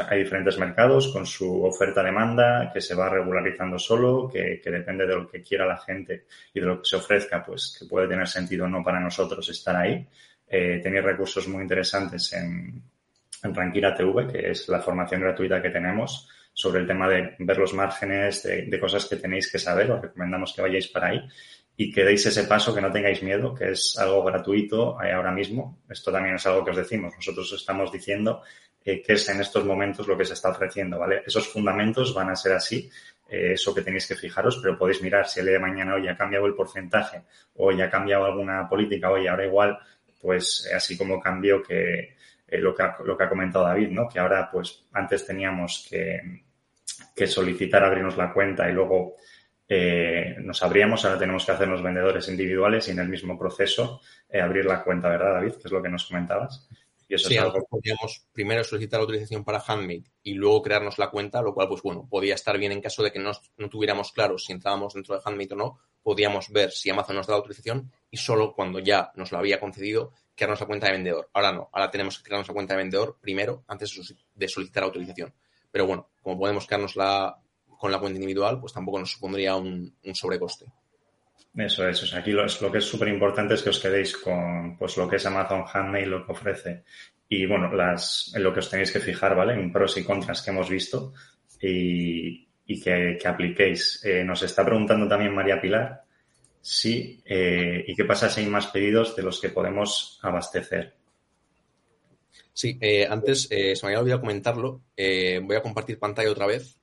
hay 0.00 0.20
diferentes 0.20 0.58
mercados 0.58 1.08
con 1.08 1.26
su 1.26 1.64
oferta-demanda 1.64 2.70
que 2.72 2.80
se 2.80 2.94
va 2.94 3.08
regularizando 3.08 3.78
solo, 3.78 4.28
que, 4.28 4.60
depende 4.64 5.06
de 5.06 5.16
lo 5.16 5.28
que 5.28 5.42
quiera 5.42 5.66
la 5.66 5.78
gente 5.78 6.26
y 6.54 6.60
de 6.60 6.66
lo 6.66 6.78
que 6.78 6.88
se 6.88 6.96
ofrezca, 6.96 7.44
pues 7.44 7.76
que 7.78 7.86
puede 7.86 8.08
tener 8.08 8.28
sentido 8.28 8.66
o 8.66 8.68
no 8.68 8.82
para 8.82 9.00
nosotros 9.00 9.48
estar 9.48 9.76
ahí. 9.76 10.06
Eh, 10.46 10.80
tenéis 10.82 11.04
recursos 11.04 11.48
muy 11.48 11.62
interesantes 11.62 12.32
en, 12.32 12.82
en 13.42 13.54
Ranquira 13.54 13.94
TV, 13.94 14.26
que 14.26 14.50
es 14.50 14.68
la 14.68 14.80
formación 14.80 15.20
gratuita 15.20 15.60
que 15.60 15.70
tenemos 15.70 16.28
sobre 16.54 16.80
el 16.80 16.86
tema 16.86 17.08
de 17.08 17.34
ver 17.38 17.58
los 17.58 17.72
márgenes, 17.74 18.42
de, 18.42 18.80
cosas 18.80 19.06
que 19.06 19.16
tenéis 19.16 19.50
que 19.50 19.58
saber. 19.58 19.90
Os 19.90 20.02
recomendamos 20.02 20.52
que 20.52 20.62
vayáis 20.62 20.88
para 20.88 21.08
ahí 21.08 21.20
y 21.76 21.90
que 21.90 22.04
deis 22.04 22.24
ese 22.26 22.44
paso, 22.44 22.74
que 22.74 22.80
no 22.80 22.92
tengáis 22.92 23.22
miedo, 23.22 23.54
que 23.54 23.70
es 23.70 23.96
algo 23.98 24.22
gratuito 24.22 25.00
ahora 25.00 25.32
mismo. 25.32 25.80
Esto 25.88 26.12
también 26.12 26.36
es 26.36 26.46
algo 26.46 26.64
que 26.64 26.70
os 26.70 26.76
decimos. 26.76 27.14
Nosotros 27.16 27.52
estamos 27.52 27.90
diciendo 27.90 28.42
eh, 28.84 29.02
que 29.02 29.12
es 29.14 29.28
en 29.28 29.40
estos 29.40 29.64
momentos 29.64 30.06
lo 30.06 30.16
que 30.16 30.24
se 30.24 30.34
está 30.34 30.50
ofreciendo, 30.50 30.98
¿vale? 30.98 31.22
Esos 31.26 31.48
fundamentos 31.48 32.14
van 32.14 32.30
a 32.30 32.36
ser 32.36 32.52
así, 32.52 32.90
eh, 33.28 33.52
eso 33.52 33.74
que 33.74 33.82
tenéis 33.82 34.06
que 34.06 34.14
fijaros, 34.14 34.58
pero 34.62 34.78
podéis 34.78 35.02
mirar 35.02 35.26
si 35.26 35.40
el 35.40 35.46
día 35.46 35.54
de 35.54 35.60
mañana 35.60 35.94
hoy 35.94 36.08
ha 36.08 36.16
cambiado 36.16 36.46
el 36.46 36.54
porcentaje 36.54 37.22
o 37.56 37.72
ya 37.72 37.86
ha 37.86 37.90
cambiado 37.90 38.24
alguna 38.24 38.68
política, 38.68 39.10
hoy 39.10 39.26
ahora 39.26 39.46
igual, 39.46 39.78
pues 40.20 40.70
así 40.74 40.96
como 40.96 41.20
cambio 41.20 41.62
que 41.62 42.16
eh, 42.52 42.58
lo, 42.58 42.74
que 42.74 42.82
ha, 42.82 42.96
lo 43.04 43.16
que 43.16 43.24
ha 43.24 43.28
comentado 43.28 43.64
David, 43.64 43.88
¿no? 43.90 44.08
Que 44.08 44.18
ahora, 44.18 44.50
pues, 44.50 44.84
antes 44.92 45.26
teníamos 45.26 45.86
que, 45.88 46.42
que 47.16 47.26
solicitar 47.26 47.82
abrirnos 47.82 48.16
la 48.18 48.30
cuenta 48.30 48.68
y 48.68 48.72
luego 48.74 49.16
eh, 49.66 50.36
nos 50.38 50.62
abríamos, 50.62 51.02
ahora 51.04 51.18
tenemos 51.18 51.46
que 51.46 51.52
hacernos 51.52 51.82
vendedores 51.82 52.28
individuales 52.28 52.88
y 52.88 52.90
en 52.90 52.98
el 52.98 53.08
mismo 53.08 53.38
proceso 53.38 54.02
eh, 54.28 54.38
abrir 54.38 54.66
la 54.66 54.82
cuenta, 54.84 55.08
¿verdad, 55.08 55.32
David? 55.32 55.52
Que 55.52 55.68
es 55.68 55.72
lo 55.72 55.82
que 55.82 55.88
nos 55.88 56.04
comentabas. 56.04 56.68
Y 57.12 57.16
eso 57.16 57.28
sí, 57.28 57.34
es 57.34 57.42
algo... 57.42 57.62
podríamos 57.68 58.26
primero 58.32 58.64
solicitar 58.64 58.98
la 58.98 59.02
autorización 59.02 59.44
para 59.44 59.62
Handmade 59.66 60.04
y 60.22 60.32
luego 60.32 60.62
crearnos 60.62 60.96
la 60.96 61.10
cuenta, 61.10 61.42
lo 61.42 61.52
cual, 61.52 61.68
pues 61.68 61.82
bueno, 61.82 62.08
podía 62.08 62.34
estar 62.34 62.56
bien 62.56 62.72
en 62.72 62.80
caso 62.80 63.02
de 63.02 63.12
que 63.12 63.18
no, 63.18 63.32
no 63.58 63.68
tuviéramos 63.68 64.12
claro 64.12 64.38
si 64.38 64.52
entrábamos 64.52 64.94
dentro 64.94 65.14
de 65.14 65.20
Handmade 65.22 65.52
o 65.52 65.56
no, 65.56 65.78
podíamos 66.02 66.48
ver 66.48 66.70
si 66.70 66.88
Amazon 66.88 67.16
nos 67.16 67.26
da 67.26 67.32
la 67.34 67.36
autorización 67.36 67.92
y 68.10 68.16
solo 68.16 68.54
cuando 68.54 68.78
ya 68.78 69.12
nos 69.14 69.30
lo 69.30 69.36
había 69.36 69.60
concedido, 69.60 70.14
crearnos 70.34 70.60
la 70.60 70.66
cuenta 70.66 70.86
de 70.86 70.92
vendedor. 70.92 71.28
Ahora 71.34 71.52
no, 71.52 71.68
ahora 71.70 71.90
tenemos 71.90 72.16
que 72.16 72.24
crearnos 72.24 72.48
la 72.48 72.54
cuenta 72.54 72.72
de 72.72 72.78
vendedor 72.78 73.18
primero 73.20 73.62
antes 73.68 74.16
de 74.34 74.48
solicitar 74.48 74.82
autorización. 74.82 75.34
Pero 75.70 75.86
bueno, 75.86 76.08
como 76.22 76.38
podemos 76.38 76.66
crearnos 76.66 76.96
la, 76.96 77.38
con 77.78 77.92
la 77.92 77.98
cuenta 77.98 78.16
individual, 78.16 78.58
pues 78.58 78.72
tampoco 78.72 78.98
nos 78.98 79.12
supondría 79.12 79.54
un, 79.56 79.94
sobrecoste. 80.14 80.64
Eso 81.54 81.86
es, 81.86 82.14
aquí 82.14 82.30
lo, 82.30 82.46
lo 82.46 82.72
que 82.72 82.78
es 82.78 82.84
súper 82.84 83.08
importante 83.08 83.54
es 83.54 83.62
que 83.62 83.68
os 83.68 83.78
quedéis 83.78 84.16
con 84.16 84.78
pues 84.78 84.96
lo 84.96 85.06
que 85.06 85.16
es 85.16 85.26
Amazon 85.26 85.64
Handmade, 85.70 86.06
lo 86.06 86.24
que 86.24 86.32
ofrece 86.32 86.84
y 87.28 87.46
bueno, 87.46 87.72
las, 87.72 88.30
en 88.34 88.42
lo 88.42 88.52
que 88.52 88.60
os 88.60 88.68
tenéis 88.68 88.92
que 88.92 89.00
fijar, 89.00 89.34
¿vale? 89.34 89.54
En 89.54 89.72
pros 89.72 89.96
y 89.96 90.04
contras 90.04 90.42
que 90.42 90.50
hemos 90.50 90.68
visto 90.68 91.14
y, 91.60 92.46
y 92.66 92.78
que, 92.80 93.16
que, 93.18 93.26
apliquéis. 93.26 94.04
Eh, 94.04 94.22
nos 94.22 94.42
está 94.42 94.64
preguntando 94.64 95.08
también 95.08 95.34
María 95.34 95.58
Pilar 95.58 96.04
sí 96.60 97.22
eh, 97.24 97.84
y 97.86 97.94
qué 97.96 98.04
pasa 98.04 98.28
si 98.28 98.42
hay 98.42 98.46
más 98.46 98.66
pedidos 98.66 99.16
de 99.16 99.22
los 99.22 99.40
que 99.40 99.48
podemos 99.48 100.20
abastecer. 100.22 100.94
Sí, 102.52 102.78
eh, 102.82 103.06
antes 103.08 103.48
se 103.48 103.74
me 103.82 103.88
había 103.88 104.00
olvidado 104.00 104.20
comentarlo. 104.20 104.82
voy 104.96 105.56
a 105.56 105.62
compartir 105.62 105.98
pantalla 105.98 106.30
otra 106.30 106.46
vez 106.46 106.81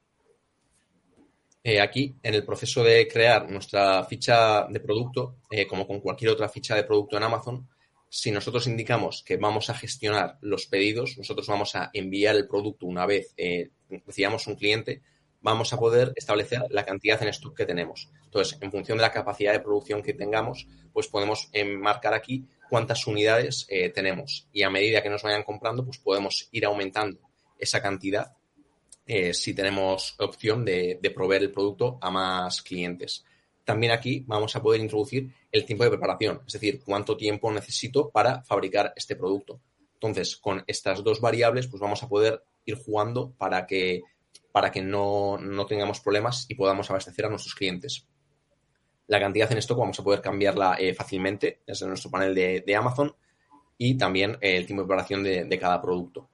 eh, 1.62 1.82
aquí, 1.82 2.16
en 2.24 2.34
el 2.34 2.45
proceso 2.45 2.84
de 2.84 3.07
crear 3.07 3.49
nuestra 3.49 4.03
ficha 4.05 4.66
de 4.68 4.80
producto, 4.80 5.36
eh, 5.49 5.68
como 5.68 5.86
con 5.86 5.99
cualquier 5.99 6.32
otra 6.32 6.47
ficha 6.47 6.76
de 6.76 6.86
producto 6.86 7.18
en 7.18 7.24
Amazon, 7.24 7.68
si 8.07 8.32
nosotros 8.32 8.66
indicamos 8.68 9.24
que 9.24 9.38
vamos 9.38 9.70
a 9.70 9.74
gestionar 9.74 10.38
los 10.41 10.68
pedidos, 10.68 11.18
nosotros 11.18 11.47
vamos 11.47 11.76
a 11.76 11.89
enviar 11.93 12.36
el 12.36 12.47
producto 12.47 12.86
una 12.86 13.05
vez 13.05 13.34
eh, 13.38 13.72
recibamos 14.05 14.47
un 14.47 14.55
cliente, 14.55 15.01
vamos 15.41 15.74
a 15.74 15.78
poder 15.78 16.14
establecer 16.16 16.64
la 16.70 16.86
cantidad 16.86 17.22
en 17.22 17.30
stock 17.30 17.55
que 17.55 17.66
tenemos. 17.66 18.10
Entonces, 18.24 18.57
en 18.62 18.72
función 18.72 18.97
de 18.97 19.03
la 19.03 19.12
capacidad 19.12 19.51
de 19.51 19.60
producción 19.60 20.01
que 20.01 20.14
tengamos, 20.14 20.66
pues 20.93 21.07
podemos 21.07 21.51
marcar 21.78 22.14
aquí 22.14 22.47
cuántas 22.70 23.07
unidades 23.07 23.68
tenemos. 23.93 24.47
Y 24.51 24.64
a 24.64 24.70
medida 24.70 25.01
que 25.01 25.10
nos 25.10 25.24
vayan 25.24 25.43
comprando, 25.43 25.86
pues 25.86 25.97
podemos 25.97 26.49
ir 26.51 26.66
aumentando 26.66 27.20
esa 27.57 27.82
cantidad 27.82 28.34
eh, 29.12 29.34
si 29.34 29.55
tenemos 29.55 30.14
opción 30.20 30.64
de, 30.64 30.99
proveer 31.16 31.41
el 31.41 31.51
producto 31.51 31.97
a 31.99 32.12
más 32.12 32.62
clientes. 32.62 33.26
También 33.66 33.91
aquí 33.91 34.24
vamos 34.28 34.55
a 34.55 34.62
poder 34.62 34.82
introducir 34.82 35.34
el 35.51 35.66
tiempo 35.66 35.84
de 35.84 35.89
preparación, 35.89 36.41
es 36.45 36.53
decir, 36.53 36.84
cuánto 36.86 37.18
tiempo 37.18 37.51
necesito 37.51 38.12
para 38.12 38.43
fabricar 38.43 38.93
este 38.95 39.16
producto. 39.16 39.62
Entonces, 39.95 40.38
con 40.38 40.64
estas 40.68 41.03
dos 41.03 41.20
variables, 41.22 41.66
pues 41.66 41.82
vamos 41.82 42.03
a 42.03 42.07
poder 42.07 42.43
ir 42.66 42.76
jugando 42.76 43.32
para 43.32 43.66
que, 43.66 44.03
para 44.51 44.70
que 44.72 44.84
no, 44.84 45.39
tengamos 45.68 46.01
problemas 46.01 46.45
y 46.47 46.53
podamos 46.53 46.88
abastecer 46.91 47.26
a 47.26 47.30
nuestros 47.30 47.55
clientes. 47.55 48.05
La 49.07 49.20
cantidad 49.20 49.51
en 49.51 49.57
esto 49.57 49.76
vamos 49.76 49.99
a 49.99 50.03
poder 50.03 50.22
cambiarla 50.22 50.76
eh, 50.80 50.93
fácilmente 50.93 51.62
desde 51.66 51.88
nuestro 51.88 52.12
panel 52.12 52.36
de, 52.36 52.76
Amazon 52.76 53.16
y 53.76 53.97
también 53.97 54.38
el 54.39 54.68
tiempo 54.68 54.84
de 54.84 54.88
preparación 54.88 55.24
de 55.24 55.60
cada 55.60 55.82
producto. 55.82 56.30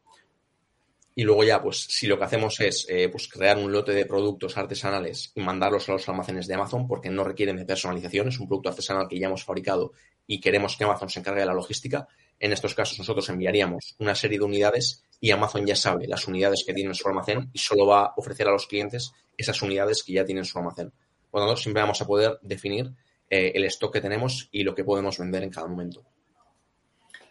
Y 1.17 1.23
luego 1.23 1.45
ya, 1.45 1.61
pues 1.61 1.87
si 1.89 2.07
lo 2.07 2.17
que 2.17 2.25
hacemos 2.25 2.59
es 2.59 2.85
eh, 2.89 3.07
pues, 3.07 3.29
crear 3.29 3.57
un 3.57 3.71
lote 3.71 3.93
de 3.93 4.05
productos 4.05 4.57
artesanales 4.57 5.31
y 5.33 5.41
mandarlos 5.41 5.87
a 5.87 5.93
los 5.93 6.09
almacenes 6.09 6.45
de 6.45 6.55
Amazon 6.55 6.87
porque 6.87 7.09
no 7.09 7.23
requieren 7.23 7.55
de 7.55 7.63
personalización, 7.63 8.27
es 8.27 8.39
un 8.39 8.47
producto 8.47 8.69
artesanal 8.69 9.07
que 9.07 9.17
ya 9.17 9.27
hemos 9.27 9.45
fabricado 9.45 9.93
y 10.27 10.41
queremos 10.41 10.75
que 10.75 10.83
Amazon 10.83 11.09
se 11.09 11.19
encargue 11.19 11.39
de 11.39 11.45
la 11.45 11.53
logística, 11.53 12.07
en 12.37 12.51
estos 12.51 12.75
casos 12.75 12.99
nosotros 12.99 13.29
enviaríamos 13.29 13.95
una 13.99 14.13
serie 14.13 14.39
de 14.39 14.43
unidades 14.43 15.05
y 15.21 15.31
Amazon 15.31 15.65
ya 15.65 15.75
sabe 15.77 16.05
las 16.05 16.27
unidades 16.27 16.63
que 16.65 16.73
tiene 16.73 16.89
en 16.89 16.95
su 16.95 17.07
almacén 17.07 17.49
y 17.53 17.59
solo 17.59 17.85
va 17.85 18.07
a 18.07 18.13
ofrecer 18.17 18.49
a 18.49 18.51
los 18.51 18.67
clientes 18.67 19.13
esas 19.37 19.61
unidades 19.61 20.03
que 20.03 20.13
ya 20.13 20.25
tienen 20.25 20.43
en 20.43 20.45
su 20.45 20.57
almacén. 20.57 20.91
Por 21.31 21.41
lo 21.41 21.47
tanto, 21.47 21.61
siempre 21.61 21.81
vamos 21.81 22.01
a 22.01 22.07
poder 22.07 22.39
definir 22.41 22.91
eh, 23.29 23.53
el 23.55 23.63
stock 23.65 23.93
que 23.93 24.01
tenemos 24.01 24.49
y 24.51 24.63
lo 24.63 24.75
que 24.75 24.83
podemos 24.83 25.17
vender 25.17 25.43
en 25.43 25.49
cada 25.49 25.67
momento. 25.67 26.03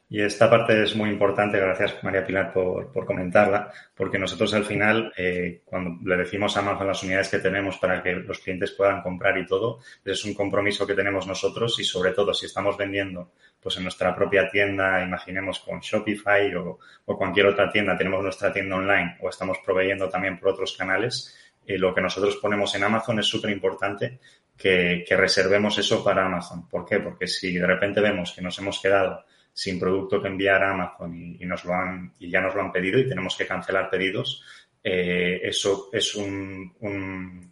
Y 0.09 0.21
esta 0.21 0.51
parte 0.51 0.83
es 0.83 0.95
muy 0.95 1.09
importante, 1.09 1.59
gracias 1.59 2.03
María 2.05 2.27
Pilar 2.27 2.53
por, 2.53 2.93
por 2.93 3.07
comentarla, 3.07 3.73
porque 3.97 4.19
nosotros 4.19 4.53
al 4.55 4.65
final, 4.65 5.13
eh, 5.17 5.63
cuando 5.65 5.99
le 6.05 6.17
decimos 6.19 6.57
a 6.57 6.61
Amazon 6.61 6.87
las 6.87 7.03
unidades 7.03 7.31
que 7.31 7.39
tenemos 7.39 7.79
para 7.79 8.03
que 8.03 8.13
los 8.13 8.39
clientes 8.39 8.73
puedan 8.73 9.03
comprar 9.03 9.37
y 9.39 9.47
todo, 9.47 9.81
es 10.05 10.25
un 10.25 10.35
compromiso 10.35 10.87
que 10.87 10.95
tenemos 10.95 11.27
nosotros 11.27 11.81
y 11.81 11.85
sobre 11.85 12.13
todo 12.13 12.35
si 12.35 12.47
estamos 12.47 12.77
vendiendo 12.77 13.33
pues 13.61 13.79
en 13.79 13.85
nuestra 13.85 14.15
propia 14.15 14.49
tienda, 14.51 15.03
imaginemos 15.03 15.61
con 15.61 15.81
Shopify 15.81 16.55
o, 16.55 16.79
o 17.07 17.19
cualquier 17.19 17.47
otra 17.47 17.71
tienda, 17.71 17.97
tenemos 17.97 18.23
nuestra 18.23 18.53
tienda 18.53 18.77
online 18.77 19.17
o 19.21 19.31
estamos 19.31 19.59
proveyendo 19.65 20.11
también 20.11 20.39
por 20.39 20.51
otros 20.51 20.77
canales, 20.77 21.35
eh, 21.67 21.79
lo 21.79 21.95
que 21.95 22.03
nosotros 22.03 22.37
ponemos 22.37 22.75
en 22.75 22.85
Amazon 22.85 23.19
es 23.19 23.27
súper 23.27 23.51
importante 23.51 24.21
que, 24.57 25.05
que 25.09 25.17
reservemos 25.17 25.79
eso 25.79 26.05
para 26.05 26.27
Amazon. 26.27 26.69
¿Por 26.69 26.85
qué? 26.85 27.01
Porque 27.01 27.27
si 27.27 27.57
de 27.57 27.67
repente 27.67 28.01
vemos 28.01 28.33
que 28.33 28.43
nos 28.43 28.59
hemos 28.59 28.81
quedado 28.81 29.25
sin 29.55 29.79
producto 29.79 30.21
que 30.21 30.29
enviar 30.29 30.63
a 30.65 30.73
Amazon 30.73 31.15
y, 31.17 31.47
nos 31.47 31.65
lo 31.65 31.75
han, 31.75 32.13
y 32.19 32.29
ya 32.29 32.41
nos 32.41 32.57
lo 32.57 32.61
han 32.61 32.73
pedido 32.73 32.99
y 32.99 33.09
tenemos 33.09 33.37
que 33.37 33.47
cancelar 33.47 33.89
pedidos, 33.89 34.43
eh, 34.83 35.41
eso 35.45 35.91
es 35.93 36.17
un, 36.17 36.75
un, 36.81 37.51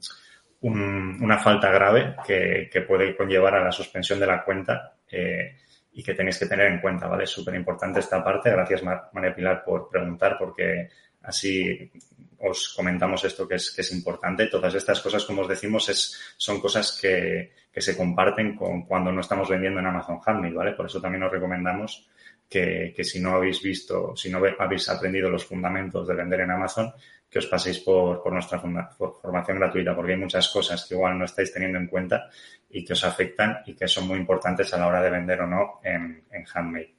una 1.22 1.38
falta 1.38 1.70
grave 1.70 2.16
que, 2.26 2.68
que, 2.70 2.82
puede 2.82 3.16
conllevar 3.16 3.54
a 3.54 3.64
la 3.64 3.70
suspensión 3.70 4.18
de 4.18 4.26
la 4.26 4.44
cuenta 4.44 4.96
eh, 5.08 5.58
y 5.92 6.02
que 6.02 6.14
tenéis 6.14 6.38
que 6.38 6.46
tener 6.46 6.72
en 6.72 6.80
cuenta, 6.80 7.06
¿vale? 7.06 7.24
Es 7.24 7.30
súper 7.30 7.54
importante 7.54 8.00
esta 8.00 8.22
parte. 8.22 8.50
Gracias, 8.50 8.82
María 8.82 9.34
Pilar, 9.34 9.62
por 9.64 9.88
preguntar, 9.88 10.36
porque 10.38 10.88
así 11.22 11.90
os 12.40 12.74
comentamos 12.74 13.24
esto 13.24 13.46
que 13.46 13.54
es, 13.54 13.70
que 13.70 13.82
es 13.82 13.92
importante. 13.92 14.48
Todas 14.48 14.74
estas 14.74 15.00
cosas, 15.00 15.24
como 15.24 15.42
os 15.42 15.48
decimos, 15.48 15.88
es, 15.88 16.34
son 16.36 16.60
cosas 16.60 16.98
que, 17.00 17.52
que 17.72 17.80
se 17.80 17.96
comparten 17.96 18.54
con 18.54 18.82
cuando 18.82 19.10
no 19.10 19.20
estamos 19.20 19.48
vendiendo 19.48 19.80
en 19.80 19.86
Amazon 19.86 20.20
Handmade, 20.24 20.54
¿vale? 20.54 20.72
Por 20.72 20.86
eso 20.86 21.00
también 21.00 21.22
os 21.22 21.32
recomendamos 21.32 22.06
que, 22.48 22.92
que 22.94 23.02
si 23.02 23.18
no 23.20 23.34
habéis 23.34 23.62
visto, 23.62 24.14
si 24.14 24.30
no 24.30 24.38
habéis 24.58 24.88
aprendido 24.88 25.30
los 25.30 25.46
fundamentos 25.46 26.06
de 26.06 26.14
vender 26.14 26.40
en 26.40 26.50
Amazon, 26.50 26.92
que 27.30 27.38
os 27.38 27.46
paséis 27.46 27.78
por, 27.80 28.22
por 28.22 28.30
nuestra 28.30 28.60
formación 28.60 29.58
gratuita, 29.58 29.96
porque 29.96 30.12
hay 30.12 30.18
muchas 30.18 30.50
cosas 30.50 30.84
que 30.86 30.94
igual 30.94 31.18
no 31.18 31.24
estáis 31.24 31.50
teniendo 31.50 31.78
en 31.78 31.86
cuenta 31.86 32.28
y 32.68 32.84
que 32.84 32.92
os 32.92 33.04
afectan 33.04 33.60
y 33.64 33.74
que 33.74 33.88
son 33.88 34.06
muy 34.06 34.18
importantes 34.18 34.72
a 34.74 34.76
la 34.76 34.86
hora 34.86 35.00
de 35.00 35.10
vender 35.10 35.40
o 35.40 35.46
no 35.46 35.80
en, 35.82 36.24
en 36.30 36.44
Handmade. 36.52 36.94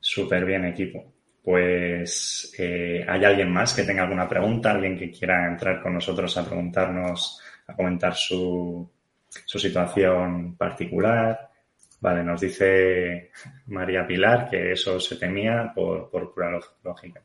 Súper 0.00 0.46
bien, 0.46 0.64
equipo. 0.64 1.12
Pues, 1.42 2.54
eh, 2.58 3.04
¿hay 3.06 3.22
alguien 3.22 3.52
más 3.52 3.74
que 3.74 3.82
tenga 3.82 4.04
alguna 4.04 4.26
pregunta? 4.26 4.70
¿Alguien 4.70 4.96
que 4.96 5.10
quiera 5.10 5.46
entrar 5.46 5.82
con 5.82 5.92
nosotros 5.92 6.34
a 6.38 6.44
preguntarnos, 6.44 7.38
a 7.66 7.74
comentar 7.74 8.14
su, 8.14 8.88
su 9.28 9.58
situación 9.58 10.56
particular? 10.56 11.50
Vale, 12.00 12.22
nos 12.22 12.40
dice 12.40 13.30
María 13.66 14.06
Pilar 14.06 14.48
que 14.50 14.72
eso 14.72 15.00
se 15.00 15.16
temía 15.16 15.72
por, 15.74 16.10
por 16.10 16.34
pura 16.34 16.60
lógica. 16.82 17.22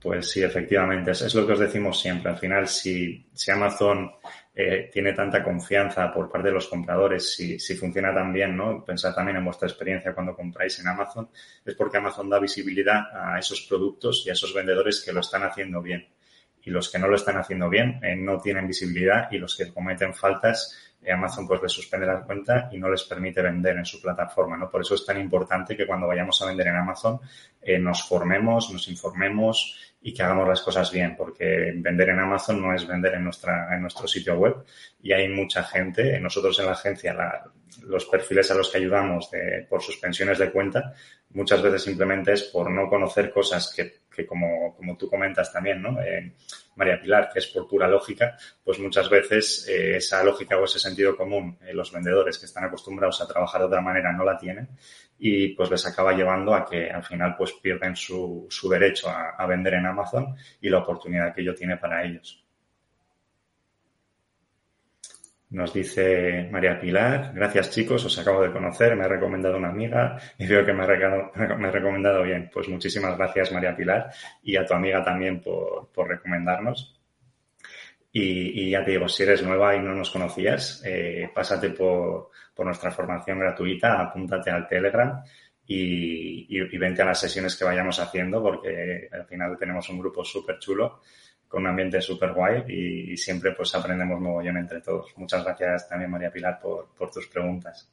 Pues 0.00 0.30
sí, 0.30 0.42
efectivamente, 0.42 1.10
es, 1.10 1.20
es, 1.20 1.34
lo 1.34 1.46
que 1.46 1.52
os 1.52 1.58
decimos 1.58 2.00
siempre. 2.00 2.30
Al 2.30 2.38
final, 2.38 2.66
si, 2.66 3.28
si 3.34 3.50
Amazon 3.50 4.10
eh, 4.54 4.88
tiene 4.90 5.12
tanta 5.12 5.44
confianza 5.44 6.10
por 6.10 6.30
parte 6.30 6.48
de 6.48 6.54
los 6.54 6.68
compradores, 6.68 7.34
si, 7.34 7.58
si 7.58 7.74
funciona 7.74 8.14
tan 8.14 8.32
bien, 8.32 8.56
¿no? 8.56 8.82
Pensad 8.82 9.14
también 9.14 9.36
en 9.36 9.44
vuestra 9.44 9.68
experiencia 9.68 10.14
cuando 10.14 10.34
compráis 10.34 10.78
en 10.80 10.88
Amazon, 10.88 11.28
es 11.64 11.74
porque 11.74 11.98
Amazon 11.98 12.30
da 12.30 12.38
visibilidad 12.38 13.02
a 13.12 13.38
esos 13.38 13.60
productos 13.68 14.24
y 14.24 14.30
a 14.30 14.32
esos 14.32 14.54
vendedores 14.54 15.02
que 15.04 15.12
lo 15.12 15.20
están 15.20 15.42
haciendo 15.42 15.82
bien. 15.82 16.08
Y 16.62 16.70
los 16.70 16.90
que 16.90 16.98
no 16.98 17.08
lo 17.08 17.16
están 17.16 17.36
haciendo 17.36 17.68
bien 17.68 18.00
eh, 18.02 18.16
no 18.16 18.38
tienen 18.38 18.66
visibilidad 18.66 19.28
y 19.30 19.38
los 19.38 19.56
que 19.56 19.72
cometen 19.72 20.14
faltas 20.14 20.90
eh, 21.02 21.12
Amazon 21.12 21.46
pues 21.46 21.62
les 21.62 21.72
suspende 21.72 22.06
la 22.06 22.22
cuenta 22.22 22.68
y 22.72 22.78
no 22.78 22.90
les 22.90 23.04
permite 23.04 23.40
vender 23.40 23.76
en 23.76 23.84
su 23.84 24.00
plataforma, 24.02 24.56
¿no? 24.56 24.70
Por 24.70 24.82
eso 24.82 24.94
es 24.94 25.06
tan 25.06 25.18
importante 25.18 25.76
que 25.76 25.86
cuando 25.86 26.06
vayamos 26.06 26.40
a 26.42 26.46
vender 26.46 26.66
en 26.66 26.76
Amazon 26.76 27.20
eh, 27.62 27.78
nos 27.78 28.06
formemos, 28.06 28.70
nos 28.70 28.86
informemos 28.88 29.94
y 30.02 30.12
que 30.12 30.22
hagamos 30.22 30.46
las 30.46 30.60
cosas 30.60 30.90
bien, 30.92 31.16
porque 31.16 31.72
vender 31.76 32.10
en 32.10 32.20
Amazon 32.20 32.60
no 32.60 32.74
es 32.74 32.86
vender 32.86 33.14
en, 33.14 33.24
nuestra, 33.24 33.74
en 33.74 33.82
nuestro 33.82 34.06
sitio 34.06 34.36
web 34.36 34.56
y 35.02 35.12
hay 35.12 35.28
mucha 35.28 35.62
gente, 35.62 36.20
nosotros 36.20 36.58
en 36.58 36.66
la 36.66 36.72
agencia, 36.72 37.14
la, 37.14 37.50
los 37.82 38.06
perfiles 38.06 38.50
a 38.50 38.54
los 38.54 38.70
que 38.70 38.78
ayudamos 38.78 39.30
de, 39.30 39.66
por 39.68 39.82
suspensiones 39.82 40.38
de 40.38 40.50
cuenta, 40.50 40.94
muchas 41.30 41.62
veces 41.62 41.82
simplemente 41.82 42.32
es 42.32 42.44
por 42.44 42.70
no 42.70 42.88
conocer 42.88 43.30
cosas 43.30 43.72
que, 43.74 44.00
porque 44.06 44.26
como, 44.26 44.74
como 44.76 44.96
tú 44.96 45.08
comentas 45.08 45.52
también, 45.52 45.80
¿no? 45.80 46.00
Eh, 46.00 46.32
María 46.76 47.00
Pilar, 47.00 47.30
que 47.32 47.38
es 47.38 47.46
por 47.48 47.68
pura 47.68 47.86
lógica, 47.86 48.36
pues 48.64 48.78
muchas 48.78 49.08
veces 49.08 49.66
eh, 49.68 49.96
esa 49.96 50.22
lógica 50.24 50.56
o 50.58 50.64
ese 50.64 50.78
sentido 50.78 51.16
común, 51.16 51.58
los 51.72 51.92
vendedores 51.92 52.38
que 52.38 52.46
están 52.46 52.64
acostumbrados 52.64 53.20
a 53.20 53.28
trabajar 53.28 53.60
de 53.60 53.66
otra 53.66 53.80
manera 53.80 54.12
no 54.12 54.24
la 54.24 54.36
tienen 54.36 54.68
y 55.18 55.48
pues 55.48 55.70
les 55.70 55.86
acaba 55.86 56.12
llevando 56.12 56.54
a 56.54 56.64
que 56.64 56.90
al 56.90 57.04
final 57.04 57.36
pues 57.36 57.52
pierden 57.62 57.94
su, 57.94 58.46
su 58.48 58.68
derecho 58.68 59.08
a, 59.08 59.30
a 59.30 59.46
vender 59.46 59.74
en 59.74 59.86
Amazon 59.86 60.34
y 60.60 60.68
la 60.68 60.78
oportunidad 60.78 61.34
que 61.34 61.42
ello 61.42 61.54
tiene 61.54 61.76
para 61.76 62.04
ellos. 62.04 62.44
Nos 65.50 65.74
dice 65.74 66.48
María 66.48 66.78
Pilar, 66.78 67.32
gracias 67.34 67.70
chicos, 67.70 68.04
os 68.04 68.16
acabo 68.16 68.40
de 68.40 68.52
conocer, 68.52 68.94
me 68.94 69.02
ha 69.02 69.08
recomendado 69.08 69.56
una 69.56 69.70
amiga 69.70 70.16
y 70.38 70.46
veo 70.46 70.64
que 70.64 70.72
me 70.72 70.84
ha, 70.84 70.86
recomendado 70.86 72.22
bien. 72.22 72.48
Pues 72.52 72.68
muchísimas 72.68 73.18
gracias 73.18 73.50
María 73.50 73.74
Pilar 73.74 74.12
y 74.44 74.54
a 74.56 74.64
tu 74.64 74.74
amiga 74.74 75.02
también 75.02 75.40
por, 75.40 75.90
recomendarnos. 76.08 76.96
Y, 78.12 78.70
ya 78.70 78.84
te 78.84 78.92
digo, 78.92 79.08
si 79.08 79.24
eres 79.24 79.42
nueva 79.42 79.74
y 79.74 79.80
no 79.80 79.92
nos 79.92 80.10
conocías, 80.10 80.82
eh, 80.84 81.28
pásate 81.34 81.70
por, 81.70 82.30
nuestra 82.58 82.90
formación 82.90 83.38
gratuita, 83.38 84.02
apúntate 84.02 84.50
al 84.50 84.68
Telegram 84.68 85.22
y, 85.66 86.46
y, 86.48 86.78
vente 86.78 87.00
a 87.02 87.06
las 87.06 87.18
sesiones 87.18 87.56
que 87.56 87.64
vayamos 87.64 87.98
haciendo 87.98 88.42
porque 88.42 89.08
al 89.10 89.24
final 89.24 89.56
tenemos 89.58 89.88
un 89.88 89.98
grupo 89.98 90.22
súper 90.22 90.58
chulo 90.58 91.00
con 91.50 91.62
un 91.62 91.70
ambiente 91.70 92.00
súper 92.00 92.32
guay 92.32 92.62
y, 92.68 93.16
siempre 93.16 93.50
pues 93.52 93.74
aprendemos 93.74 94.20
mogollón 94.20 94.58
entre 94.58 94.80
todos. 94.80 95.12
Muchas 95.16 95.44
gracias 95.44 95.88
también 95.88 96.08
María 96.08 96.30
Pilar 96.30 96.60
por, 96.60 97.10
tus 97.10 97.26
preguntas. 97.26 97.90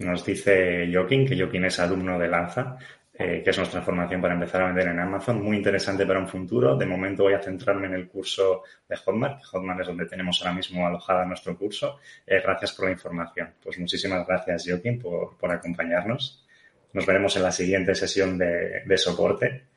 Nos 0.00 0.24
dice 0.24 0.90
Joaquín 0.92 1.24
que 1.24 1.38
Joaquín 1.38 1.66
es 1.66 1.78
alumno 1.78 2.18
de 2.18 2.26
Lanza, 2.26 2.76
eh, 3.14 3.42
que 3.44 3.50
es 3.50 3.56
nuestra 3.56 3.80
formación 3.80 4.20
para 4.20 4.34
empezar 4.34 4.60
a 4.62 4.66
vender 4.66 4.88
en 4.88 4.98
Amazon. 4.98 5.40
Muy 5.40 5.56
interesante 5.56 6.04
para 6.04 6.18
un 6.18 6.26
futuro. 6.26 6.76
De 6.76 6.84
momento 6.84 7.22
voy 7.22 7.34
a 7.34 7.40
centrarme 7.40 7.86
en 7.86 7.94
el 7.94 8.08
curso 8.08 8.64
de 8.88 8.96
Hotmart. 8.96 9.44
Hotmart 9.44 9.80
es 9.82 9.86
donde 9.86 10.06
tenemos 10.06 10.42
ahora 10.42 10.54
mismo 10.54 10.84
alojada 10.84 11.24
nuestro 11.24 11.56
curso. 11.56 12.00
Eh, 12.26 12.40
gracias 12.42 12.72
por 12.72 12.86
la 12.86 12.90
información. 12.90 13.54
Pues 13.62 13.78
muchísimas 13.78 14.26
gracias, 14.26 14.64
Joaquín, 14.66 14.98
por, 14.98 15.52
acompañarnos. 15.52 16.44
Nos 16.92 17.06
veremos 17.06 17.36
en 17.36 17.44
la 17.44 17.52
siguiente 17.52 17.94
sesión 17.94 18.36
de 18.36 18.98
soporte. 18.98 19.75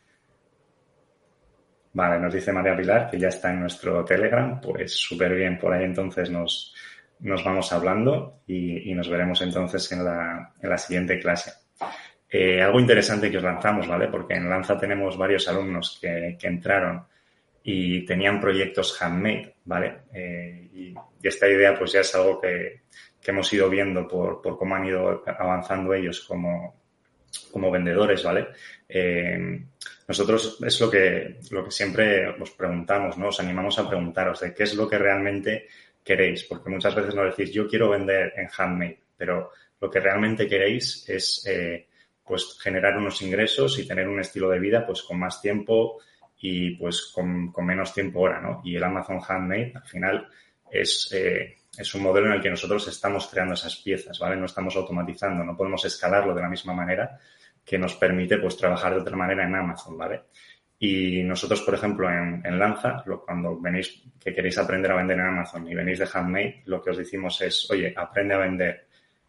Vale, 2.00 2.18
nos 2.18 2.34
dice 2.34 2.54
María 2.54 2.78
Pilar 2.78 3.10
que 3.10 3.20
ya 3.20 3.28
está 3.28 3.52
en 3.52 3.60
nuestro 3.60 4.06
Telegram, 4.06 4.62
pues 4.62 4.94
súper 4.94 5.36
bien, 5.36 5.60
por 5.60 5.74
ahí 5.74 5.84
entonces 5.84 6.30
nos, 6.30 6.74
nos 7.20 7.44
vamos 7.44 7.74
hablando 7.74 8.40
y, 8.48 8.94
nos 8.94 9.10
veremos 9.10 9.42
entonces 9.42 9.92
en 9.92 10.06
la, 10.06 10.54
en 10.62 10.70
la 10.70 10.78
siguiente 10.78 11.20
clase. 11.20 11.52
Eh, 12.30 12.62
algo 12.62 12.80
interesante 12.80 13.30
que 13.30 13.36
os 13.36 13.44
lanzamos, 13.44 13.86
¿vale? 13.86 14.08
Porque 14.08 14.36
en 14.36 14.50
Lanza 14.50 14.78
tenemos 14.78 15.18
varios 15.18 15.50
alumnos 15.50 16.00
que, 16.02 16.38
que 16.40 16.48
entraron 16.48 17.06
y 17.64 18.06
tenían 18.06 18.40
proyectos 18.40 18.98
handmade, 19.02 19.56
¿vale? 19.66 20.04
Eh, 20.14 20.70
y, 20.74 20.96
esta 21.22 21.50
idea 21.50 21.78
pues 21.78 21.92
ya 21.92 22.00
es 22.00 22.16
algo 22.16 22.40
que, 22.40 22.84
que 23.22 23.32
hemos 23.32 23.52
ido 23.52 23.70
viendo 23.70 24.08
por, 24.08 24.42
por, 24.42 24.58
cómo 24.58 24.74
han 24.74 24.86
ido 24.86 25.22
avanzando 25.38 25.94
ellos 25.94 26.22
como, 26.22 26.82
como 27.52 27.70
vendedores, 27.70 28.24
¿vale? 28.24 28.48
Eh, 28.88 29.66
nosotros 30.10 30.58
es 30.66 30.82
lo 30.82 30.90
que, 30.90 31.38
lo 31.52 31.64
que 31.64 31.70
siempre 31.70 32.28
os 32.30 32.50
preguntamos, 32.50 33.16
¿no? 33.20 33.28
Os 33.28 33.40
animamos 33.40 33.78
a 33.78 33.88
preguntaros 33.88 34.40
de 34.40 34.56
qué 34.56 34.64
es 34.64 34.74
lo 34.74 34.90
que 34.90 34.98
realmente 34.98 35.68
queréis, 36.04 36.46
porque 36.46 36.72
muchas 36.72 36.96
veces 36.96 37.14
nos 37.14 37.30
decís, 37.30 37.54
yo 37.54 37.68
quiero 37.68 37.92
vender 37.92 38.34
en 38.36 38.50
handmade, 38.58 38.98
pero 39.16 39.52
lo 39.80 39.88
que 39.88 40.00
realmente 40.00 40.48
queréis 40.48 41.08
es 41.08 41.46
eh, 41.46 41.86
pues 42.26 42.58
generar 42.60 42.98
unos 42.98 43.22
ingresos 43.22 43.78
y 43.78 43.88
tener 43.88 44.08
un 44.08 44.20
estilo 44.20 44.50
de 44.50 44.58
vida 44.58 44.84
pues 44.84 45.04
con 45.04 45.20
más 45.20 45.44
tiempo 45.44 46.00
y 46.40 46.72
pues 46.72 47.12
con, 47.14 47.54
menos 47.64 47.94
tiempo 47.94 48.22
ahora, 48.22 48.42
¿no? 48.42 48.64
Y 48.66 48.78
el 48.78 48.84
Amazon 48.84 49.20
Handmade 49.22 49.74
al 49.76 49.88
final 49.88 50.28
es, 50.72 51.12
eh, 51.14 51.58
es 51.78 51.94
un 51.94 52.02
modelo 52.02 52.26
en 52.26 52.34
el 52.34 52.42
que 52.42 52.50
nosotros 52.50 52.88
estamos 52.88 53.28
creando 53.28 53.54
esas 53.54 53.76
piezas, 53.76 54.18
¿vale? 54.18 54.38
No 54.38 54.48
estamos 54.48 54.76
automatizando, 54.76 55.44
no 55.44 55.56
podemos 55.56 55.86
escalarlo 55.86 56.34
de 56.34 56.42
la 56.42 56.50
misma 56.50 56.74
manera 56.74 57.20
que 57.70 57.78
nos 57.78 57.94
permite 57.94 58.40
pues 58.40 58.58
trabajar 58.58 58.96
de 58.96 59.02
otra 59.02 59.16
manera 59.16 59.44
en 59.46 59.54
Amazon, 59.54 59.96
¿vale? 59.96 60.22
Y 60.80 61.22
nosotros, 61.22 61.62
por 61.62 61.76
ejemplo, 61.76 62.10
en, 62.10 62.58
Lanza, 62.58 63.04
cuando 63.24 63.60
venís, 63.60 64.02
que 64.20 64.34
queréis 64.34 64.58
aprender 64.58 64.92
a 64.92 64.96
vender 64.96 65.20
en 65.20 65.28
Amazon 65.28 65.68
y 65.68 65.76
venís 65.76 66.00
de 66.00 66.08
Handmade, 66.12 66.64
lo 66.66 66.82
que 66.82 66.90
os 66.90 66.98
decimos 66.98 67.40
es, 67.42 67.70
oye, 67.70 67.94
aprende 67.96 68.34
a 68.34 68.40
vender 68.40 68.88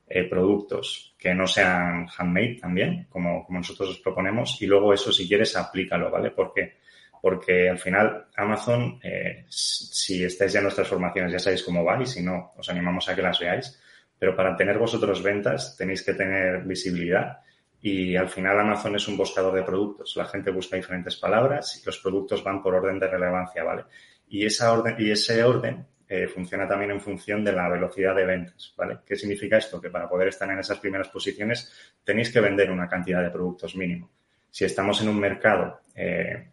eh, 0.09 0.25
productos 0.25 1.15
que 1.19 1.35
no 1.35 1.47
sean 1.47 2.09
handmade 2.17 2.57
también, 2.59 3.09
como, 3.11 3.45
como 3.45 3.59
nosotros 3.59 3.91
os 3.91 3.99
proponemos, 3.99 4.57
y 4.63 4.67
luego 4.67 4.95
eso, 4.95 5.13
si 5.13 5.29
quieres, 5.29 5.55
aplícalo, 5.55 6.11
¿vale? 6.11 6.31
Porque, 6.31 6.79
porque 7.21 7.69
al 7.69 7.79
final 7.79 8.29
Amazon, 8.37 8.99
eh, 9.03 9.45
si 9.49 10.25
estáis 10.25 10.55
ya 10.55 10.61
en 10.61 10.65
nuestras 10.65 10.89
formaciones, 10.89 11.31
ya 11.31 11.39
sabéis 11.39 11.63
cómo 11.63 11.85
va 11.85 12.01
y 12.01 12.07
si 12.07 12.23
no, 12.23 12.55
os 12.57 12.71
animamos 12.71 13.07
a 13.07 13.15
que 13.15 13.21
las 13.21 13.39
veáis, 13.39 13.79
pero 14.19 14.35
para 14.35 14.57
tener 14.57 14.79
vosotros 14.79 15.23
ventas 15.23 15.77
tenéis 15.77 16.03
que 16.03 16.15
tener 16.15 16.63
visibilidad 16.63 17.41
y 17.83 18.15
al 18.15 18.29
final 18.29 18.61
Amazon 18.61 18.97
es 18.97 19.09
un 19.09 19.17
buscador 19.17 19.55
de 19.55 19.63
productos. 19.63 20.15
La 20.17 20.27
gente 20.27 20.51
busca 20.51 20.77
diferentes 20.77 21.17
palabras 21.17 21.81
y 21.81 21.87
los 21.87 21.99
productos 21.99 22.45
van 22.45 22.63
por 22.63 22.75
orden 22.75 22.99
de 22.99 23.09
relevancia, 23.09 23.65
¿vale? 23.65 23.85
Y, 24.29 24.45
esa 24.45 24.73
orden, 24.73 24.97
y 24.99 25.11
ese 25.11 25.43
orden 25.43 25.87
eh, 26.07 26.29
funciona 26.29 26.69
también 26.69 26.91
en 26.91 27.01
función 27.01 27.43
de 27.43 27.53
la 27.53 27.69
velocidad 27.69 28.15
de 28.15 28.27
ventas, 28.27 28.75
¿vale? 28.77 28.99
¿Qué 29.07 29.17
significa 29.17 29.57
esto? 29.57 29.81
Que 29.81 29.89
para 29.89 30.09
poder 30.09 30.29
estar 30.29 30.51
en 30.51 30.59
esas 30.59 30.79
primeras 30.79 31.09
posiciones 31.09 31.73
tenéis 32.05 32.31
que 32.31 32.41
vender 32.41 32.71
una 32.71 32.89
cantidad 32.89 33.23
de 33.23 33.31
productos 33.31 33.75
mínimo. 33.77 34.11
Si 34.51 34.65
estamos 34.65 35.01
en 35.01 35.09
un 35.09 35.19
mercado, 35.19 35.81
eh, 35.95 36.51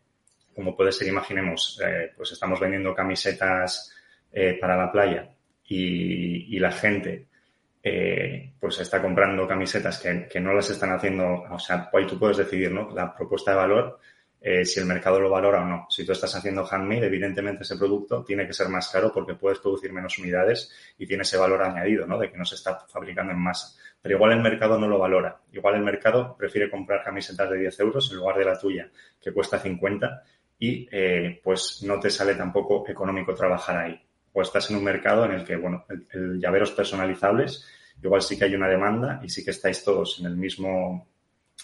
como 0.55 0.75
puede 0.75 0.91
ser, 0.91 1.09
imaginemos, 1.09 1.82
eh, 1.86 2.13
pues 2.15 2.32
estamos 2.32 2.59
vendiendo 2.59 2.95
camisetas 2.95 3.93
para 4.61 4.78
la 4.78 4.91
playa 4.91 5.32
y, 5.65 6.55
y 6.55 6.59
la 6.59 6.71
gente 6.71 7.25
eh, 7.89 8.53
pues 8.59 8.79
está 8.79 9.01
comprando 9.01 9.47
camisetas 9.47 9.97
que, 9.97 10.39
no 10.41 10.53
las 10.53 10.69
están 10.69 10.91
haciendo, 10.91 11.45
o 11.49 11.57
sea, 11.57 11.89
ahí 11.93 12.05
tú 12.05 12.19
puedes 12.19 12.35
decidir, 12.35 12.69
¿no? 12.69 12.91
La 12.93 13.15
propuesta 13.15 13.51
de 13.51 13.57
valor, 13.57 13.99
eh, 14.41 14.65
si 14.65 14.81
el 14.81 14.85
mercado 14.85 15.21
lo 15.21 15.29
valora 15.29 15.61
o 15.61 15.65
no. 15.65 15.88
Si 15.89 16.05
tú 16.05 16.11
estás 16.11 16.35
haciendo 16.35 16.67
handmade, 16.69 17.05
evidentemente 17.05 17.63
ese 17.63 17.77
producto 17.77 18.25
tiene 18.25 18.45
que 18.45 18.51
ser 18.51 18.67
más 18.67 18.89
caro 18.89 19.11
porque 19.13 19.35
puedes 19.35 19.59
producir 19.59 19.93
menos 19.93 20.17
unidades 20.19 20.69
y 20.97 21.07
tiene 21.07 21.23
ese 21.23 21.38
valor 21.38 21.63
añadido, 21.63 22.05
¿no? 22.05 22.19
De 22.19 22.29
que 22.29 22.38
no 22.38 22.43
se 22.43 22.55
está 22.55 22.77
fabricando 22.89 23.31
en 23.31 23.39
masa. 23.39 23.79
Pero 24.01 24.15
igual 24.15 24.33
el 24.33 24.41
mercado 24.41 24.77
no 24.77 24.89
lo 24.89 24.99
valora. 24.99 25.39
Igual 25.53 25.75
el 25.75 25.83
mercado 25.83 26.35
prefiere 26.38 26.69
comprar 26.69 27.05
camisetas 27.05 27.49
de 27.49 27.57
10 27.59 27.79
euros 27.79 28.11
en 28.11 28.17
lugar 28.17 28.38
de 28.38 28.45
la 28.45 28.59
tuya, 28.59 28.89
que 29.21 29.31
cuesta 29.31 29.59
50 29.59 30.23
y 30.59 30.89
eh, 30.91 31.39
pues 31.41 31.83
no 31.83 32.01
te 32.01 32.09
sale 32.09 32.35
tampoco 32.35 32.83
económico 32.85 33.33
trabajar 33.33 33.77
ahí. 33.77 34.01
O 34.33 34.41
estás 34.41 34.69
en 34.69 34.75
un 34.75 34.83
mercado 34.83 35.23
en 35.23 35.31
el 35.31 35.45
que, 35.45 35.55
bueno, 35.55 35.85
el, 35.88 36.05
el 36.11 36.39
llaveros 36.41 36.71
personalizables 36.71 37.65
igual 38.02 38.22
sí 38.22 38.38
que 38.38 38.45
hay 38.45 38.56
una 38.56 38.68
demanda 38.68 39.20
y 39.24 39.30
sí 39.30 39.43
que 39.43 39.52
estáis 39.52 39.84
todos 39.84 40.20
en 40.20 40.28
el 40.28 40.36
mismo, 40.36 41.08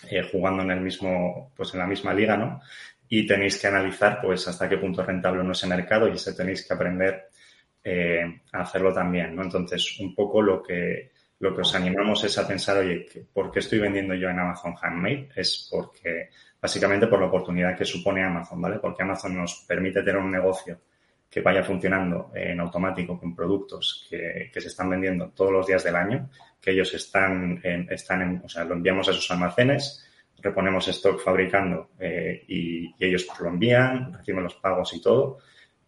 eh, 0.10 0.24
jugando 0.32 0.64
en 0.64 0.72
el 0.72 0.82
mismo, 0.82 1.52
pues 1.56 1.74
en 1.74 1.80
la 1.80 1.88
misma 1.88 2.14
liga, 2.14 2.38
¿no? 2.38 2.62
Y 3.10 3.28
tenéis 3.28 3.60
que 3.60 3.68
analizar, 3.68 4.20
pues, 4.22 4.48
hasta 4.48 4.68
qué 4.68 4.78
punto 4.78 5.04
rentable 5.04 5.44
no 5.44 5.52
ese 5.52 5.68
mercado 5.68 6.08
y 6.08 6.14
ese 6.14 6.34
tenéis 6.34 6.66
que 6.68 6.74
aprender 6.74 7.30
eh, 7.84 8.42
a 8.52 8.62
hacerlo 8.62 8.94
también, 8.94 9.36
¿no? 9.36 9.44
Entonces, 9.44 10.00
un 10.00 10.16
poco 10.16 10.42
lo 10.42 10.64
que, 10.64 11.12
lo 11.40 11.54
que 11.54 11.62
os 11.62 11.76
animamos 11.76 12.24
es 12.24 12.38
a 12.38 12.48
pensar, 12.48 12.78
oye, 12.78 13.06
¿por 13.34 13.52
qué 13.52 13.60
estoy 13.60 13.80
vendiendo 13.80 14.16
yo 14.16 14.30
en 14.30 14.40
Amazon 14.40 14.76
Handmade? 14.82 15.30
Es 15.36 15.68
porque, 15.70 16.30
básicamente 16.62 17.08
por 17.08 17.20
la 17.20 17.28
oportunidad 17.28 17.78
que 17.78 17.86
supone 17.86 18.24
Amazon, 18.24 18.62
¿vale? 18.62 18.80
Porque 18.80 19.04
Amazon 19.04 19.36
nos 19.36 19.66
permite 19.68 20.02
tener 20.02 20.18
un 20.18 20.32
negocio 20.32 20.80
que 21.34 21.42
vaya 21.42 21.64
funcionando 21.64 22.30
en 22.36 22.60
automático 22.60 23.20
con 23.20 23.36
productos 23.36 24.06
que, 24.08 24.52
se 24.54 24.68
están 24.68 24.92
vendiendo 24.92 25.32
todos 25.32 25.52
los 25.52 25.66
días 25.66 25.84
del 25.84 25.96
año, 25.96 26.30
que 26.62 26.70
ellos 26.70 26.94
están 26.94 27.60
en, 27.64 27.92
están 27.92 28.22
en, 28.22 28.42
o 28.46 28.48
sea, 28.48 28.64
lo 28.66 28.76
enviamos 28.76 29.10
a 29.10 29.14
sus 29.14 29.32
almacenes, 29.32 30.06
reponemos 30.38 30.88
stock 30.90 31.20
fabricando 31.20 31.90
eh, 32.00 32.44
y, 32.48 32.94
ellos 33.04 33.24
pues 33.24 33.40
lo 33.40 33.50
envían, 33.50 34.14
reciben 34.14 34.44
los 34.44 34.54
pagos 34.56 34.94
y 34.94 35.02
todo. 35.02 35.40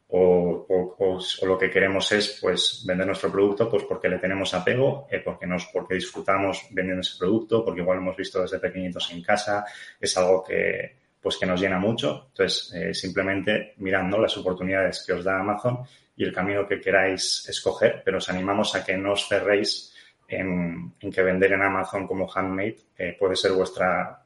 O, 0.08 0.66
o, 0.68 1.46
lo 1.46 1.58
que 1.58 1.70
queremos 1.70 2.12
es 2.12 2.39
pues 2.41 2.84
vender 2.88 3.06
nuestro 3.06 3.32
producto 3.32 3.70
pues 3.70 3.84
porque 3.84 4.10
le 4.10 4.18
tenemos 4.18 4.52
apego, 4.56 5.08
eh, 5.12 5.20
porque 5.24 5.46
nos, 5.46 5.68
porque 5.68 5.93
disfrutamos 5.93 6.70
vendiendo 6.72 7.02
ese 7.02 7.20
producto, 7.20 7.64
porque 7.64 7.82
igual 7.82 7.98
lo 7.98 8.04
hemos 8.04 8.18
visto 8.18 8.41
desde 8.41 8.58
pequeñitos 8.58 9.12
en 9.12 9.22
casa, 9.22 9.64
es 10.00 10.18
algo 10.18 10.43
que, 10.43 11.05
pues 11.26 11.38
que 11.38 11.47
nos 11.47 11.59
llena 11.59 11.80
mucho. 11.80 12.28
Entonces, 12.28 12.71
eh, 12.76 12.93
simplemente 12.93 13.73
mirando 13.78 14.19
las 14.19 14.38
oportunidades 14.38 15.03
que 15.03 15.13
os 15.13 15.23
da 15.23 15.39
Amazon 15.39 15.80
y 16.15 16.23
el 16.23 16.32
camino 16.32 16.67
que 16.67 16.80
queráis 16.80 17.49
escoger, 17.49 18.03
pero 18.05 18.19
os 18.19 18.30
animamos 18.30 18.76
a 18.76 18.86
que 18.86 18.95
no 18.95 19.13
os 19.13 19.28
cerréis 19.28 19.91
en, 20.28 20.93
que 20.99 21.23
vender 21.23 21.53
en 21.53 21.63
Amazon 21.63 22.05
como 22.05 22.30
handmade 22.32 22.78
eh, 22.95 23.17
puede 23.17 23.36
ser 23.36 23.53
vuestra, 23.53 24.23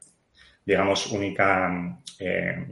digamos, 0.65 1.09
única 1.13 2.01
eh, 2.19 2.67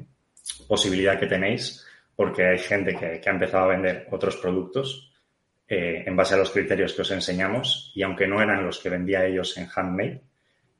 posibilidad 0.68 1.18
que 1.18 1.28
tenéis, 1.28 1.88
porque 2.14 2.48
hay 2.48 2.60
gente 2.60 2.98
que, 2.98 3.22
que 3.22 3.30
ha 3.30 3.34
empezado 3.34 3.64
a 3.64 3.76
vender 3.78 4.10
otros 4.12 4.36
productos 4.36 5.14
en 5.70 6.16
base 6.18 6.34
a 6.34 6.38
los 6.38 6.52
criterios 6.52 6.94
que 6.94 7.04
os 7.04 7.12
enseñamos 7.12 7.94
y 7.96 8.04
aunque 8.04 8.28
no 8.28 8.42
eran 8.42 8.66
los 8.66 8.80
que 8.80 8.90
vendía 8.90 9.26
ellos 9.26 9.58
en 9.58 9.70
handmade, 9.74 10.22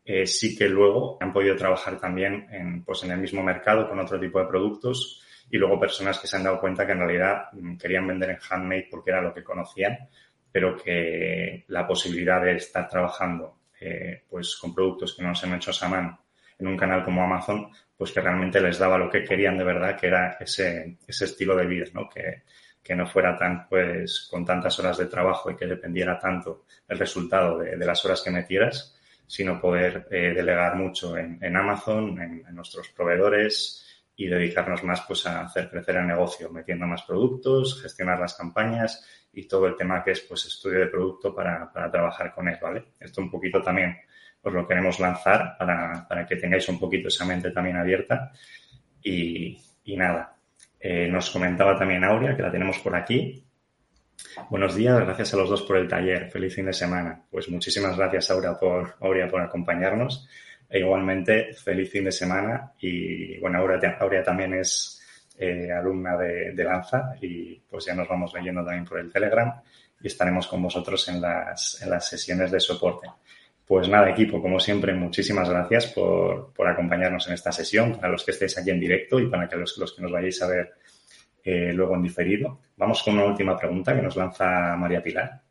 eh, 0.10 0.26
sí 0.26 0.56
que 0.56 0.70
luego 0.70 1.18
han 1.20 1.34
podido 1.34 1.58
trabajar 1.58 2.00
también 2.00 2.48
en, 2.50 2.82
pues 2.86 3.04
en 3.04 3.12
el 3.12 3.18
mismo 3.18 3.44
mercado 3.44 3.90
con 3.90 4.00
otro 4.00 4.18
tipo 4.18 4.40
de 4.40 4.48
productos 4.48 5.22
y 5.52 5.58
luego 5.58 5.78
personas 5.78 6.18
que 6.18 6.28
se 6.28 6.38
han 6.38 6.44
dado 6.44 6.62
cuenta 6.62 6.86
que 6.86 6.94
en 6.94 7.00
realidad 7.00 7.50
mm, 7.52 7.76
querían 7.76 8.08
vender 8.08 8.30
en 8.30 8.40
handmade 8.50 8.88
porque 8.90 9.12
era 9.12 9.22
lo 9.22 9.34
que 9.34 9.44
conocían, 9.44 9.98
pero 10.50 10.78
que 10.78 11.66
la 11.68 11.86
posibilidad 11.86 12.42
de 12.42 12.56
estar 12.56 12.88
trabajando 12.88 13.58
eh, 13.82 14.24
pues 14.30 14.56
con 14.56 14.74
productos 14.74 15.14
que 15.14 15.24
no 15.24 15.36
se 15.36 15.46
han 15.46 15.56
hecho 15.56 15.72
a 15.82 15.90
mano 15.90 16.22
en 16.58 16.68
un 16.68 16.78
canal 16.78 17.04
como 17.04 17.22
Amazon, 17.22 17.70
pues 17.98 18.14
que 18.14 18.22
realmente 18.22 18.62
les 18.62 18.80
daba 18.80 18.98
lo 18.98 19.10
que 19.10 19.26
querían 19.26 19.58
de 19.58 19.66
verdad, 19.66 20.00
que 20.00 20.08
era 20.08 20.38
ese, 20.40 21.00
ese 21.06 21.26
estilo 21.26 21.54
de 21.54 21.68
vida, 21.68 21.86
¿no? 21.94 22.08
Que, 22.10 22.44
que 22.82 22.96
no 22.96 23.06
fuera 23.06 23.36
tan, 23.36 23.68
pues, 23.68 24.26
con 24.32 24.46
tantas 24.46 24.80
horas 24.80 24.98
de 24.98 25.08
trabajo 25.08 25.52
y 25.52 25.56
que 25.58 25.68
dependiera 25.68 26.18
tanto 26.18 26.64
el 26.88 26.98
resultado 26.98 27.60
de, 27.60 27.76
de 27.76 27.86
las 27.86 28.04
horas 28.06 28.22
que 28.24 28.32
metieras, 28.32 28.97
sino 29.28 29.60
poder 29.60 30.08
eh, 30.10 30.34
delegar 30.34 30.76
mucho 30.76 31.18
en, 31.18 31.38
en 31.44 31.56
Amazon, 31.56 32.20
en, 32.22 32.44
en, 32.48 32.56
nuestros 32.56 32.90
proveedores 32.90 33.84
y 34.16 34.28
dedicarnos 34.28 34.84
más 34.84 35.02
pues, 35.02 35.28
a 35.28 35.42
hacer 35.42 35.70
crecer 35.70 35.98
el 35.98 36.08
negocio, 36.08 36.50
metiendo 36.50 36.88
más 36.88 37.04
productos, 37.04 37.82
gestionar 37.82 38.20
las 38.20 38.36
campañas 38.36 39.06
y 39.34 39.48
todo 39.48 39.68
el 39.68 39.76
tema 39.76 40.04
que 40.04 40.12
es 40.12 40.22
pues, 40.22 40.46
estudio 40.46 40.80
de 40.80 40.88
producto 40.88 41.36
para, 41.36 41.72
para 41.72 41.92
trabajar 41.92 42.34
con 42.34 42.48
él, 42.48 42.58
¿vale? 42.60 42.94
Esto 43.00 43.22
un 43.22 43.30
poquito 43.30 43.62
también 43.62 43.98
os 44.42 44.54
lo 44.54 44.68
queremos 44.68 45.00
lanzar 45.00 45.56
para, 45.60 46.08
para 46.08 46.26
que 46.26 46.38
tengáis 46.38 46.68
un 46.70 46.80
poquito 46.80 47.10
esa 47.10 47.26
mente 47.26 47.52
también 47.52 47.78
abierta 47.78 48.32
y, 49.04 49.58
y 49.84 49.98
nada. 49.98 50.38
Eh, 50.80 51.08
nos 51.08 51.30
comentaba 51.30 51.78
también 51.78 52.04
Aurea, 52.04 52.36
que 52.36 52.42
la 52.42 52.52
tenemos 52.52 52.80
por 52.80 52.96
aquí, 52.96 53.47
Buenos 54.50 54.76
días, 54.76 55.00
gracias 55.00 55.34
a 55.34 55.38
los 55.38 55.50
dos 55.50 55.62
por 55.64 55.78
el 55.78 55.88
taller. 55.88 56.30
Feliz 56.32 56.56
fin 56.56 56.66
de 56.66 56.74
semana. 56.74 57.22
Pues 57.30 57.50
muchísimas 57.50 57.98
gracias, 57.98 58.32
Aura, 58.32 58.60
por, 58.60 58.96
Aurea, 59.02 59.28
por 59.28 59.42
acompañarnos. 59.42 60.28
E 60.70 60.80
igualmente, 60.80 61.54
feliz 61.54 61.90
fin 61.92 62.06
de 62.06 62.12
semana. 62.12 62.74
Y 62.80 63.38
bueno, 63.40 63.60
Aurea, 63.60 63.98
Aurea 64.00 64.24
también 64.24 64.54
es 64.54 65.02
eh, 65.38 65.72
alumna 65.72 66.18
de, 66.18 66.52
de, 66.52 66.64
Lanza 66.64 67.16
y 67.22 67.56
pues 67.70 67.86
ya 67.86 67.94
nos 67.94 68.08
vamos 68.08 68.34
leyendo 68.34 68.64
también 68.64 68.86
por 68.86 69.00
el 69.00 69.12
Telegram 69.12 69.54
y 70.02 70.08
estaremos 70.08 70.48
con 70.48 70.64
vosotros 70.64 71.08
en 71.10 71.22
las, 71.22 71.82
en 71.82 71.90
las 71.90 72.08
sesiones 72.08 72.52
de 72.52 72.60
soporte. 72.60 73.08
Pues 73.66 73.90
nada, 73.90 74.10
equipo, 74.10 74.42
como 74.42 74.60
siempre, 74.60 74.94
muchísimas 74.94 75.50
gracias 75.50 75.88
por, 75.88 76.54
por 76.54 76.68
acompañarnos 76.68 77.28
en 77.28 77.34
esta 77.34 77.52
sesión, 77.52 77.98
para 77.98 78.10
los 78.10 78.24
que 78.24 78.32
estéis 78.32 78.58
aquí 78.58 78.70
en 78.70 78.80
directo 78.80 79.20
y 79.20 79.28
para 79.28 79.48
que 79.48 79.58
los, 79.58 79.78
los 79.78 79.94
que 79.94 80.02
nos 80.02 80.12
vayáis 80.12 80.42
a 80.42 80.48
ver 80.48 80.74
eh, 81.50 81.72
luego 81.72 81.96
en 81.96 82.02
diferido. 82.02 82.60
Vamos 82.76 83.02
con 83.02 83.14
una 83.14 83.24
última 83.24 83.58
pregunta 83.58 83.96
que 83.96 84.02
nos 84.02 84.18
lanza 84.18 84.76
María 84.76 85.02
Pilar. 85.02 85.42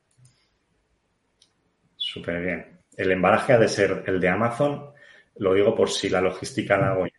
Súper 1.97 2.42
bien. 2.42 2.80
El 2.94 3.12
embalaje 3.12 3.55
ha 3.55 3.59
de 3.59 3.66
ser 3.66 4.05
el 4.07 4.20
de 4.20 4.28
Amazon. 4.28 4.90
Lo 5.36 5.55
digo 5.55 5.74
por 5.74 5.88
si 5.88 6.11
la 6.11 6.20
logística 6.20 6.76
la 6.76 6.90
hago 6.90 7.07
yo. 7.07 7.12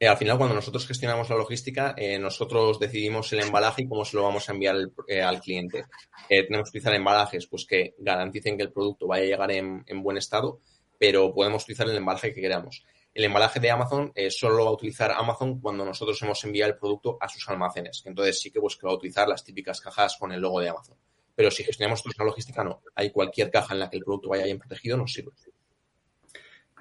Eh, 0.00 0.08
al 0.08 0.16
final, 0.16 0.36
cuando 0.36 0.56
nosotros 0.56 0.84
gestionamos 0.84 1.30
la 1.30 1.36
logística, 1.36 1.94
eh, 1.96 2.18
nosotros 2.18 2.80
decidimos 2.80 3.32
el 3.32 3.44
embalaje 3.44 3.82
y 3.82 3.88
cómo 3.88 4.04
se 4.04 4.16
lo 4.16 4.24
vamos 4.24 4.48
a 4.48 4.52
enviar 4.52 4.74
al 4.74 5.40
cliente. 5.40 5.84
Tenemos 6.28 6.72
que 6.72 6.78
utilizar 6.78 6.94
embalajes 6.94 7.46
pues, 7.46 7.66
que 7.66 7.94
garanticen 7.98 8.56
que 8.56 8.64
el 8.64 8.72
producto 8.72 9.06
vaya 9.06 9.22
a 9.22 9.26
llegar 9.26 9.52
en, 9.52 9.84
en 9.86 10.02
buen 10.02 10.16
estado, 10.16 10.58
pero 10.98 11.32
podemos 11.32 11.62
utilizar 11.62 11.88
el 11.88 11.96
embalaje 11.96 12.34
que 12.34 12.40
queramos 12.40 12.84
el 13.18 13.24
embalaje 13.24 13.58
de 13.58 13.68
Amazon 13.68 14.12
eh, 14.14 14.30
solo 14.30 14.58
lo 14.58 14.64
va 14.66 14.70
a 14.70 14.74
utilizar 14.74 15.10
Amazon 15.10 15.60
cuando 15.60 15.84
nosotros 15.84 16.22
hemos 16.22 16.42
enviado 16.44 16.70
el 16.70 16.78
producto 16.78 17.18
a 17.20 17.28
sus 17.28 17.48
almacenes. 17.48 18.00
Entonces 18.06 18.38
sí 18.40 18.52
que, 18.52 18.60
pues, 18.60 18.78
va 18.86 18.90
a 18.90 18.94
utilizar 18.94 19.26
las 19.26 19.42
típicas 19.42 19.80
cajas 19.80 20.16
con 20.16 20.30
el 20.30 20.40
logo 20.40 20.60
de 20.60 20.68
Amazon. 20.68 20.96
Pero 21.34 21.50
si 21.50 21.64
gestionamos 21.64 22.04
la 22.16 22.24
logística, 22.24 22.62
no. 22.62 22.80
Hay 22.94 23.10
cualquier 23.10 23.50
caja 23.50 23.74
en 23.74 23.80
la 23.80 23.90
que 23.90 23.96
el 23.96 24.04
producto 24.04 24.28
vaya 24.28 24.44
bien 24.44 24.60
protegido, 24.60 24.96
nos 24.96 25.12
sirve. 25.12 25.32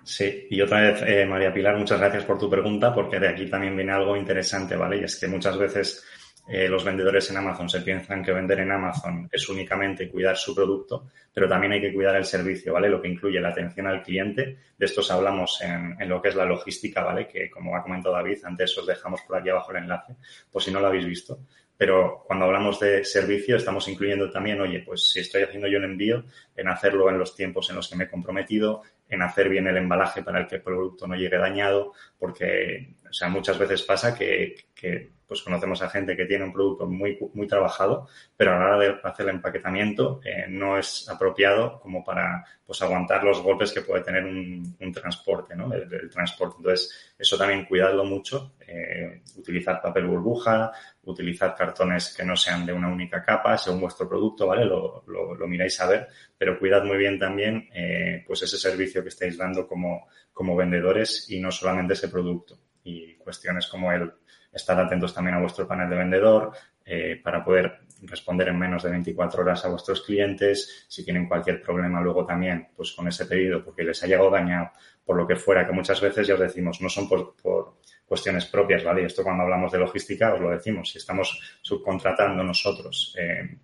Sí, 0.04 0.46
y 0.52 0.62
otra 0.62 0.82
vez, 0.82 1.02
eh, 1.08 1.26
María 1.26 1.52
Pilar, 1.52 1.76
muchas 1.76 2.00
gracias 2.00 2.24
por 2.24 2.38
tu 2.38 2.48
pregunta, 2.48 2.94
porque 2.94 3.20
de 3.20 3.30
aquí 3.30 3.50
también 3.50 3.76
viene 3.76 3.94
algo 3.94 4.16
interesante, 4.16 4.76
¿vale? 4.76 4.98
Y 4.98 5.06
es 5.06 5.20
que 5.20 5.28
muchas 5.28 5.58
veces 5.58 6.06
eh, 6.50 6.70
los 6.70 6.86
vendedores 6.86 7.30
en 7.30 7.38
Amazon 7.38 7.68
se 7.68 7.82
piensan 7.82 8.24
que 8.24 8.32
vender 8.32 8.60
en 8.60 8.72
Amazon 8.72 9.28
es 9.32 9.50
únicamente 9.50 10.10
cuidar 10.10 10.38
su 10.38 10.56
producto, 10.56 11.10
pero 11.34 11.48
también 11.48 11.74
hay 11.74 11.82
que 11.82 11.94
cuidar 11.94 12.16
el 12.16 12.24
servicio, 12.24 12.74
¿vale? 12.74 12.90
Lo 12.90 13.02
que 13.02 13.10
incluye 13.10 13.40
la 13.42 13.50
atención 13.50 13.86
al 13.88 14.02
cliente. 14.02 14.58
De 14.78 14.86
estos 14.86 15.12
hablamos 15.12 15.62
en, 15.62 15.98
lo 16.08 16.22
que 16.22 16.30
es 16.30 16.36
la 16.36 16.46
logística, 16.46 17.04
¿vale? 17.04 17.28
Que 17.28 17.50
como 17.50 17.76
ha 17.76 17.84
comentado 17.84 18.16
David, 18.16 18.40
antes 18.46 18.78
os 18.78 18.88
dejamos 18.88 19.22
por 19.24 19.38
aquí 19.38 19.50
abajo 19.50 19.72
el 19.72 19.84
enlace, 19.84 20.16
por 20.50 20.64
si 20.64 20.72
no 20.72 20.80
lo 20.80 20.88
habéis 20.88 21.06
visto. 21.06 21.40
Pero 21.78 22.24
cuando 22.26 22.46
hablamos 22.46 22.80
de 22.80 23.04
servicio, 23.04 23.56
estamos 23.56 23.88
incluyendo 23.88 24.32
también, 24.32 24.60
oye, 24.60 24.80
pues 24.80 25.10
si 25.10 25.20
estoy 25.20 25.44
haciendo 25.44 25.68
yo 25.68 25.78
el 25.78 25.84
envío, 25.84 26.24
en 26.56 26.70
hacerlo 26.70 27.10
en 27.10 27.20
los 27.20 27.36
tiempos 27.36 27.70
en 27.70 27.76
los 27.76 27.88
que 27.88 27.96
me 27.96 28.06
he 28.06 28.10
comprometido, 28.10 28.82
en 29.08 29.22
hacer 29.22 29.48
bien 29.48 29.68
el 29.68 29.78
embalaje 29.78 30.24
para 30.24 30.48
que 30.48 30.56
el 30.56 30.62
producto 30.64 31.08
no 31.08 31.16
llegue 31.16 31.38
dañado, 31.38 31.94
porque, 32.18 32.96
o 33.10 33.14
sea, 33.14 33.30
muchas 33.30 33.58
veces 33.58 33.84
pasa 33.84 34.16
que, 34.16 34.56
que 34.74 35.18
pues 35.28 35.42
conocemos 35.42 35.82
a 35.82 35.90
gente 35.90 36.16
que 36.16 36.26
tiene 36.26 36.46
un 36.46 36.54
producto 36.54 36.88
muy, 36.88 37.18
muy 37.34 37.48
trabajado, 37.48 38.08
pero 38.36 38.54
a 38.54 38.60
la 38.60 38.66
hora 38.66 38.78
de 38.80 38.96
hacer 39.04 39.28
el 39.28 39.36
empaquetamiento 39.36 40.22
eh, 40.24 40.46
no 40.48 40.78
es 40.78 41.08
apropiado 41.10 41.80
como 41.82 42.04
para 42.04 42.46
pues 42.66 42.82
aguantar 42.82 43.24
los 43.24 43.42
golpes 43.42 43.74
que 43.74 43.82
puede 43.82 44.04
tener 44.04 44.24
un, 44.24 44.78
un 44.80 44.92
transporte, 44.92 45.56
¿no? 45.56 45.72
El, 45.74 46.10
transporte. 46.10 46.56
Entonces, 46.60 47.14
eso 47.18 47.38
también 47.38 47.66
cuidadlo 47.66 48.06
mucho, 48.06 48.54
eh, 48.66 49.22
utilizar 49.36 49.82
papel 49.82 50.06
burbuja, 50.06 50.72
utilizar 51.04 51.56
cartones 51.56 52.14
que 52.16 52.24
no 52.24 52.36
sean 52.36 52.66
de 52.66 52.74
una 52.74 52.90
única 52.90 53.22
capa, 53.22 53.58
según 53.58 53.82
vuestro 53.82 54.08
producto, 54.08 54.48
¿vale? 54.48 54.66
Lo, 54.66 55.04
lo, 55.08 55.36
lo 55.36 55.48
miráis 55.48 55.80
a 55.82 55.88
ver, 55.88 56.08
pero 56.38 56.58
cuidad 56.58 56.84
muy 56.84 56.98
bien 56.98 57.20
también 57.20 57.68
eh, 57.74 58.24
pues 58.26 58.44
ese 58.44 58.58
servicio 58.58 59.02
que 59.02 59.10
estáis 59.10 59.38
dando 59.38 59.68
como, 59.68 60.08
como 60.32 60.56
vendedores 60.56 61.30
y 61.30 61.40
no 61.40 61.52
solamente 61.52 61.94
ese 61.94 62.08
producto. 62.08 62.58
Y 62.88 63.16
cuestiones 63.16 63.68
como 63.68 63.92
el 63.92 64.12
estar 64.52 64.80
atentos 64.80 65.14
también 65.14 65.36
a 65.36 65.42
vuestro 65.42 65.68
panel 65.68 65.90
de 65.90 65.96
vendedor 65.98 66.52
eh, 66.86 67.20
para 67.22 67.44
poder 67.44 67.80
responder 68.04 68.48
en 68.48 68.58
menos 68.58 68.84
de 68.84 68.90
24 68.92 69.42
horas 69.42 69.66
a 69.66 69.70
vuestros 69.70 70.02
clientes. 70.02 70.86
Si 70.88 71.04
tienen 71.04 71.28
cualquier 71.28 71.62
problema 71.62 72.00
luego 72.02 72.26
también, 72.26 72.70
pues 72.76 72.94
con 72.94 73.08
ese 73.08 73.26
pedido, 73.26 73.64
porque 73.64 73.84
les 73.84 74.02
ha 74.04 74.08
llegado 74.08 74.30
dañado 74.30 74.72
por 75.04 75.18
lo 75.18 75.28
que 75.28 75.36
fuera, 75.36 75.66
que 75.66 75.74
muchas 75.74 76.00
veces 76.02 76.28
ya 76.28 76.36
os 76.36 76.40
decimos, 76.40 76.82
no 76.82 76.90
son 76.90 77.10
por, 77.10 77.36
por 77.36 77.78
cuestiones 78.06 78.46
propias, 78.46 78.84
¿vale? 78.84 79.02
Y 79.02 79.06
esto 79.06 79.24
cuando 79.24 79.44
hablamos 79.44 79.72
de 79.72 79.80
logística 79.80 80.34
os 80.34 80.40
lo 80.40 80.50
decimos. 80.50 80.90
Si 80.92 80.98
estamos 80.98 81.40
subcontratando 81.62 82.44
nosotros 82.44 83.16
eh, 83.18 83.58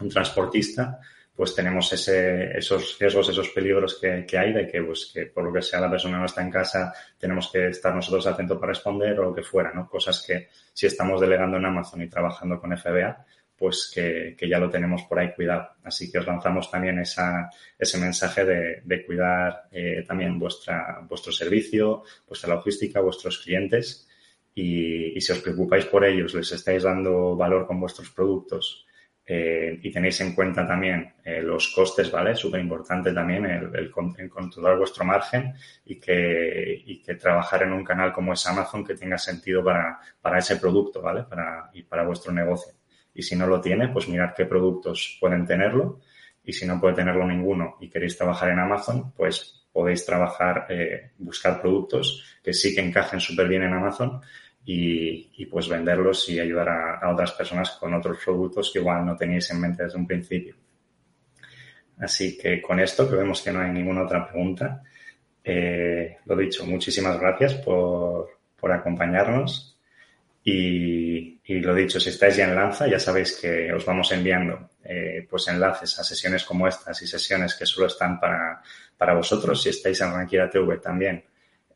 un 0.00 0.08
transportista, 0.08 1.00
pues 1.36 1.54
tenemos 1.54 1.92
esos 1.92 2.98
riesgos, 2.98 3.28
esos 3.28 3.50
peligros 3.50 4.00
que, 4.00 4.38
hay 4.38 4.54
de 4.54 4.66
que, 4.66 4.82
pues, 4.82 5.10
que 5.12 5.26
por 5.26 5.44
lo 5.44 5.52
que 5.52 5.60
sea 5.60 5.80
la 5.80 5.90
persona 5.90 6.18
no 6.18 6.24
está 6.24 6.40
en 6.40 6.50
casa, 6.50 6.94
tenemos 7.18 7.52
que 7.52 7.68
estar 7.68 7.94
nosotros 7.94 8.26
atentos 8.26 8.58
para 8.58 8.72
responder 8.72 9.20
o 9.20 9.24
lo 9.24 9.34
que 9.34 9.42
fuera, 9.42 9.70
¿no? 9.74 9.86
Cosas 9.86 10.24
que 10.26 10.48
si 10.72 10.86
estamos 10.86 11.20
delegando 11.20 11.58
en 11.58 11.66
Amazon 11.66 12.00
y 12.00 12.08
trabajando 12.08 12.58
con 12.58 12.74
FBA, 12.74 13.26
pues 13.54 13.90
que, 13.94 14.34
ya 14.48 14.58
lo 14.58 14.70
tenemos 14.70 15.02
por 15.02 15.18
ahí 15.18 15.34
cuidado. 15.34 15.68
Así 15.84 16.10
que 16.10 16.18
os 16.18 16.26
lanzamos 16.26 16.70
también 16.70 16.98
esa, 17.00 17.50
ese 17.78 17.98
mensaje 17.98 18.44
de, 18.82 19.04
cuidar 19.04 19.68
eh, 19.72 20.04
también 20.08 20.38
vuestra, 20.38 21.00
vuestro 21.06 21.32
servicio, 21.32 22.02
vuestra 22.26 22.54
logística, 22.54 23.00
vuestros 23.00 23.38
clientes. 23.38 24.08
Y 24.54 25.20
si 25.20 25.32
os 25.32 25.40
preocupáis 25.40 25.84
por 25.84 26.02
ellos, 26.02 26.32
les 26.32 26.50
estáis 26.50 26.82
dando 26.82 27.36
valor 27.36 27.66
con 27.66 27.78
vuestros 27.78 28.08
productos, 28.08 28.86
eh, 29.28 29.80
y 29.82 29.90
tenéis 29.90 30.20
en 30.20 30.34
cuenta 30.34 30.64
también 30.64 31.14
eh, 31.24 31.42
los 31.42 31.72
costes, 31.74 32.12
¿vale? 32.12 32.36
Súper 32.36 32.60
importante 32.60 33.12
también 33.12 33.44
el, 33.44 33.90
controlar 33.90 34.78
vuestro 34.78 35.04
margen 35.04 35.52
y 35.84 35.98
que, 35.98 36.82
y 36.86 37.02
que 37.02 37.16
trabajar 37.16 37.64
en 37.64 37.72
un 37.72 37.82
canal 37.82 38.12
como 38.12 38.32
es 38.32 38.46
Amazon 38.46 38.84
que 38.84 38.94
tenga 38.94 39.18
sentido 39.18 39.64
para, 39.64 39.98
para 40.20 40.38
ese 40.38 40.56
producto, 40.56 41.02
¿vale? 41.02 41.24
Para, 41.24 41.70
y 41.74 41.82
para 41.82 42.04
vuestro 42.04 42.32
negocio. 42.32 42.72
Y 43.14 43.22
si 43.22 43.34
no 43.34 43.48
lo 43.48 43.60
tiene, 43.60 43.88
pues 43.88 44.08
mirar 44.08 44.32
qué 44.32 44.44
productos 44.44 45.16
pueden 45.20 45.44
tenerlo. 45.44 46.00
Y 46.44 46.52
si 46.52 46.64
no 46.64 46.80
puede 46.80 46.94
tenerlo 46.94 47.26
ninguno 47.26 47.78
y 47.80 47.88
queréis 47.88 48.16
trabajar 48.16 48.50
en 48.50 48.60
Amazon, 48.60 49.12
pues 49.16 49.66
podéis 49.72 50.06
trabajar, 50.06 50.66
eh, 50.68 51.10
buscar 51.18 51.60
productos 51.60 52.38
que 52.44 52.52
sí 52.52 52.74
que 52.74 52.80
encajen 52.80 53.18
súper 53.18 53.48
bien 53.48 53.64
en 53.64 53.74
Amazon 53.74 54.20
y, 54.66 55.30
y, 55.36 55.46
pues 55.46 55.68
venderlos 55.68 56.28
y 56.28 56.40
ayudar 56.40 56.68
a, 56.68 56.98
a, 56.98 57.12
otras 57.12 57.32
personas 57.32 57.70
con 57.70 57.94
otros 57.94 58.18
productos 58.22 58.70
que 58.72 58.80
igual 58.80 59.06
no 59.06 59.16
teníais 59.16 59.48
en 59.52 59.60
mente 59.60 59.84
desde 59.84 59.96
un 59.96 60.06
principio. 60.06 60.56
Así 61.98 62.36
que 62.36 62.60
con 62.60 62.80
esto, 62.80 63.08
que 63.08 63.16
vemos 63.16 63.40
que 63.40 63.52
no 63.52 63.60
hay 63.60 63.70
ninguna 63.70 64.02
otra 64.02 64.26
pregunta, 64.28 64.82
eh, 65.42 66.18
lo 66.24 66.36
dicho, 66.36 66.66
muchísimas 66.66 67.18
gracias 67.20 67.54
por, 67.54 68.28
por 68.58 68.72
acompañarnos 68.72 69.78
y, 70.42 71.40
y, 71.44 71.60
lo 71.60 71.72
dicho, 71.72 72.00
si 72.00 72.10
estáis 72.10 72.36
ya 72.36 72.44
en 72.44 72.56
Lanza, 72.56 72.88
ya 72.88 72.98
sabéis 72.98 73.38
que 73.40 73.72
os 73.72 73.86
vamos 73.86 74.10
enviando 74.10 74.70
eh, 74.84 75.26
pues 75.30 75.46
enlaces 75.46 75.98
a 76.00 76.04
sesiones 76.04 76.44
como 76.44 76.66
estas 76.66 77.00
y 77.02 77.06
sesiones 77.06 77.54
que 77.54 77.66
solo 77.66 77.86
están 77.86 78.18
para, 78.18 78.60
para 78.96 79.14
vosotros. 79.14 79.62
Si 79.62 79.68
estáis 79.68 80.00
en 80.00 80.12
Ranquira 80.12 80.50
TV 80.50 80.78
también, 80.78 81.24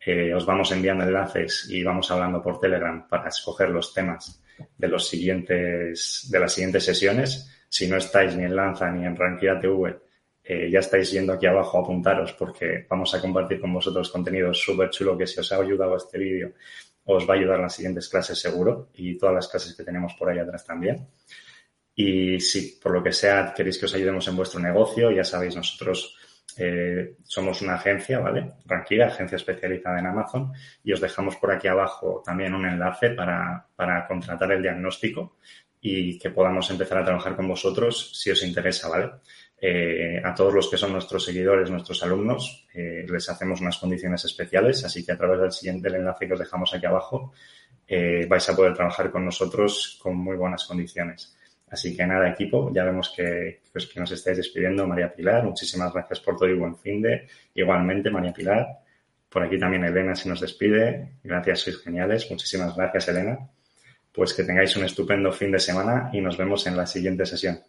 eh, 0.05 0.34
os 0.34 0.46
vamos 0.46 0.72
enviando 0.72 1.05
enlaces 1.05 1.66
y 1.68 1.82
vamos 1.84 2.11
hablando 2.11 2.42
por 2.42 2.59
Telegram 2.59 3.07
para 3.07 3.28
escoger 3.28 3.68
los 3.68 3.92
temas 3.92 4.42
de 4.76 4.88
los 4.88 5.07
siguientes, 5.07 6.28
de 6.30 6.40
las 6.40 6.53
siguientes 6.53 6.84
sesiones. 6.84 7.51
Si 7.68 7.86
no 7.86 7.96
estáis 7.96 8.34
ni 8.34 8.44
en 8.44 8.57
Lanza 8.57 8.90
ni 8.90 9.05
en 9.05 9.14
Rankia 9.14 9.61
TV, 9.61 9.96
eh, 10.42 10.70
ya 10.70 10.78
estáis 10.78 11.11
yendo 11.12 11.34
aquí 11.34 11.46
abajo 11.46 11.78
a 11.78 11.82
apuntaros 11.82 12.32
porque 12.32 12.86
vamos 12.88 13.14
a 13.14 13.20
compartir 13.20 13.61
con 13.61 13.72
vosotros 13.74 14.11
contenido 14.11 14.53
súper 14.55 14.90
chulo 14.90 15.16
que 15.16 15.26
si 15.26 15.38
os 15.38 15.53
ha 15.53 15.57
ayudado 15.57 15.96
este 15.96 16.18
vídeo 16.18 16.53
os 17.05 17.28
va 17.28 17.34
a 17.34 17.36
ayudar 17.36 17.57
en 17.57 17.62
las 17.62 17.74
siguientes 17.74 18.09
clases 18.09 18.38
seguro 18.38 18.88
y 18.94 19.18
todas 19.18 19.34
las 19.34 19.48
clases 19.48 19.74
que 19.74 19.84
tenemos 19.84 20.14
por 20.14 20.30
ahí 20.30 20.38
atrás 20.38 20.64
también. 20.64 21.09
Y 21.94 22.40
si 22.40 22.78
por 22.82 22.92
lo 22.92 23.03
que 23.03 23.12
sea 23.12 23.53
queréis 23.55 23.78
que 23.78 23.86
os 23.86 23.94
ayudemos 23.94 24.26
en 24.28 24.36
vuestro 24.36 24.61
negocio, 24.61 25.11
ya 25.11 25.24
sabéis, 25.24 25.57
nosotros 25.57 26.16
eh, 26.59 27.16
somos 27.22 27.62
una 27.62 27.74
agencia, 27.74 28.18
¿vale? 28.18 28.53
Tranquila, 28.66 29.07
agencia 29.07 29.36
especializada 29.36 29.98
en 29.98 30.07
Amazon 30.07 30.53
y 30.82 30.92
os 30.92 31.01
dejamos 31.01 31.36
por 31.36 31.53
aquí 31.53 31.68
abajo 31.68 32.22
también 32.24 32.55
un 32.55 32.66
enlace 32.66 33.11
para, 33.11 33.66
para 33.76 34.07
contratar 34.07 34.53
el 34.53 34.62
diagnóstico 34.62 35.36
y 35.80 36.18
que 36.18 36.30
podamos 36.30 36.70
empezar 36.70 36.98
a 36.98 37.05
trabajar 37.05 37.36
con 37.36 37.48
vosotros 37.48 38.12
si 38.18 38.30
os 38.30 38.42
interesa, 38.42 38.88
¿vale? 38.88 39.11
Eh, 39.61 40.20
a 40.24 40.34
todos 40.34 40.55
los 40.55 40.70
que 40.70 40.76
son 40.76 40.92
nuestros 40.92 41.24
seguidores, 41.24 41.70
nuestros 41.70 42.03
alumnos, 42.03 42.66
eh, 42.74 43.05
les 43.09 43.28
hacemos 43.28 43.61
unas 43.61 43.76
condiciones 43.78 44.24
especiales, 44.24 44.84
así 44.84 45.05
que 45.05 45.12
a 45.12 45.18
través 45.18 45.40
del 45.40 45.53
siguiente 45.53 45.88
enlace 45.88 46.26
que 46.26 46.32
os 46.32 46.40
dejamos 46.40 46.72
aquí 46.74 46.86
abajo 46.86 47.32
vais 48.28 48.48
a 48.48 48.55
poder 48.55 48.72
trabajar 48.72 49.11
con 49.11 49.24
nosotros 49.24 49.98
con 50.01 50.16
muy 50.16 50.36
buenas 50.36 50.64
condiciones. 50.64 51.34
Así 51.70 51.96
que 51.96 52.04
nada, 52.04 52.28
equipo, 52.28 52.72
ya 52.74 52.84
vemos 52.84 53.12
que, 53.16 53.60
pues, 53.72 53.86
que 53.86 54.00
nos 54.00 54.10
estáis 54.10 54.38
despidiendo, 54.38 54.86
María 54.86 55.14
Pilar. 55.14 55.44
Muchísimas 55.44 55.92
gracias 55.92 56.20
por 56.20 56.36
todo 56.36 56.48
y 56.48 56.54
buen 56.54 56.76
fin 56.76 57.00
de. 57.00 57.28
Igualmente, 57.54 58.10
María 58.10 58.32
Pilar. 58.32 58.66
Por 59.28 59.44
aquí 59.44 59.56
también 59.58 59.84
Elena 59.84 60.16
se 60.16 60.28
nos 60.28 60.40
despide. 60.40 61.12
Gracias, 61.22 61.60
sois 61.60 61.80
geniales. 61.80 62.28
Muchísimas 62.28 62.76
gracias, 62.76 63.08
Elena. 63.08 63.38
Pues 64.12 64.34
que 64.34 64.42
tengáis 64.42 64.76
un 64.76 64.84
estupendo 64.84 65.30
fin 65.30 65.52
de 65.52 65.60
semana 65.60 66.10
y 66.12 66.20
nos 66.20 66.36
vemos 66.36 66.66
en 66.66 66.76
la 66.76 66.86
siguiente 66.86 67.24
sesión. 67.24 67.60